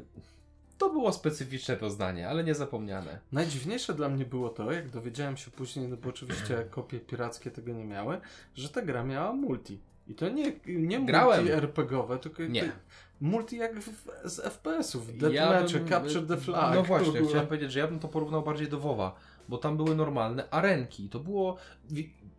to 0.78 0.90
było 0.90 1.12
specyficzne 1.12 1.76
poznanie, 1.76 2.28
ale 2.28 2.44
niezapomniane. 2.44 3.18
Najdziwniejsze 3.32 3.94
dla 3.94 4.08
mnie 4.08 4.24
było 4.24 4.48
to, 4.48 4.72
jak 4.72 4.90
dowiedziałem 4.90 5.36
się 5.36 5.50
później, 5.50 5.88
no 5.88 5.96
bo 5.96 6.08
oczywiście 6.08 6.64
kopie 6.70 7.00
pirackie 7.00 7.50
tego 7.50 7.72
nie 7.72 7.84
miały, 7.84 8.20
że 8.54 8.68
ta 8.68 8.82
gra 8.82 9.04
miała 9.04 9.32
multi. 9.32 9.78
I 10.08 10.14
to 10.14 10.28
nie, 10.28 10.52
nie 10.66 11.06
Grałem. 11.06 11.38
multi 11.40 11.52
RPGowe, 11.52 12.18
tylko 12.18 12.42
Nie. 12.42 12.62
ty- 12.62 12.72
multi 13.20 13.56
jak 13.56 13.80
w, 13.80 14.08
z 14.24 14.40
FPS-ów, 14.40 15.14
Ja 15.14 15.30
Deathmatche, 15.30 15.84
Capture 15.88 16.26
the 16.26 16.36
Flag. 16.36 16.74
No 16.74 16.82
właśnie, 16.82 17.08
ogóle. 17.08 17.26
chciałem 17.28 17.46
powiedzieć, 17.46 17.72
że 17.72 17.80
ja 17.80 17.86
bym 17.88 17.98
to 17.98 18.08
porównał 18.08 18.42
bardziej 18.42 18.68
do 18.68 18.78
WoWa, 18.80 19.14
bo 19.48 19.58
tam 19.58 19.76
były 19.76 19.94
normalne 19.96 20.50
arenki. 20.50 21.08
To 21.08 21.20
było 21.20 21.56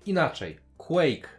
inaczej. 0.06 0.58
Quake. 0.78 1.30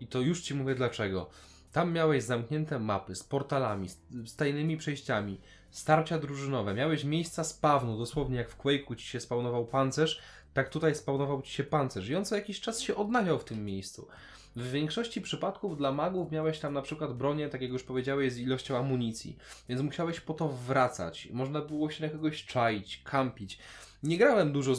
I 0.00 0.06
to 0.06 0.20
już 0.20 0.42
ci 0.42 0.54
mówię 0.54 0.74
dlaczego. 0.74 1.30
Tam 1.72 1.92
miałeś 1.92 2.22
zamknięte 2.24 2.78
mapy 2.78 3.14
z 3.14 3.24
portalami, 3.24 3.88
z, 3.88 3.98
z 4.24 4.36
tajnymi 4.36 4.76
przejściami, 4.76 5.40
starcia 5.70 6.18
drużynowe. 6.18 6.74
Miałeś 6.74 7.04
miejsca 7.04 7.44
spawnu, 7.44 7.98
dosłownie 7.98 8.36
jak 8.36 8.50
w 8.50 8.58
Quake'u 8.58 8.96
ci 8.96 9.06
się 9.06 9.20
spawnował 9.20 9.66
pancerz, 9.66 10.20
tak 10.54 10.68
tutaj 10.68 10.94
spawnował 10.94 11.42
ci 11.42 11.52
się 11.52 11.64
pancerz. 11.64 12.08
I 12.08 12.16
on 12.16 12.24
co 12.24 12.34
jakiś 12.34 12.60
czas 12.60 12.80
się 12.80 12.96
odnawiał 12.96 13.38
w 13.38 13.44
tym 13.44 13.64
miejscu. 13.64 14.08
W 14.56 14.70
większości 14.70 15.20
przypadków 15.20 15.76
dla 15.76 15.92
magów 15.92 16.32
miałeś 16.32 16.58
tam 16.58 16.72
na 16.72 16.82
przykład 16.82 17.16
bronię, 17.16 17.48
tak 17.48 17.62
jak 17.62 17.70
już 17.70 17.82
powiedziałeś, 17.82 18.32
z 18.32 18.38
ilością 18.38 18.76
amunicji, 18.76 19.36
więc 19.68 19.82
musiałeś 19.82 20.20
po 20.20 20.34
to 20.34 20.48
wracać. 20.48 21.28
Można 21.32 21.60
było 21.60 21.90
się 21.90 22.06
na 22.06 22.12
kogoś 22.12 22.44
czaić, 22.44 23.02
kampić. 23.04 23.58
Nie 24.02 24.18
grałem 24.18 24.52
dużo 24.52 24.74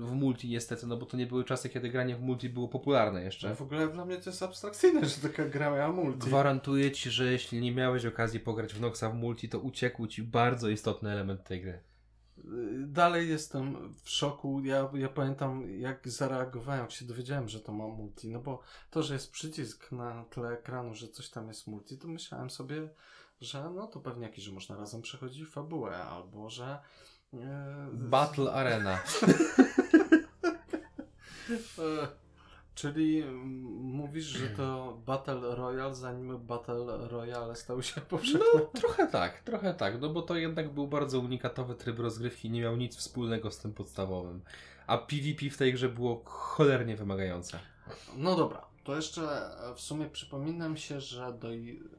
w 0.00 0.12
multi 0.12 0.48
niestety, 0.48 0.86
no 0.86 0.96
bo 0.96 1.06
to 1.06 1.16
nie 1.16 1.26
były 1.26 1.44
czasy, 1.44 1.68
kiedy 1.68 1.88
granie 1.88 2.16
w 2.16 2.20
multi 2.20 2.48
było 2.48 2.68
popularne 2.68 3.22
jeszcze. 3.22 3.48
No 3.48 3.54
w 3.54 3.62
ogóle 3.62 3.88
dla 3.88 4.04
mnie 4.04 4.16
to 4.16 4.30
jest 4.30 4.42
abstrakcyjne, 4.42 5.06
że 5.06 5.28
taka 5.28 5.44
gra 5.44 5.70
miała 5.70 5.92
multi. 5.92 6.26
Gwarantuję 6.26 6.92
ci, 6.92 7.10
że 7.10 7.32
jeśli 7.32 7.60
nie 7.60 7.72
miałeś 7.72 8.06
okazji 8.06 8.40
pograć 8.40 8.74
w 8.74 8.80
Noxa 8.80 9.10
w 9.10 9.14
multi, 9.14 9.48
to 9.48 9.58
uciekł 9.58 10.06
ci 10.06 10.22
bardzo 10.22 10.68
istotny 10.68 11.10
element 11.10 11.44
tej 11.44 11.60
gry. 11.60 11.78
Dalej 12.86 13.28
jestem 13.28 13.94
w 14.02 14.10
szoku. 14.10 14.60
Ja, 14.64 14.90
ja 14.94 15.08
pamiętam, 15.08 15.78
jak 15.78 16.08
zareagowałem, 16.08 16.80
jak 16.80 16.90
się 16.90 17.04
dowiedziałem, 17.04 17.48
że 17.48 17.60
to 17.60 17.72
ma 17.72 17.86
multi. 17.86 18.28
No 18.28 18.40
bo 18.40 18.60
to, 18.90 19.02
że 19.02 19.14
jest 19.14 19.30
przycisk 19.30 19.92
na 19.92 20.24
tle 20.24 20.48
ekranu, 20.48 20.94
że 20.94 21.08
coś 21.08 21.28
tam 21.28 21.48
jest 21.48 21.66
multi, 21.66 21.98
to 21.98 22.08
myślałem 22.08 22.50
sobie, 22.50 22.88
że 23.40 23.70
no 23.70 23.86
to 23.86 24.00
pewnie 24.00 24.26
jakiś, 24.26 24.44
że 24.44 24.52
można 24.52 24.76
razem 24.76 25.02
przechodzić 25.02 25.48
fabułę, 25.48 25.96
albo 25.96 26.50
że. 26.50 26.78
e, 27.34 27.88
Battle 27.92 28.52
Arena. 28.52 28.98
Czyli 32.76 33.22
mm, 33.22 33.62
mówisz, 33.82 34.24
że 34.24 34.48
to 34.48 34.98
Battle 35.06 35.54
Royale, 35.54 35.94
zanim 35.94 36.38
Battle 36.38 37.08
Royale 37.08 37.56
stał 37.56 37.82
się 37.82 38.00
powszechny. 38.10 38.46
No, 38.54 38.60
trochę 38.60 39.06
tak, 39.06 39.40
trochę 39.40 39.74
tak, 39.74 40.00
no 40.00 40.08
bo 40.08 40.22
to 40.22 40.36
jednak 40.36 40.68
był 40.68 40.86
bardzo 40.86 41.20
unikatowy 41.20 41.74
tryb 41.74 41.98
rozgrywki, 41.98 42.50
nie 42.50 42.60
miał 42.60 42.76
nic 42.76 42.96
wspólnego 42.96 43.50
z 43.50 43.58
tym 43.58 43.74
podstawowym. 43.74 44.40
A 44.86 44.98
PvP 44.98 45.50
w 45.50 45.56
tej 45.56 45.72
grze 45.72 45.88
było 45.88 46.22
cholernie 46.24 46.96
wymagające. 46.96 47.58
No 48.16 48.36
dobra, 48.36 48.66
to 48.86 48.96
jeszcze 48.96 49.22
e, 49.70 49.74
w 49.74 49.80
sumie 49.80 50.06
przypominam 50.10 50.76
się, 50.76 51.00
że 51.00 51.32
do 51.32 51.48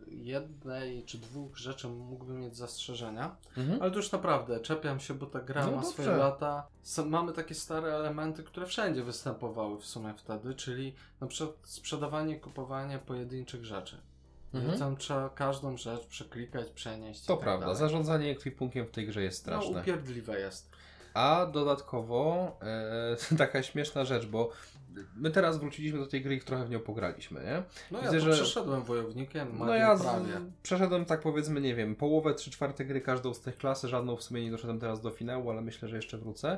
jednej 0.08 1.04
czy 1.06 1.18
dwóch 1.18 1.58
rzeczy 1.58 1.88
mógłbym 1.88 2.40
mieć 2.40 2.58
zastrzeżenia, 2.58 3.36
ale 3.82 3.92
to 3.92 3.98
już 3.98 4.12
naprawdę 4.12 4.60
czepiam 4.60 5.00
się, 5.00 5.14
bo 5.14 5.26
ta 5.26 5.40
gra 5.42 5.66
No 5.66 5.72
ma 5.72 5.78
dobrze. 5.78 5.92
swoje 5.92 6.18
lata. 6.18 6.68
Mamy 7.06 7.34
takie 7.34 7.56
stare 7.56 7.96
elementy, 7.96 8.44
które 8.44 8.66
wszędzie 8.66 9.04
występowały 9.04 9.80
w 9.80 9.86
sumie 9.86 10.14
wtedy, 10.18 10.54
czyli 10.56 10.96
na 11.22 11.28
przykład 11.28 11.56
sprzedawanie, 11.64 12.40
kupowanie 12.40 13.00
pojedynczych 13.00 13.66
rzeczy. 13.66 13.98
Mhm. 14.54 14.80
Tam 14.80 14.98
trzeba 14.98 15.30
każdą 15.30 15.78
rzecz 15.78 16.06
przeklikać, 16.06 16.70
przenieść. 16.70 17.26
To 17.26 17.34
tak 17.36 17.44
prawda, 17.44 17.66
dalej. 17.66 17.80
zarządzanie 17.80 18.32
ekwipunkiem 18.32 18.86
w 18.86 18.92
tej 18.92 19.08
grze 19.08 19.22
jest 19.22 19.48
No 19.48 19.54
straszne. 19.54 19.82
upierdliwe 19.82 20.40
jest. 20.40 20.72
A 21.14 21.46
dodatkowo 21.46 22.52
e, 23.32 23.36
taka 23.38 23.64
śmieszna 23.64 24.06
rzecz, 24.06 24.26
bo 24.26 24.50
my 25.16 25.32
teraz 25.32 25.58
wróciliśmy 25.58 26.00
do 26.00 26.08
tej 26.08 26.22
gry 26.22 26.36
i 26.36 26.42
trochę 26.42 26.66
w 26.66 26.70
nią 26.70 26.80
pograliśmy, 26.80 27.44
nie? 27.44 27.64
No 27.92 28.02
Widzę, 28.02 28.14
ja 28.16 28.20
że- 28.22 28.32
przeszedłem 28.32 28.84
wojownikiem, 28.84 29.58
No 29.60 29.76
ja 29.76 29.98
z, 29.98 30.02
prawie. 30.02 30.42
przeszedłem 30.64 31.06
tak 31.06 31.22
powiedzmy, 31.22 31.62
nie 31.62 31.76
wiem, 31.76 31.96
połowę, 31.96 32.34
trzy 32.34 32.52
czwarte 32.52 32.86
gry 32.86 33.02
każdą 33.02 33.34
z 33.34 33.42
tych 33.42 33.58
klas, 33.58 33.84
żadną 33.84 34.16
w 34.16 34.24
sumie 34.24 34.44
nie 34.44 34.52
doszedłem 34.52 34.80
teraz 34.80 35.02
do 35.02 35.12
finału, 35.12 35.50
ale 35.52 35.62
myślę, 35.62 35.88
że 35.90 35.96
jeszcze 35.96 36.18
wrócę. 36.18 36.58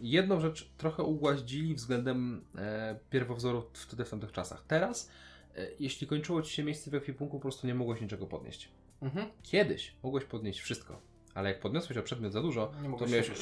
Jedną 0.00 0.40
rzecz 0.40 0.70
trochę 0.76 1.02
ugłaździli 1.02 1.74
względem 1.74 2.44
e, 2.58 2.98
pierwowzoru 3.10 3.62
wtedy 3.72 4.04
w 4.04 4.10
tamtych 4.10 4.32
czasach. 4.32 4.64
Teraz, 4.68 5.10
e, 5.56 5.66
jeśli 5.80 6.06
kończyło 6.06 6.42
Ci 6.42 6.54
się 6.54 6.64
miejsce 6.64 6.90
w 6.90 6.94
ekwipunku, 6.94 7.36
po 7.38 7.42
prostu 7.42 7.66
nie 7.66 7.74
mogłeś 7.74 8.00
niczego 8.00 8.26
podnieść. 8.26 8.68
Mhm. 9.02 9.26
Kiedyś 9.42 9.94
mogłeś 10.02 10.24
podnieść 10.24 10.60
wszystko, 10.60 11.00
ale 11.34 11.48
jak 11.48 11.60
podniosłeś 11.60 11.98
o 11.98 12.02
przedmiot 12.02 12.32
za 12.32 12.42
dużo, 12.42 12.72
to 12.98 13.06
miałeś 13.06 13.26
się 13.26 13.32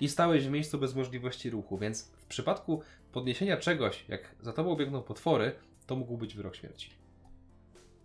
i 0.00 0.08
stałeś 0.08 0.46
w 0.46 0.50
miejscu 0.50 0.78
bez 0.78 0.94
możliwości 0.94 1.50
ruchu, 1.50 1.78
więc 1.78 2.08
w 2.08 2.26
przypadku 2.26 2.82
podniesienia 3.12 3.56
czegoś, 3.56 4.04
jak 4.08 4.34
za 4.40 4.52
tobą 4.52 4.76
biegną 4.76 5.02
potwory, 5.02 5.54
to 5.86 5.96
mógł 5.96 6.16
być 6.16 6.34
wyrok 6.34 6.56
śmierci. 6.56 6.90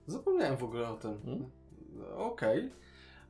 Zapomniałem 0.08 0.58
w 0.58 0.64
ogóle 0.64 0.90
o 0.90 0.96
tym. 0.96 1.22
Hmm? 1.26 1.52
Okej. 2.18 2.72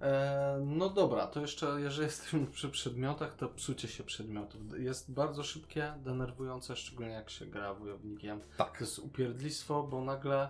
E, 0.02 0.62
No 0.66 0.90
dobra, 0.90 1.28
to 1.28 1.42
jeszcze 1.42 1.82
jeżeli 1.82 2.06
jesteśmy 2.06 2.48
przy 2.58 2.70
przedmiotach, 2.70 3.36
to 3.36 3.50
psucie 3.50 3.88
się 3.88 4.04
przedmiotów 4.04 4.62
jest 4.80 5.12
bardzo 5.12 5.44
szybkie, 5.44 5.94
denerwujące, 5.98 6.76
szczególnie 6.76 7.12
jak 7.12 7.30
się 7.30 7.46
gra 7.46 7.74
wojownikiem. 7.74 8.42
Tak. 8.58 8.78
To 8.78 8.84
jest 8.84 9.00
upierdlistwo, 9.00 9.84
bo 9.84 10.02
nagle 10.02 10.50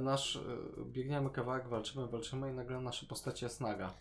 nasz, 0.00 0.36
e, 0.36 0.40
biegniemy 0.84 1.30
kawałek, 1.30 1.68
walczymy, 1.68 2.06
walczymy 2.06 2.50
i 2.50 2.54
nagle 2.54 2.80
nasza 2.80 3.06
postać 3.06 3.42
jest 3.42 3.60
naga. 3.60 3.94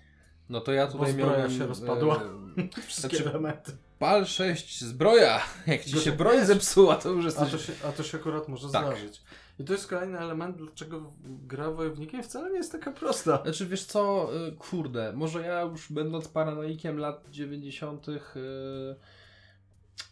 No 0.50 0.62
to 0.62 0.72
ja 0.72 0.86
Bo 0.88 0.92
tutaj 0.92 1.12
zbroja 1.12 1.38
miałem... 1.38 1.52
się 1.52 1.66
rozpadła. 1.68 2.22
e, 2.58 2.82
Wszystkie 2.88 3.18
Znaczy- 3.18 3.30
elementy. 3.30 3.72
Pal 4.00 4.26
6, 4.26 4.82
zbroja! 4.84 5.42
Jak 5.68 5.84
ci 5.86 6.00
się 6.00 6.12
broń 6.12 6.46
zepsuła, 6.46 6.96
to 6.96 7.10
już 7.10 7.24
A 7.24 7.28
jesteś... 7.28 7.52
to, 7.52 7.58
się, 7.58 7.74
a 7.88 7.92
to 7.92 8.04
się 8.04 8.18
akurat 8.18 8.48
może 8.48 8.70
Tak. 8.70 8.86
zdarzyć. 8.88 9.22
I 9.60 9.64
to 9.64 9.74
jest 9.74 9.88
kolejny 9.88 10.20
element, 10.20 10.58
dlaczego 10.58 11.14
gra 11.24 11.72
wojownikiem 11.72 12.24
wcale 12.24 12.50
nie 12.52 12.58
jest 12.58 12.72
taka 12.72 12.92
prosta. 12.92 13.42
Znaczy 13.44 13.66
wiesz 13.68 13.86
co, 13.86 14.30
kurde, 14.60 15.14
może 15.14 15.42
ja 15.42 15.62
już 15.62 15.92
będąc 15.92 16.28
paranoikiem 16.28 16.98
lat 16.98 17.28
90. 17.30 18.08
y, 18.10 18.20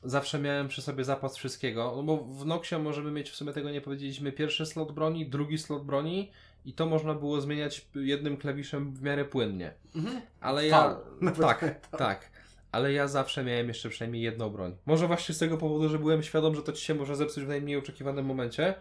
zawsze 0.04 0.40
miałem 0.40 0.68
przy 0.68 0.82
sobie 0.82 1.04
zapas 1.04 1.38
wszystkiego, 1.38 1.94
no 1.96 2.04
bo 2.04 2.18
w 2.18 2.46
Noxie 2.46 2.80
możemy 2.80 3.12
mieć, 3.12 3.30
w 3.30 3.36
sumie 3.36 3.54
tego 3.54 3.72
nie 3.72 3.82
powiedzieliśmy, 3.82 4.32
pierwszy 4.32 4.66
slot 4.66 4.92
broni, 4.92 5.26
drugi 5.26 5.58
slot 5.58 5.86
broni 5.86 6.32
i 6.66 6.74
to 6.74 6.86
można 6.86 7.14
było 7.14 7.42
zmieniać 7.42 7.88
jednym 7.96 8.38
klawiszem 8.38 8.94
w 8.94 9.02
miarę 9.02 9.26
płynnie. 9.26 9.74
Mhm. 9.96 10.22
Ale 10.42 10.68
ja... 10.68 10.98
Tak, 11.42 11.88
tak. 11.98 12.30
Ale 12.72 12.94
ja 12.94 13.08
zawsze 13.08 13.44
miałem 13.44 13.68
jeszcze 13.68 13.90
przynajmniej 13.90 14.24
jedną 14.24 14.50
broń. 14.50 14.76
Może 14.86 15.08
właśnie 15.08 15.36
z 15.36 15.38
tego 15.38 15.58
powodu, 15.58 15.90
że 15.90 16.00
byłem 16.00 16.24
świadom, 16.24 16.56
że 16.56 16.62
to 16.62 16.74
ci 16.74 16.86
się 16.86 16.96
może 16.96 17.16
zepsuć 17.16 17.44
w 17.44 17.48
najmniej 17.48 17.78
oczekiwanym 17.78 18.26
momencie. 18.26 18.76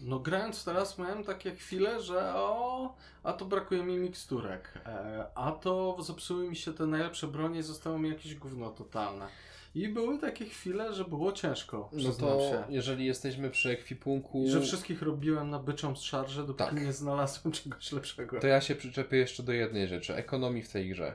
No 0.00 0.18
grając 0.18 0.64
teraz 0.64 0.98
miałem 0.98 1.24
takie 1.24 1.50
chwile, 1.56 2.02
że 2.02 2.34
o, 2.34 2.94
a 3.22 3.32
to 3.32 3.44
brakuje 3.44 3.82
mi 3.82 3.96
miksturek, 3.96 4.72
e, 4.86 5.26
a 5.34 5.52
to 5.52 5.96
zepsuły 6.02 6.48
mi 6.48 6.56
się 6.56 6.74
te 6.74 6.86
najlepsze 6.86 7.26
bronie 7.26 7.60
i 7.60 7.62
zostało 7.62 7.98
mi 7.98 8.08
jakieś 8.08 8.34
gówno 8.34 8.70
totalne. 8.70 9.26
I 9.74 9.88
były 9.88 10.18
takie 10.18 10.44
chwile, 10.44 10.92
że 10.94 11.04
było 11.04 11.32
ciężko, 11.32 11.90
No 11.92 12.12
to 12.12 12.40
się. 12.40 12.64
jeżeli 12.68 13.06
jesteśmy 13.06 13.50
przy 13.50 13.70
ekwipunku, 13.70 14.44
I 14.46 14.50
że 14.50 14.60
wszystkich 14.60 15.02
robiłem 15.02 15.50
na 15.50 15.58
byczą 15.58 15.94
szarżę, 15.94 16.46
dopóki 16.46 16.70
Tak. 16.74 16.84
nie 16.84 16.92
znalazłem 16.92 17.52
czegoś 17.52 17.92
lepszego. 17.92 18.40
to 18.40 18.46
ja 18.46 18.60
się 18.60 18.74
przyczepię 18.74 19.16
jeszcze 19.16 19.42
do 19.42 19.52
jednej 19.52 19.88
rzeczy, 19.88 20.14
ekonomii 20.14 20.62
w 20.62 20.68
tej 20.72 20.88
grze. 20.90 21.12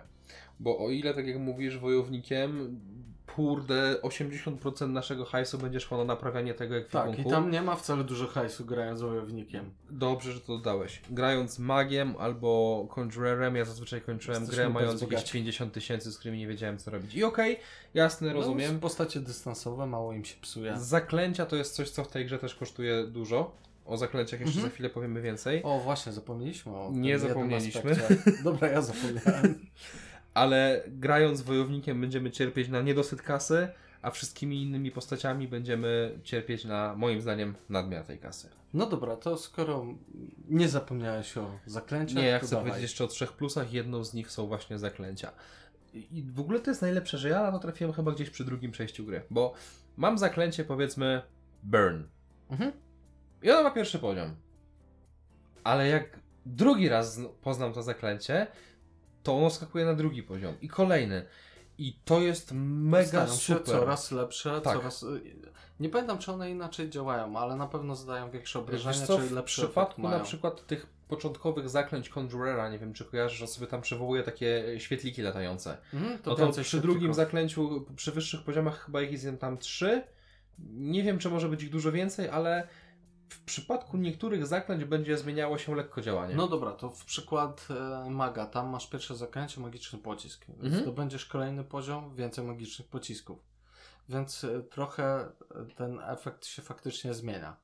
Bo 0.60 0.86
o 0.86 0.89
ile, 0.89 1.14
tak 1.14 1.28
jak 1.28 1.38
mówisz, 1.39 1.78
wojownikiem, 1.78 2.80
kurde, 3.36 3.95
80% 4.03 4.89
naszego 4.89 5.25
hajsu 5.25 5.57
będzie 5.57 5.79
szło 5.79 5.97
na 5.97 6.03
naprawianie 6.03 6.53
tego 6.53 6.75
ekwipunku. 6.75 7.17
Tak, 7.17 7.25
i 7.25 7.29
tam 7.29 7.51
nie 7.51 7.61
ma 7.61 7.75
wcale 7.75 8.03
dużo 8.03 8.27
hajsu 8.27 8.65
grając 8.65 9.01
wojownikiem. 9.01 9.71
Dobrze, 9.89 10.31
że 10.31 10.39
to 10.41 10.47
dodałeś. 10.57 11.01
Grając 11.09 11.59
magiem 11.59 12.15
albo 12.19 12.86
conjurerem, 12.95 13.55
ja 13.55 13.65
zazwyczaj 13.65 14.01
kończyłem 14.01 14.41
Jesteśmy 14.41 14.63
grę 14.63 14.73
mając 14.73 15.01
jakieś 15.01 15.15
bogaci. 15.15 15.34
50 15.34 15.73
tysięcy, 15.73 16.11
z 16.11 16.17
którymi 16.17 16.38
nie 16.39 16.47
wiedziałem 16.47 16.77
co 16.77 16.91
robić. 16.91 17.15
I 17.15 17.23
okej, 17.23 17.59
jasne, 17.93 18.34
rozumiem. 18.34 18.73
No, 18.73 18.79
postacie 18.79 19.19
dystansowe 19.19 19.88
mało 19.88 20.13
im 20.13 20.25
się 20.25 20.36
psuje. 20.41 20.73
Zaklęcia 20.77 21.45
to 21.45 21.55
jest 21.55 21.75
coś, 21.75 21.89
co 21.89 22.03
w 22.03 22.07
tej 22.07 22.25
grze 22.25 22.39
też 22.39 22.55
kosztuje 22.55 23.03
dużo. 23.07 23.51
O 23.86 23.97
zaklęciach 23.97 24.39
jeszcze 24.39 24.55
Mhm. 24.55 24.69
za 24.69 24.73
chwilę 24.73 24.89
powiemy 24.89 25.21
więcej. 25.21 25.61
O, 25.63 25.79
właśnie, 25.79 26.11
zapomnieliśmy 26.11 26.75
o 26.75 26.88
tym 26.91 27.01
Nie 27.01 27.19
zapomnieliśmy. 27.19 27.91
aspekcie. 27.91 28.34
Dobra, 28.43 28.67
ja 28.67 28.81
zapomniałem. 28.81 29.55
Ale 30.34 30.84
grając 30.88 31.41
wojownikiem 31.41 32.01
będziemy 32.01 32.31
cierpieć 32.31 32.69
na 32.69 32.81
niedosyt 32.81 33.21
kasy, 33.21 33.67
a 34.01 34.11
wszystkimi 34.11 34.61
innymi 34.61 34.91
postaciami 34.91 35.47
będziemy 35.47 36.19
cierpieć 36.23 36.65
na, 36.65 36.95
moim 36.95 37.21
zdaniem, 37.21 37.55
nadmiar 37.69 38.05
tej 38.05 38.19
kasy. 38.19 38.49
No 38.73 38.86
dobra, 38.86 39.15
to 39.15 39.38
skoro 39.38 39.86
nie 40.49 40.69
zapomniałeś 40.69 41.38
o 41.38 41.59
zaklęciach, 41.65 42.17
Nie, 42.17 42.27
ja 42.27 42.39
chcę 42.39 42.47
dawaj. 42.49 42.63
powiedzieć 42.63 42.81
jeszcze 42.81 43.03
o 43.03 43.07
trzech 43.07 43.34
plusach. 43.34 43.73
Jedną 43.73 44.03
z 44.03 44.13
nich 44.13 44.31
są 44.31 44.47
właśnie 44.47 44.79
zaklęcia. 44.79 45.31
I 45.93 46.23
w 46.34 46.39
ogóle 46.39 46.59
to 46.59 46.71
jest 46.71 46.81
najlepsze, 46.81 47.17
że 47.17 47.29
ja 47.29 47.43
na 47.43 47.51
to 47.51 47.59
trafiłem 47.59 47.93
chyba 47.93 48.11
gdzieś 48.11 48.29
przy 48.29 48.45
drugim 48.45 48.71
przejściu 48.71 49.05
gry, 49.05 49.21
bo 49.29 49.53
mam 49.97 50.17
zaklęcie 50.17 50.63
powiedzmy 50.65 51.21
Burn. 51.63 52.03
Mhm. 52.49 52.71
I 53.43 53.51
ono 53.51 53.63
ma 53.63 53.71
pierwszy 53.71 53.99
poziom. 53.99 54.36
Ale 55.63 55.88
jak 55.88 56.19
drugi 56.45 56.89
raz 56.89 57.15
zn- 57.19 57.29
poznam 57.41 57.73
to 57.73 57.84
zaklęcie, 57.84 58.47
to 59.24 59.38
ono 59.38 59.49
skakuje 59.49 59.86
na 59.86 59.93
drugi 59.93 60.24
poziom 60.24 60.53
i 60.61 60.67
kolejny. 60.67 61.26
I 61.78 61.95
to 62.05 62.21
jest 62.21 62.51
mega 62.55 63.07
Stają 63.07 63.28
się 63.28 63.53
super. 63.55 63.65
coraz 63.65 64.11
lepsze, 64.11 64.61
Tak. 64.61 64.78
coraz... 64.78 65.05
Nie 65.80 65.89
pamiętam, 65.89 66.17
czy 66.17 66.32
one 66.32 66.51
inaczej 66.51 66.89
działają, 66.89 67.38
ale 67.38 67.55
na 67.55 67.67
pewno 67.67 67.95
zadają 67.95 68.32
większe 68.32 68.59
obrażenia, 68.59 69.05
co, 69.07 69.17
czy 69.17 69.24
w 69.24 69.43
przypadku 69.43 70.01
na 70.01 70.19
przykład 70.19 70.67
tych 70.67 70.86
początkowych 71.07 71.69
zaklęć 71.69 72.09
Conjurera, 72.09 72.69
nie 72.69 72.80
wiem 72.80 72.93
czy 72.93 73.05
kojarzysz, 73.05 73.39
że 73.39 73.47
sobie 73.47 73.67
tam 73.67 73.82
przywołuje 73.82 74.24
takie 74.24 74.76
świetliki 74.78 75.21
latające. 75.21 75.78
Mhm, 75.93 76.17
To, 76.17 76.30
no 76.30 76.36
to 76.38 76.51
przy 76.51 76.63
się 76.63 76.80
drugim 76.80 77.01
tylko- 77.01 77.13
zaklęciu, 77.13 77.86
przy 77.95 78.11
wyższych 78.11 78.43
poziomach 78.43 78.86
chyba 78.86 79.01
ich 79.01 79.11
jest 79.11 79.28
tam 79.39 79.57
trzy. 79.57 80.03
Nie 80.74 81.03
wiem, 81.03 81.19
czy 81.19 81.30
może 81.30 81.49
być 81.49 81.63
ich 81.63 81.69
dużo 81.69 81.91
więcej, 81.91 82.30
ale 82.30 82.67
w 83.34 83.43
przypadku 83.43 83.97
niektórych 83.97 84.47
zaklęć 84.47 84.86
będzie 84.86 85.17
zmieniało 85.17 85.57
się 85.57 85.75
lekko 85.75 86.01
działanie. 86.01 86.36
No 86.36 86.47
dobra, 86.47 86.71
to 86.71 86.89
w 86.89 87.05
przykład 87.05 87.67
e, 88.05 88.09
maga, 88.09 88.45
tam 88.45 88.69
masz 88.69 88.88
pierwsze 88.89 89.15
zaklęcie, 89.15 89.61
magiczny 89.61 89.99
pocisk. 89.99 90.45
Mhm. 90.49 90.81
Zdobędziesz 90.84 91.25
kolejny 91.25 91.63
poziom, 91.63 92.15
więcej 92.15 92.43
magicznych 92.43 92.88
pocisków. 92.88 93.39
Więc 94.09 94.43
e, 94.43 94.63
trochę 94.63 95.03
e, 95.15 95.29
ten 95.75 95.99
efekt 95.99 96.45
się 96.45 96.61
faktycznie 96.61 97.13
zmienia. 97.13 97.57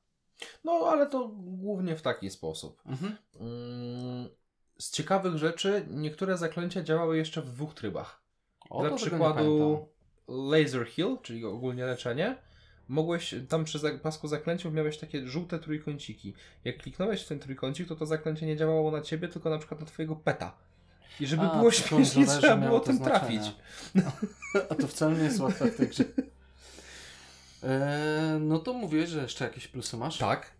no 0.64 0.72
ale 0.72 1.06
to 1.06 1.28
głównie 1.36 1.96
w 1.96 2.02
taki 2.02 2.30
sposób. 2.30 2.82
Mhm. 2.86 3.16
Mm, 3.40 4.28
Z 4.78 4.90
ciekawych 4.90 5.36
rzeczy, 5.36 5.86
niektóre 5.90 6.36
zaklęcia 6.36 6.82
działały 6.82 7.16
jeszcze 7.16 7.42
w 7.42 7.50
dwóch 7.50 7.74
trybach. 7.74 8.22
O, 8.70 8.80
Dla 8.82 8.96
przykładu. 8.96 9.88
Laser 10.28 10.86
Heal, 10.86 11.18
czyli 11.22 11.44
ogólnie 11.44 11.84
leczenie, 11.86 12.36
mogłeś, 12.90 13.34
tam 13.48 13.64
przy 13.64 13.98
pasku 14.02 14.28
zaklęciów 14.28 14.74
miałeś 14.74 14.98
takie 14.98 15.26
żółte 15.26 15.58
trójkąciki. 15.58 16.34
Jak 16.64 16.78
kliknąłeś 16.78 17.22
w 17.22 17.28
ten 17.28 17.38
trójkącik, 17.38 17.88
to 17.88 17.96
to 17.96 18.06
zaklęcie 18.06 18.46
nie 18.46 18.56
działało 18.56 18.90
na 18.90 19.00
ciebie, 19.00 19.28
tylko 19.28 19.50
na 19.50 19.58
przykład 19.58 19.80
na 19.80 19.86
twojego 19.86 20.16
peta. 20.16 20.52
I 21.20 21.26
żeby 21.26 21.42
A, 21.42 21.56
było 21.56 21.70
śmiesznie, 21.70 22.26
trzeba 22.26 22.56
było 22.56 22.80
tym 22.80 22.96
znaczenie. 22.96 23.18
trafić. 23.18 23.42
A 24.70 24.74
to 24.74 24.86
wcale 24.86 25.16
nie 25.16 25.24
jest 25.24 25.40
łatwe 25.40 25.70
w 25.70 25.76
tej 25.76 25.88
grze. 25.88 26.04
E, 27.62 28.38
no 28.40 28.58
to 28.58 28.72
mówiłeś, 28.72 29.08
że 29.08 29.22
jeszcze 29.22 29.44
jakieś 29.44 29.68
plusy 29.68 29.96
masz? 29.96 30.18
Tak. 30.18 30.50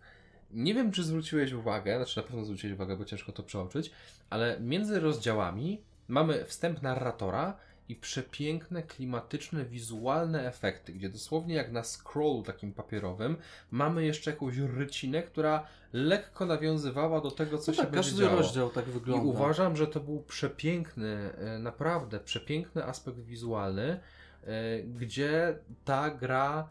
Nie 0.51 0.73
wiem, 0.73 0.91
czy 0.91 1.03
zwróciłeś 1.03 1.51
uwagę, 1.51 1.97
znaczy 1.97 2.17
na 2.17 2.23
pewno 2.23 2.45
zwróciłeś 2.45 2.73
uwagę, 2.73 2.97
bo 2.97 3.05
ciężko 3.05 3.31
to 3.31 3.43
przeoczyć, 3.43 3.91
ale 4.29 4.59
między 4.59 4.99
rozdziałami 4.99 5.81
mamy 6.07 6.45
wstęp 6.45 6.81
narratora 6.81 7.57
i 7.89 7.95
przepiękne, 7.95 8.83
klimatyczne, 8.83 9.65
wizualne 9.65 10.47
efekty, 10.47 10.93
gdzie 10.93 11.09
dosłownie 11.09 11.55
jak 11.55 11.71
na 11.71 11.83
scrollu 11.83 12.43
takim 12.43 12.73
papierowym 12.73 13.37
mamy 13.71 14.05
jeszcze 14.05 14.31
jakąś 14.31 14.57
rycinę, 14.57 15.23
która 15.23 15.67
lekko 15.93 16.45
nawiązywała 16.45 17.21
do 17.21 17.31
tego, 17.31 17.57
co 17.57 17.71
No 17.71 17.75
się 17.75 17.81
tak, 17.81 17.91
będzie 17.91 18.09
każdy 18.09 18.23
działo. 18.23 18.37
rozdział 18.37 18.69
tak 18.69 18.87
I 18.87 18.91
wygląda. 18.91 19.25
uważam, 19.25 19.75
że 19.77 19.87
to 19.87 19.99
był 19.99 20.19
przepiękny, 20.21 21.29
e, 21.37 21.59
naprawdę 21.59 22.19
przepiękny 22.19 22.85
aspekt 22.85 23.19
wizualny, 23.19 23.99
e, 24.43 24.83
gdzie 24.83 25.57
ta 25.85 26.09
gra, 26.09 26.69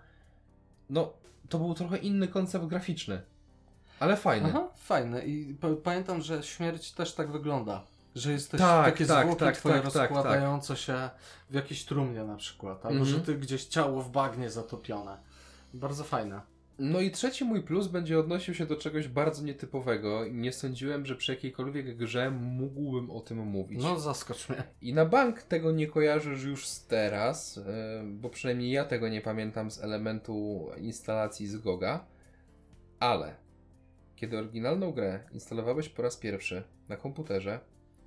no, 0.91 1.13
to 1.49 1.59
był 1.59 1.75
trochę 1.75 1.97
inny 1.99 2.29
koncept 2.29 2.67
graficzny, 2.67 3.23
ale 4.01 4.17
fajny. 4.17 4.49
Aha, 4.49 4.69
fajne. 4.77 5.25
I 5.27 5.55
pa- 5.55 5.69
pamiętam, 5.83 6.21
że 6.23 6.43
śmierć 6.43 6.93
też 6.93 7.15
tak 7.15 7.33
wygląda. 7.33 7.87
Że 8.15 8.33
jesteś 8.33 8.61
Tak, 8.61 8.85
takie 8.85 9.07
tak, 9.07 9.25
zwłoki 9.25 9.41
tak, 9.41 9.57
twoje 9.57 9.75
tak, 9.75 9.93
tak, 9.93 10.11
rozkładające 10.11 10.77
się 10.77 11.11
w 11.51 11.55
jakiejś 11.55 11.85
trumnie 11.85 12.25
na 12.25 12.37
przykład. 12.37 12.87
Albo 12.87 12.99
Mhm. 12.99 13.17
że 13.19 13.21
ty 13.25 13.35
gdzieś 13.35 13.65
ciało 13.65 14.03
w 14.03 14.11
bagnie 14.11 14.51
zatopione. 14.51 15.19
Bardzo 15.75 16.05
fajne. 16.05 16.41
No 16.79 17.01
i 17.01 17.11
trzeci 17.11 17.45
mój 17.45 17.63
plus 17.63 17.87
będzie 17.87 18.19
odnosił 18.19 18.55
się 18.55 18.67
do 18.67 18.77
czegoś 18.77 19.09
bardzo 19.09 19.43
nietypowego 19.43 20.25
i 20.25 20.35
nie 20.35 20.53
sądziłem, 20.53 21.07
że 21.07 21.17
przy 21.17 21.33
jakiejkolwiek 21.33 21.97
grze 21.97 22.31
mógłbym 22.31 23.11
o 23.11 23.21
tym 23.21 23.39
mówić. 23.39 23.83
No 23.83 24.01
zaskocz 24.01 24.49
mnie. 24.49 24.63
I 24.83 24.95
na 24.95 25.07
bank 25.07 25.43
tego 25.43 25.73
nie 25.73 25.87
kojarzysz 25.87 26.45
już 26.45 26.67
z 26.69 26.87
teraz, 26.87 27.59
e, 27.59 28.03
bo 28.05 28.31
przynajmniej 28.31 28.71
ja 28.71 28.85
tego 28.85 29.09
nie 29.09 29.21
pamiętam 29.21 29.71
z 29.71 29.81
elementu 29.81 30.69
instalacji 30.79 31.47
z 31.47 31.57
Goga, 31.57 32.05
ale 33.01 33.35
kiedy 34.17 34.39
oryginalną 34.39 34.93
grę 34.93 35.21
instalowałeś 35.33 35.89
po 35.89 36.03
raz 36.03 36.17
pierwszy 36.17 36.63
na 36.89 36.97
komputerze, 36.97 37.61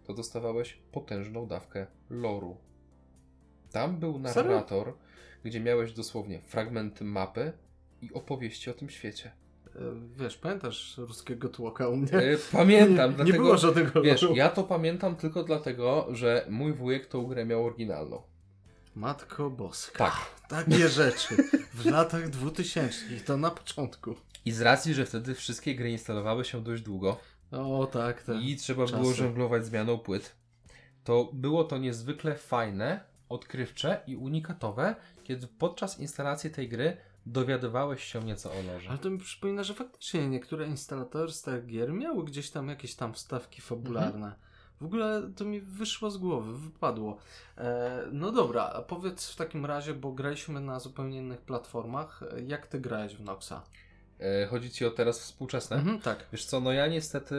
to 0.03 0.13
dostawałeś 0.13 0.77
potężną 0.91 1.47
dawkę 1.47 1.87
loru. 2.09 2.57
Tam 3.71 3.97
był 3.99 4.21
Serio? 4.27 4.49
narrator, 4.51 4.93
gdzie 5.43 5.59
miałeś 5.59 5.93
dosłownie 5.93 6.41
fragmenty 6.41 7.03
mapy 7.03 7.51
i 8.01 8.13
opowieści 8.13 8.69
o 8.69 8.73
tym 8.73 8.89
świecie. 8.89 9.31
E, 9.75 9.79
Wiesz, 10.17 10.37
pamiętasz 10.37 10.97
ruskiego 10.97 11.49
tłoka 11.49 11.87
u 11.87 11.95
mnie? 11.97 12.13
E, 12.13 12.37
Pamiętam, 12.51 13.09
nie, 13.11 13.15
dlatego... 13.15 13.23
nie 13.23 13.33
było 13.43 13.57
żadnego 13.57 14.01
Wiesz, 14.01 14.21
loru. 14.21 14.35
ja 14.35 14.49
to 14.49 14.63
pamiętam 14.63 15.15
tylko 15.15 15.43
dlatego, 15.43 16.07
że 16.11 16.45
mój 16.49 16.73
wujek 16.73 17.07
tą 17.07 17.25
grę 17.25 17.45
miał 17.45 17.65
oryginalną. 17.65 18.21
Matko 18.95 19.49
boska. 19.49 19.97
Tak. 20.05 20.15
Takie 20.65 20.89
rzeczy. 20.99 21.35
W 21.73 21.85
latach 21.85 22.29
2000 22.29 22.97
to 23.25 23.37
na 23.37 23.51
początku. 23.51 24.15
I 24.45 24.51
z 24.51 24.61
racji, 24.61 24.93
że 24.93 25.05
wtedy 25.05 25.35
wszystkie 25.35 25.75
gry 25.75 25.91
instalowały 25.91 26.45
się 26.45 26.63
dość 26.63 26.83
długo 26.83 27.17
O 27.59 27.87
tak, 27.87 28.23
tak. 28.23 28.41
i 28.41 28.55
trzeba 28.55 28.85
czasy. 28.85 28.97
było 28.97 29.13
żonglować 29.13 29.65
zmianą 29.65 29.97
płyt, 29.97 30.35
to 31.03 31.29
było 31.33 31.63
to 31.63 31.77
niezwykle 31.77 32.35
fajne, 32.35 32.99
odkrywcze 33.29 34.01
i 34.07 34.15
unikatowe, 34.15 34.95
kiedy 35.23 35.47
podczas 35.47 35.99
instalacji 35.99 36.49
tej 36.49 36.69
gry 36.69 36.97
dowiadywałeś 37.25 38.03
się 38.03 38.23
nieco 38.23 38.51
o 38.51 38.61
lorze. 38.61 38.89
Ale 38.89 38.97
to 38.97 39.09
mi 39.09 39.17
przypomina, 39.17 39.63
że 39.63 39.73
faktycznie 39.73 40.29
niektóre 40.29 40.67
instalatory 40.67 41.31
starych 41.31 41.65
gier 41.65 41.93
miały 41.93 42.25
gdzieś 42.25 42.49
tam 42.49 42.69
jakieś 42.69 42.95
tam 42.95 43.13
wstawki 43.13 43.61
fabularne. 43.61 44.35
W 44.81 44.85
ogóle 44.85 45.31
to 45.35 45.45
mi 45.45 45.61
wyszło 45.61 46.11
z 46.11 46.17
głowy, 46.17 46.57
wypadło. 46.57 47.17
E, 47.57 48.03
no 48.11 48.31
dobra, 48.31 48.83
powiedz 48.87 49.29
w 49.31 49.35
takim 49.35 49.65
razie, 49.65 49.93
bo 49.93 50.11
graliśmy 50.11 50.59
na 50.59 50.79
zupełnie 50.79 51.17
innych 51.17 51.41
platformach, 51.41 52.23
e, 52.23 52.41
jak 52.41 52.67
ty 52.67 52.79
grałeś 52.79 53.15
w 53.15 53.21
Noxa? 53.21 53.61
E, 54.23 54.45
chodzi 54.45 54.71
ci 54.71 54.85
o 54.85 54.91
teraz 54.91 55.19
współczesne? 55.19 55.77
Mhm, 55.77 55.99
tak. 55.99 56.25
Wiesz 56.31 56.45
co, 56.45 56.59
no 56.59 56.71
ja 56.71 56.87
niestety 56.87 57.35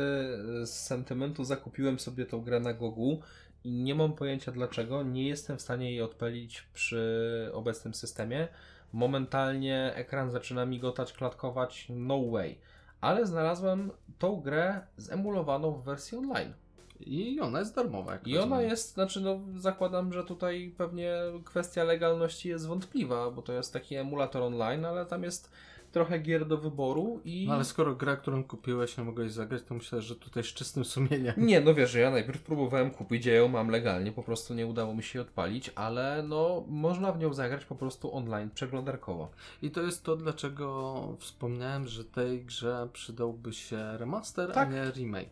e, 0.62 0.66
z 0.66 0.86
sentymentu 0.86 1.44
zakupiłem 1.44 1.98
sobie 1.98 2.26
tą 2.26 2.40
grę 2.40 2.60
na 2.60 2.74
Gogu 2.74 3.20
i 3.64 3.82
nie 3.82 3.94
mam 3.94 4.12
pojęcia 4.12 4.52
dlaczego. 4.52 5.02
Nie 5.02 5.28
jestem 5.28 5.58
w 5.58 5.62
stanie 5.62 5.90
jej 5.90 6.02
odpalić 6.02 6.62
przy 6.74 7.50
obecnym 7.52 7.94
systemie. 7.94 8.48
Momentalnie 8.92 9.92
ekran 9.94 10.30
zaczyna 10.30 10.66
migotać, 10.66 11.12
klatkować, 11.12 11.86
no 11.88 12.30
way. 12.30 12.58
Ale 13.00 13.26
znalazłem 13.26 13.90
tą 14.18 14.40
grę 14.40 14.80
zemulowaną 14.96 15.72
w 15.72 15.84
wersji 15.84 16.18
online. 16.18 16.52
I 17.00 17.40
ona 17.40 17.58
jest 17.58 17.74
darmowa. 17.74 18.18
I 18.26 18.38
ona 18.38 18.62
jest, 18.62 18.94
znaczy 18.94 19.20
no 19.20 19.40
zakładam, 19.56 20.12
że 20.12 20.24
tutaj 20.24 20.74
pewnie 20.78 21.14
kwestia 21.44 21.84
legalności 21.84 22.48
jest 22.48 22.66
wątpliwa, 22.66 23.30
bo 23.30 23.42
to 23.42 23.52
jest 23.52 23.72
taki 23.72 23.96
emulator 23.96 24.42
online, 24.42 24.84
ale 24.84 25.06
tam 25.06 25.22
jest 25.22 25.50
trochę 25.94 26.18
gier 26.18 26.46
do 26.46 26.58
wyboru 26.58 27.20
i... 27.24 27.46
No 27.48 27.54
ale 27.54 27.64
skoro 27.64 27.94
gra, 27.94 28.16
którą 28.16 28.44
kupiłeś, 28.44 28.98
nie 28.98 29.04
mogłeś 29.04 29.32
zagrać, 29.32 29.62
to 29.62 29.74
myślę, 29.74 30.02
że 30.02 30.16
tutaj 30.16 30.44
z 30.44 30.46
czystym 30.46 30.84
sumieniem. 30.84 31.34
Nie, 31.36 31.60
no 31.60 31.74
wiesz, 31.74 31.90
że 31.90 32.00
ja 32.00 32.10
najpierw 32.10 32.42
próbowałem 32.42 32.90
kupić, 32.90 33.26
ja 33.26 33.34
ją 33.34 33.48
mam 33.48 33.68
legalnie, 33.68 34.12
po 34.12 34.22
prostu 34.22 34.54
nie 34.54 34.66
udało 34.66 34.94
mi 34.94 35.02
się 35.02 35.20
odpalić, 35.20 35.70
ale 35.74 36.24
no 36.28 36.64
można 36.68 37.12
w 37.12 37.18
nią 37.18 37.32
zagrać 37.32 37.64
po 37.64 37.74
prostu 37.74 38.16
online, 38.16 38.50
przeglądarkowo. 38.50 39.30
I 39.62 39.70
to 39.70 39.82
jest 39.82 40.04
to, 40.04 40.16
dlaczego 40.16 41.16
wspomniałem, 41.20 41.86
że 41.86 42.04
tej 42.04 42.44
grze 42.44 42.88
przydałby 42.92 43.52
się 43.52 43.98
remaster, 43.98 44.52
Tak. 44.52 44.68
a 44.68 44.70
nie 44.72 44.90
remake. 44.90 45.30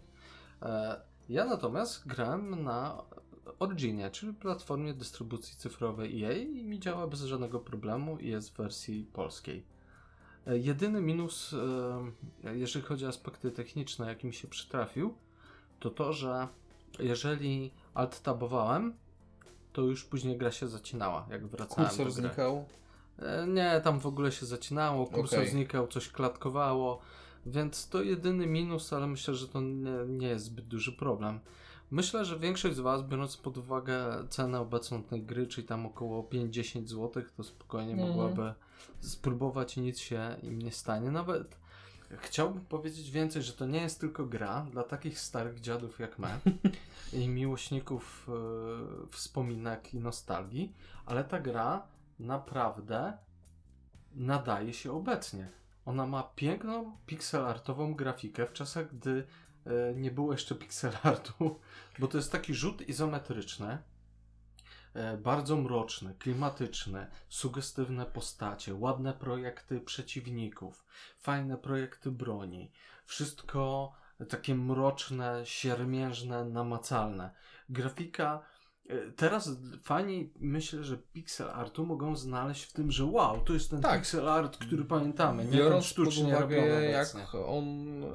E, 0.62 1.00
ja 1.28 1.44
natomiast 1.44 2.08
grałem 2.08 2.62
na 2.64 3.02
Originie, 3.58 4.10
czyli 4.10 4.34
platformie 4.34 4.94
dystrybucji 4.94 5.56
cyfrowej 5.56 6.24
EA 6.24 6.32
i 6.32 6.64
mi 6.64 6.80
działa 6.80 7.06
bez 7.06 7.22
żadnego 7.22 7.60
problemu 7.60 8.18
i 8.18 8.28
jest 8.28 8.54
w 8.54 8.56
wersji 8.56 9.06
polskiej. 9.12 9.64
E, 10.46 10.58
jedyny 10.58 11.00
minus, 11.00 11.54
e, 12.44 12.52
jeżeli 12.58 12.84
chodzi 12.84 13.06
o 13.06 13.08
aspekty 13.08 13.50
techniczne, 13.50 14.06
jaki 14.08 14.26
mi 14.26 14.34
się 14.34 14.48
przytrafił, 14.48 15.14
to 15.80 15.90
to, 15.90 16.12
że 16.12 16.48
jeżeli 16.98 17.70
alt-tabowałem, 17.94 18.92
to 19.72 19.82
już 19.82 20.04
później 20.04 20.38
gra 20.38 20.50
się 20.52 20.68
zacinała, 20.68 21.26
jak 21.30 21.46
wracałem 21.46 21.88
Kursor 21.88 22.06
do 22.06 22.12
gry. 22.12 22.22
znikał. 22.22 22.64
E, 23.18 23.46
Nie, 23.46 23.80
tam 23.84 24.00
w 24.00 24.06
ogóle 24.06 24.32
się 24.32 24.46
zacinało, 24.46 25.06
kursor 25.06 25.38
Okej. 25.38 25.50
znikał, 25.50 25.86
coś 25.88 26.08
klatkowało. 26.08 27.00
Więc 27.46 27.88
to 27.88 28.02
jedyny 28.02 28.46
minus, 28.46 28.92
ale 28.92 29.06
myślę, 29.06 29.34
że 29.34 29.48
to 29.48 29.60
nie, 29.60 29.90
nie 30.08 30.28
jest 30.28 30.44
zbyt 30.44 30.66
duży 30.68 30.92
problem. 30.92 31.40
Myślę, 31.92 32.24
że 32.24 32.38
większość 32.38 32.76
z 32.76 32.80
Was, 32.80 33.02
biorąc 33.02 33.36
pod 33.36 33.58
uwagę 33.58 34.26
cenę 34.28 34.60
obecną 34.60 35.02
tej 35.02 35.22
gry, 35.22 35.46
czyli 35.46 35.66
tam 35.66 35.86
około 35.86 36.22
5-10 36.22 36.86
zł, 36.86 37.22
to 37.36 37.44
spokojnie 37.44 37.92
Mhm. 37.92 38.08
mogłaby 38.10 38.54
spróbować 39.00 39.76
i 39.76 39.80
nic 39.80 39.98
się 39.98 40.36
im 40.42 40.62
nie 40.62 40.72
stanie. 40.72 41.10
Nawet 41.10 41.56
chciałbym 42.18 42.64
powiedzieć 42.64 43.10
więcej, 43.10 43.42
że 43.42 43.52
to 43.52 43.66
nie 43.66 43.80
jest 43.80 44.00
tylko 44.00 44.26
gra 44.26 44.66
dla 44.70 44.82
takich 44.82 45.18
starych 45.18 45.60
dziadów 45.60 45.98
jak 45.98 46.18
my 46.18 46.28
i 47.22 47.28
miłośników 47.28 48.28
e, 48.28 49.06
wspominek 49.10 49.94
i 49.94 49.98
nostalgii, 50.00 50.74
ale 51.06 51.24
ta 51.24 51.40
gra 51.40 51.86
naprawdę 52.18 53.18
nadaje 54.14 54.72
się 54.72 54.92
obecnie. 54.92 55.48
Ona 55.86 56.06
ma 56.06 56.22
piękną 56.22 56.96
pixelartową 57.06 57.94
grafikę 57.94 58.46
w 58.46 58.52
czasach, 58.52 58.96
gdy 58.96 59.26
nie 59.94 60.10
było 60.10 60.32
jeszcze 60.32 60.54
pixelartu, 60.54 61.60
bo 61.98 62.08
to 62.08 62.16
jest 62.18 62.32
taki 62.32 62.54
rzut 62.54 62.88
izometryczny, 62.88 63.78
e, 64.94 65.16
bardzo 65.16 65.56
mroczny, 65.56 66.14
klimatyczny, 66.18 67.06
sugestywne 67.28 68.06
postacie, 68.06 68.74
ładne 68.74 69.12
projekty 69.12 69.80
przeciwników, 69.80 70.84
fajne 71.18 71.58
projekty 71.58 72.10
broni. 72.10 72.72
Wszystko 73.06 73.92
takie 74.28 74.54
mroczne, 74.54 75.40
siermiężne, 75.44 76.44
namacalne. 76.44 77.30
Grafika 77.68 78.34
e, 78.34 78.51
Teraz 79.16 79.50
fani 79.82 80.32
myślę, 80.40 80.84
że 80.84 80.96
pixel 80.96 81.50
artu 81.50 81.86
mogą 81.86 82.16
znaleźć 82.16 82.62
w 82.62 82.72
tym, 82.72 82.90
że 82.90 83.04
wow, 83.04 83.40
to 83.40 83.52
jest 83.52 83.70
ten 83.70 83.80
Tak. 83.80 84.00
pixel 84.00 84.28
art, 84.28 84.56
który 84.58 84.84
pamiętamy, 84.84 85.44
nie 85.44 85.50
ten 85.50 85.58
Biorąc 85.58 85.84
pod 85.84 85.90
sztucznie 85.90 86.26
uwagę, 86.36 86.56
robiony 86.56 86.84
jak 86.84 87.08
on, 87.46 87.66
e, 88.04 88.08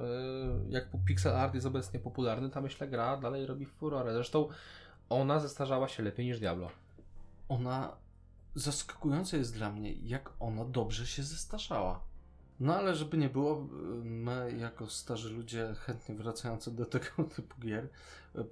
jak 0.69 0.87
pixel 1.05 1.35
art 1.35 1.53
jest 1.53 1.67
obecnie 1.67 1.99
popularny, 1.99 2.49
ta 2.49 2.61
myślę 2.61 2.87
gra 2.87 3.17
dalej 3.17 3.45
robi 3.45 3.65
furorę. 3.65 4.13
Zresztą 4.13 4.47
ona 5.09 5.39
zestarzała 5.39 5.87
się 5.87 6.03
lepiej 6.03 6.25
niż 6.25 6.39
Diablo. 6.39 6.69
ona 7.49 7.97
zaskakujące 8.55 9.37
jest 9.37 9.53
dla 9.53 9.71
mnie, 9.71 9.93
jak 9.93 10.29
ona 10.39 10.65
dobrze 10.65 11.07
się 11.07 11.23
zestarzała. 11.23 11.99
No 12.59 12.75
ale 12.75 12.95
żeby 12.95 13.17
nie 13.17 13.29
było, 13.29 13.67
my 14.03 14.53
jako 14.59 14.87
starzy 14.87 15.29
ludzie 15.29 15.75
chętnie 15.79 16.15
wracający 16.15 16.71
do 16.71 16.85
tego 16.85 17.23
typu 17.35 17.61
gier, 17.61 17.87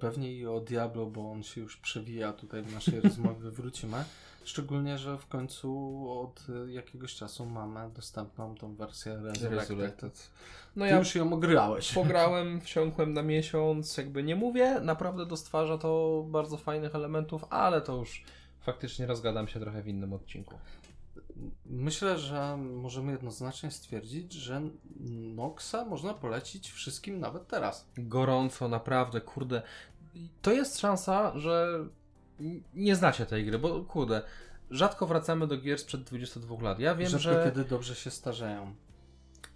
pewnie 0.00 0.32
i 0.32 0.46
o 0.46 0.60
Diablo, 0.60 1.06
bo 1.06 1.32
on 1.32 1.42
się 1.42 1.60
już 1.60 1.76
przewija 1.76 2.32
tutaj 2.32 2.62
w 2.62 2.74
naszej 2.74 3.00
rozmowie, 3.00 3.50
wrócimy. 3.50 4.04
Szczególnie, 4.44 4.98
że 4.98 5.18
w 5.18 5.26
końcu 5.26 5.70
od 6.10 6.46
jakiegoś 6.66 7.14
czasu 7.14 7.46
mamy 7.46 7.90
dostępną 7.90 8.54
tą 8.54 8.74
wersję 8.74 9.20
Resurrected. 9.42 10.30
No 10.76 10.84
Ty 10.84 10.90
ja 10.90 10.98
już 10.98 11.14
ją 11.14 11.32
ograłeś. 11.32 11.92
pograłem, 11.92 12.60
wsiąkłem 12.60 13.12
na 13.12 13.22
miesiąc, 13.22 13.96
jakby 13.96 14.22
nie 14.22 14.36
mówię, 14.36 14.80
naprawdę 14.80 15.26
dostwarza 15.26 15.78
to 15.78 16.24
bardzo 16.28 16.56
fajnych 16.56 16.94
elementów, 16.94 17.44
ale 17.50 17.80
to 17.80 17.96
już 17.96 18.24
faktycznie 18.60 19.06
rozgadam 19.06 19.48
się 19.48 19.60
trochę 19.60 19.82
w 19.82 19.88
innym 19.88 20.12
odcinku. 20.12 20.54
Myślę, 21.66 22.18
że 22.18 22.56
możemy 22.56 23.12
jednoznacznie 23.12 23.70
stwierdzić, 23.70 24.32
że 24.32 24.62
Noxa 25.34 25.84
można 25.88 26.14
polecić 26.14 26.70
wszystkim 26.70 27.20
nawet 27.20 27.48
teraz. 27.48 27.86
Gorąco, 27.96 28.68
naprawdę, 28.68 29.20
kurde. 29.20 29.62
To 30.42 30.52
jest 30.52 30.80
szansa, 30.80 31.38
że 31.38 31.86
nie 32.74 32.96
znacie 32.96 33.26
tej 33.26 33.46
gry, 33.46 33.58
bo 33.58 33.84
kurde, 33.84 34.22
rzadko 34.70 35.06
wracamy 35.06 35.46
do 35.46 35.56
gier 35.58 35.78
sprzed 35.78 36.02
22 36.02 36.62
lat. 36.62 36.78
Ja 36.78 36.94
wiem, 36.94 37.08
Rzadko 37.08 37.32
że... 37.32 37.44
kiedy 37.44 37.64
dobrze 37.64 37.94
się 37.94 38.10
starzeją. 38.10 38.74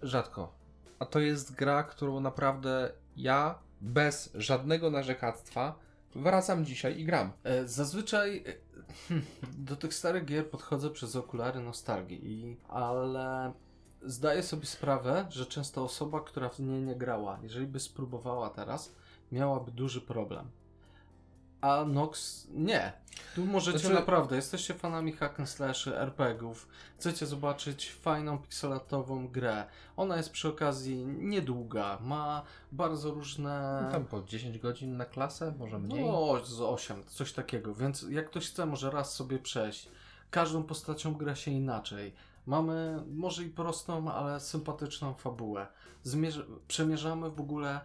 Rzadko. 0.01 0.53
A 0.99 1.05
to 1.05 1.19
jest 1.19 1.55
gra, 1.55 1.83
którą 1.83 2.19
naprawdę 2.19 2.91
ja 3.15 3.59
bez 3.81 4.31
żadnego 4.35 4.91
narzekactwa 4.91 5.79
wracam 6.15 6.65
dzisiaj 6.65 6.99
i 6.99 7.05
gram. 7.05 7.31
E, 7.43 7.67
Zazwyczaj 7.67 8.43
e, 8.47 8.53
do 9.69 9.75
tych 9.75 9.93
starych 9.93 10.25
gier 10.25 10.49
podchodzę 10.49 10.89
przez 10.89 11.15
okulary 11.15 11.59
nostalgii, 11.59 12.31
i, 12.31 12.57
ale 12.67 13.53
zdaję 14.01 14.43
sobie 14.43 14.65
sprawę, 14.65 15.25
że 15.29 15.45
często 15.45 15.83
osoba, 15.83 16.21
która 16.21 16.49
w 16.49 16.59
nie 16.59 16.81
nie 16.81 16.95
grała, 16.95 17.39
jeżeli 17.43 17.67
by 17.67 17.79
spróbowała 17.79 18.49
teraz, 18.49 18.95
miałaby 19.31 19.71
duży 19.71 20.01
problem. 20.01 20.51
A 21.61 21.85
Nox 21.85 22.47
nie. 22.53 22.93
Tu 23.35 23.45
możecie 23.45 23.79
Znaczy- 23.79 23.95
naprawdę, 23.95 24.35
jesteście 24.35 24.73
fanami 24.73 25.11
hack 25.11 25.39
and 25.39 25.49
slashy, 25.49 25.97
RPGów, 25.97 26.67
chcecie 26.97 27.25
zobaczyć 27.25 27.91
fajną 27.91 28.37
pixelatową 28.37 29.27
grę. 29.27 29.65
Ona 29.97 30.17
jest 30.17 30.31
przy 30.31 30.47
okazji 30.49 30.95
niedługa, 31.05 31.97
ma 32.01 32.43
bardzo 32.71 33.11
różne... 33.11 33.81
No 33.85 33.91
Tam 33.91 34.05
po 34.05 34.21
10 34.21 34.59
godzin 34.59 34.97
na 34.97 35.05
klasę, 35.05 35.53
może 35.59 35.79
mniej. 35.79 36.05
No, 36.05 36.45
z 36.45 36.61
8, 36.61 37.03
coś 37.07 37.33
takiego. 37.33 37.75
Więc 37.75 38.05
jak 38.09 38.29
ktoś 38.29 38.49
chce, 38.49 38.65
może 38.65 38.91
raz 38.91 39.13
sobie 39.15 39.39
przejść. 39.39 39.89
Każdą 40.31 40.63
postacią 40.63 41.13
gra 41.13 41.35
się 41.35 41.51
inaczej. 41.51 42.13
Mamy 42.45 43.03
może 43.07 43.43
i 43.43 43.49
prostą, 43.49 44.11
ale 44.11 44.39
sympatyczną 44.39 45.13
fabułę. 45.13 45.67
Zmierz- 46.05 46.45
przemierzamy 46.67 47.29
w 47.31 47.39
ogóle 47.41 47.81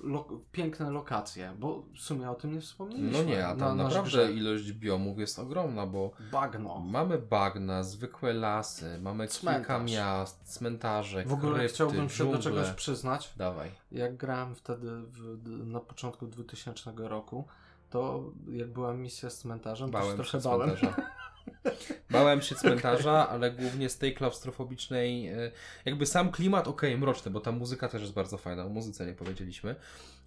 lo- 0.00 0.40
piękne 0.52 0.90
lokacje, 0.90 1.52
bo 1.58 1.82
w 1.96 2.00
sumie 2.00 2.30
o 2.30 2.34
tym 2.34 2.52
nie 2.54 2.60
wspomnieliśmy. 2.60 3.10
No 3.12 3.22
nie, 3.30 3.46
a 3.46 3.54
Na 3.54 3.66
tam 3.66 3.76
nasz 3.78 3.94
naprawdę 3.94 4.32
ilość 4.32 4.72
biomów 4.72 5.18
jest 5.18 5.38
ogromna, 5.38 5.86
bo 5.86 6.10
Bagno. 6.32 6.78
mamy 6.78 7.18
bagna, 7.18 7.82
zwykłe 7.82 8.32
lasy, 8.32 8.98
mamy 9.02 9.28
kilka 9.28 9.40
Cmentarz. 9.54 9.90
miast, 9.92 10.42
cmentarze, 10.54 11.24
W 11.24 11.32
ogóle 11.32 11.54
krypty, 11.58 11.74
chciałbym 11.74 12.08
się 12.08 12.24
do 12.24 12.30
dżungle. 12.38 12.40
czegoś 12.62 12.70
przyznać. 12.70 13.32
Dawaj. 13.36 13.70
Jak 13.92 14.16
grałem 14.16 14.54
wtedy 14.54 14.90
w, 14.90 15.38
na 15.66 15.80
początku 15.80 16.26
2000 16.26 16.92
roku, 16.96 17.44
to 17.90 18.24
jak 18.52 18.72
była 18.72 18.94
misja 18.94 19.30
z 19.30 19.38
cmentarzem, 19.38 19.90
to 19.90 19.98
się 19.98 20.02
Bałem 20.02 20.16
trochę 20.16 20.30
się 20.40 20.48
bałem. 20.48 20.76
cmentarza. 20.76 21.02
Bałem 22.10 22.42
się 22.42 22.54
cmentarza, 22.54 23.28
ale 23.28 23.50
głównie 23.50 23.88
z 23.88 23.98
tej 23.98 24.14
klaustrofobicznej, 24.14 25.28
e, 25.28 25.50
jakby 25.84 26.06
sam 26.06 26.30
klimat, 26.32 26.68
okej, 26.68 26.98
mroczny, 26.98 27.30
bo 27.30 27.40
ta 27.40 27.52
muzyka 27.52 27.88
też 27.88 28.02
jest 28.02 28.14
bardzo 28.14 28.38
fajna, 28.38 28.64
o 28.64 28.68
muzyce 28.68 29.06
nie 29.06 29.14
powiedzieliśmy. 29.14 29.74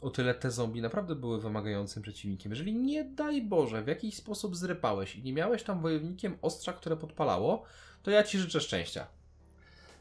O 0.01 0.09
tyle 0.09 0.33
te 0.33 0.51
zombie 0.51 0.81
naprawdę 0.81 1.15
były 1.15 1.41
wymagającym 1.41 2.03
przeciwnikiem. 2.03 2.51
Jeżeli 2.51 2.75
nie 2.75 3.03
daj 3.03 3.41
Boże, 3.41 3.83
w 3.83 3.87
jakiś 3.87 4.15
sposób 4.15 4.55
zrypałeś 4.55 5.15
i 5.15 5.23
nie 5.23 5.33
miałeś 5.33 5.63
tam 5.63 5.81
wojownikiem 5.81 6.37
ostrza, 6.41 6.73
które 6.73 6.97
podpalało, 6.97 7.63
to 8.03 8.11
ja 8.11 8.23
Ci 8.23 8.39
życzę 8.39 8.61
szczęścia. 8.61 9.07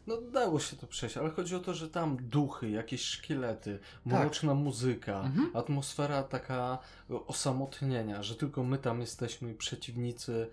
No 0.06 0.16
dało 0.20 0.60
się 0.60 0.76
to 0.76 0.86
przejść, 0.86 1.16
ale 1.16 1.30
chodzi 1.30 1.54
o 1.56 1.60
to, 1.60 1.74
że 1.74 1.90
tam 1.90 2.16
duchy, 2.16 2.70
jakieś 2.70 3.02
szkielety, 3.04 3.78
mroczna 4.04 4.54
muzyka, 4.54 5.20
Mhm. 5.20 5.50
atmosfera 5.56 6.22
taka 6.22 6.78
osamotnienia, 7.26 8.22
że 8.22 8.34
tylko 8.34 8.64
my 8.64 8.78
tam 8.78 9.00
jesteśmy 9.00 9.50
i 9.50 9.54
przeciwnicy. 9.54 10.50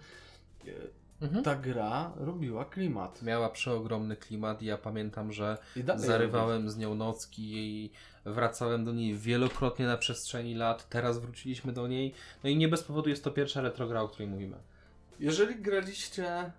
Mhm. 1.22 1.44
Ta 1.44 1.56
gra 1.56 2.12
robiła 2.16 2.66
klimat. 2.66 3.22
Miała 3.22 3.50
przeogromny 3.50 4.16
klimat 4.16 4.62
i 4.62 4.66
ja 4.66 4.78
pamiętam, 4.78 5.32
że 5.32 5.58
zarywałem 5.96 6.70
z 6.70 6.78
nią 6.78 6.96
nocki 6.96 7.44
i 7.56 7.92
wracałem 8.26 8.86
do 8.86 8.94
niej 8.94 9.18
wielokrotnie 9.18 9.86
na 9.86 9.98
przestrzeni 9.98 10.56
lat. 10.56 10.90
Teraz 10.90 11.20
wróciliśmy 11.20 11.74
do 11.74 11.88
niej. 11.88 12.14
No 12.44 12.50
i 12.50 12.58
nie 12.58 12.68
bez 12.68 12.84
powodu 12.84 13.10
jest 13.10 13.24
to 13.24 13.32
pierwsza 13.32 13.62
retrogra, 13.62 14.02
o 14.02 14.08
której 14.08 14.28
mówimy. 14.28 14.58
Jeżeli 15.20 15.62
graliście 15.62 16.52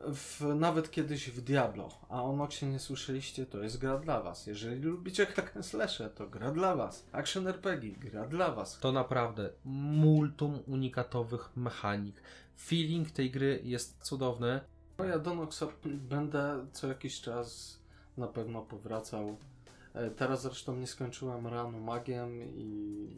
w, 0.00 0.54
nawet 0.54 0.90
kiedyś 0.90 1.30
w 1.30 1.40
Diablo, 1.40 1.88
a 2.08 2.22
o 2.22 2.36
Noxie 2.36 2.68
nie 2.68 2.78
słyszeliście, 2.78 3.46
to 3.46 3.62
jest 3.62 3.78
gra 3.78 3.98
dla 3.98 4.20
was. 4.20 4.46
Jeżeli 4.46 4.80
lubicie 4.80 5.26
hack 5.26 5.56
and 5.56 5.66
slashe, 5.66 6.10
to 6.10 6.26
gra 6.26 6.50
dla 6.50 6.76
was. 6.76 7.06
Action 7.12 7.46
RPG, 7.46 7.90
gra 7.90 8.26
dla 8.26 8.52
was. 8.52 8.78
To 8.78 8.92
naprawdę 8.92 9.50
multum 9.64 10.58
unikatowych 10.66 11.56
mechanik. 11.56 12.22
Feeling 12.60 13.10
tej 13.10 13.30
gry 13.30 13.60
jest 13.64 14.02
cudowny. 14.02 14.60
No 14.98 15.04
ja 15.04 15.18
do 15.18 15.34
Noxa 15.34 15.62
będę 15.84 16.66
co 16.72 16.86
jakiś 16.88 17.20
czas 17.20 17.78
na 18.16 18.26
pewno 18.26 18.62
powracał. 18.62 19.36
E, 19.94 20.10
Teraz 20.10 20.42
zresztą 20.42 20.76
nie 20.76 20.86
skończyłem 20.86 21.46
ranu 21.46 21.80
magiem 21.80 22.42
i 22.42 23.08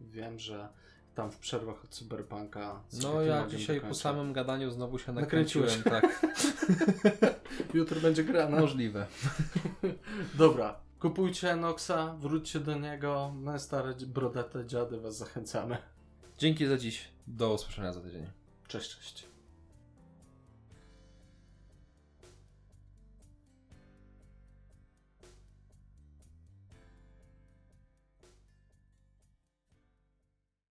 wiem, 0.00 0.38
że 0.38 0.68
tam 1.14 1.30
w 1.30 1.38
przerwach 1.38 1.84
od 1.84 1.90
Cyberpunka 1.90 2.82
No 3.02 3.22
ja 3.22 3.46
dzisiaj 3.46 3.80
po 3.80 3.94
samym 3.94 4.32
gadaniu 4.32 4.70
znowu 4.70 4.98
się 4.98 5.12
nakręciłem. 5.12 5.82
Tak, 5.82 6.26
Jutro 7.74 8.00
będzie 8.00 8.24
grana. 8.24 8.60
możliwe. 8.60 9.06
Dobra, 10.34 10.76
kupujcie 11.00 11.56
Noxa, 11.56 12.16
wróćcie 12.20 12.60
do 12.60 12.78
niego. 12.78 13.32
My 13.36 13.58
stare 13.58 13.94
brodate 14.06 14.66
dziady 14.66 15.00
was 15.00 15.16
zachęcamy. 15.16 15.76
Dzięki 16.38 16.66
za 16.66 16.76
dziś. 16.76 17.08
Do 17.26 17.54
usłyszenia 17.54 17.92
za 17.92 18.00
tydzień. 18.00 18.26
Cześć, 18.68 18.96
cześć. 18.96 19.37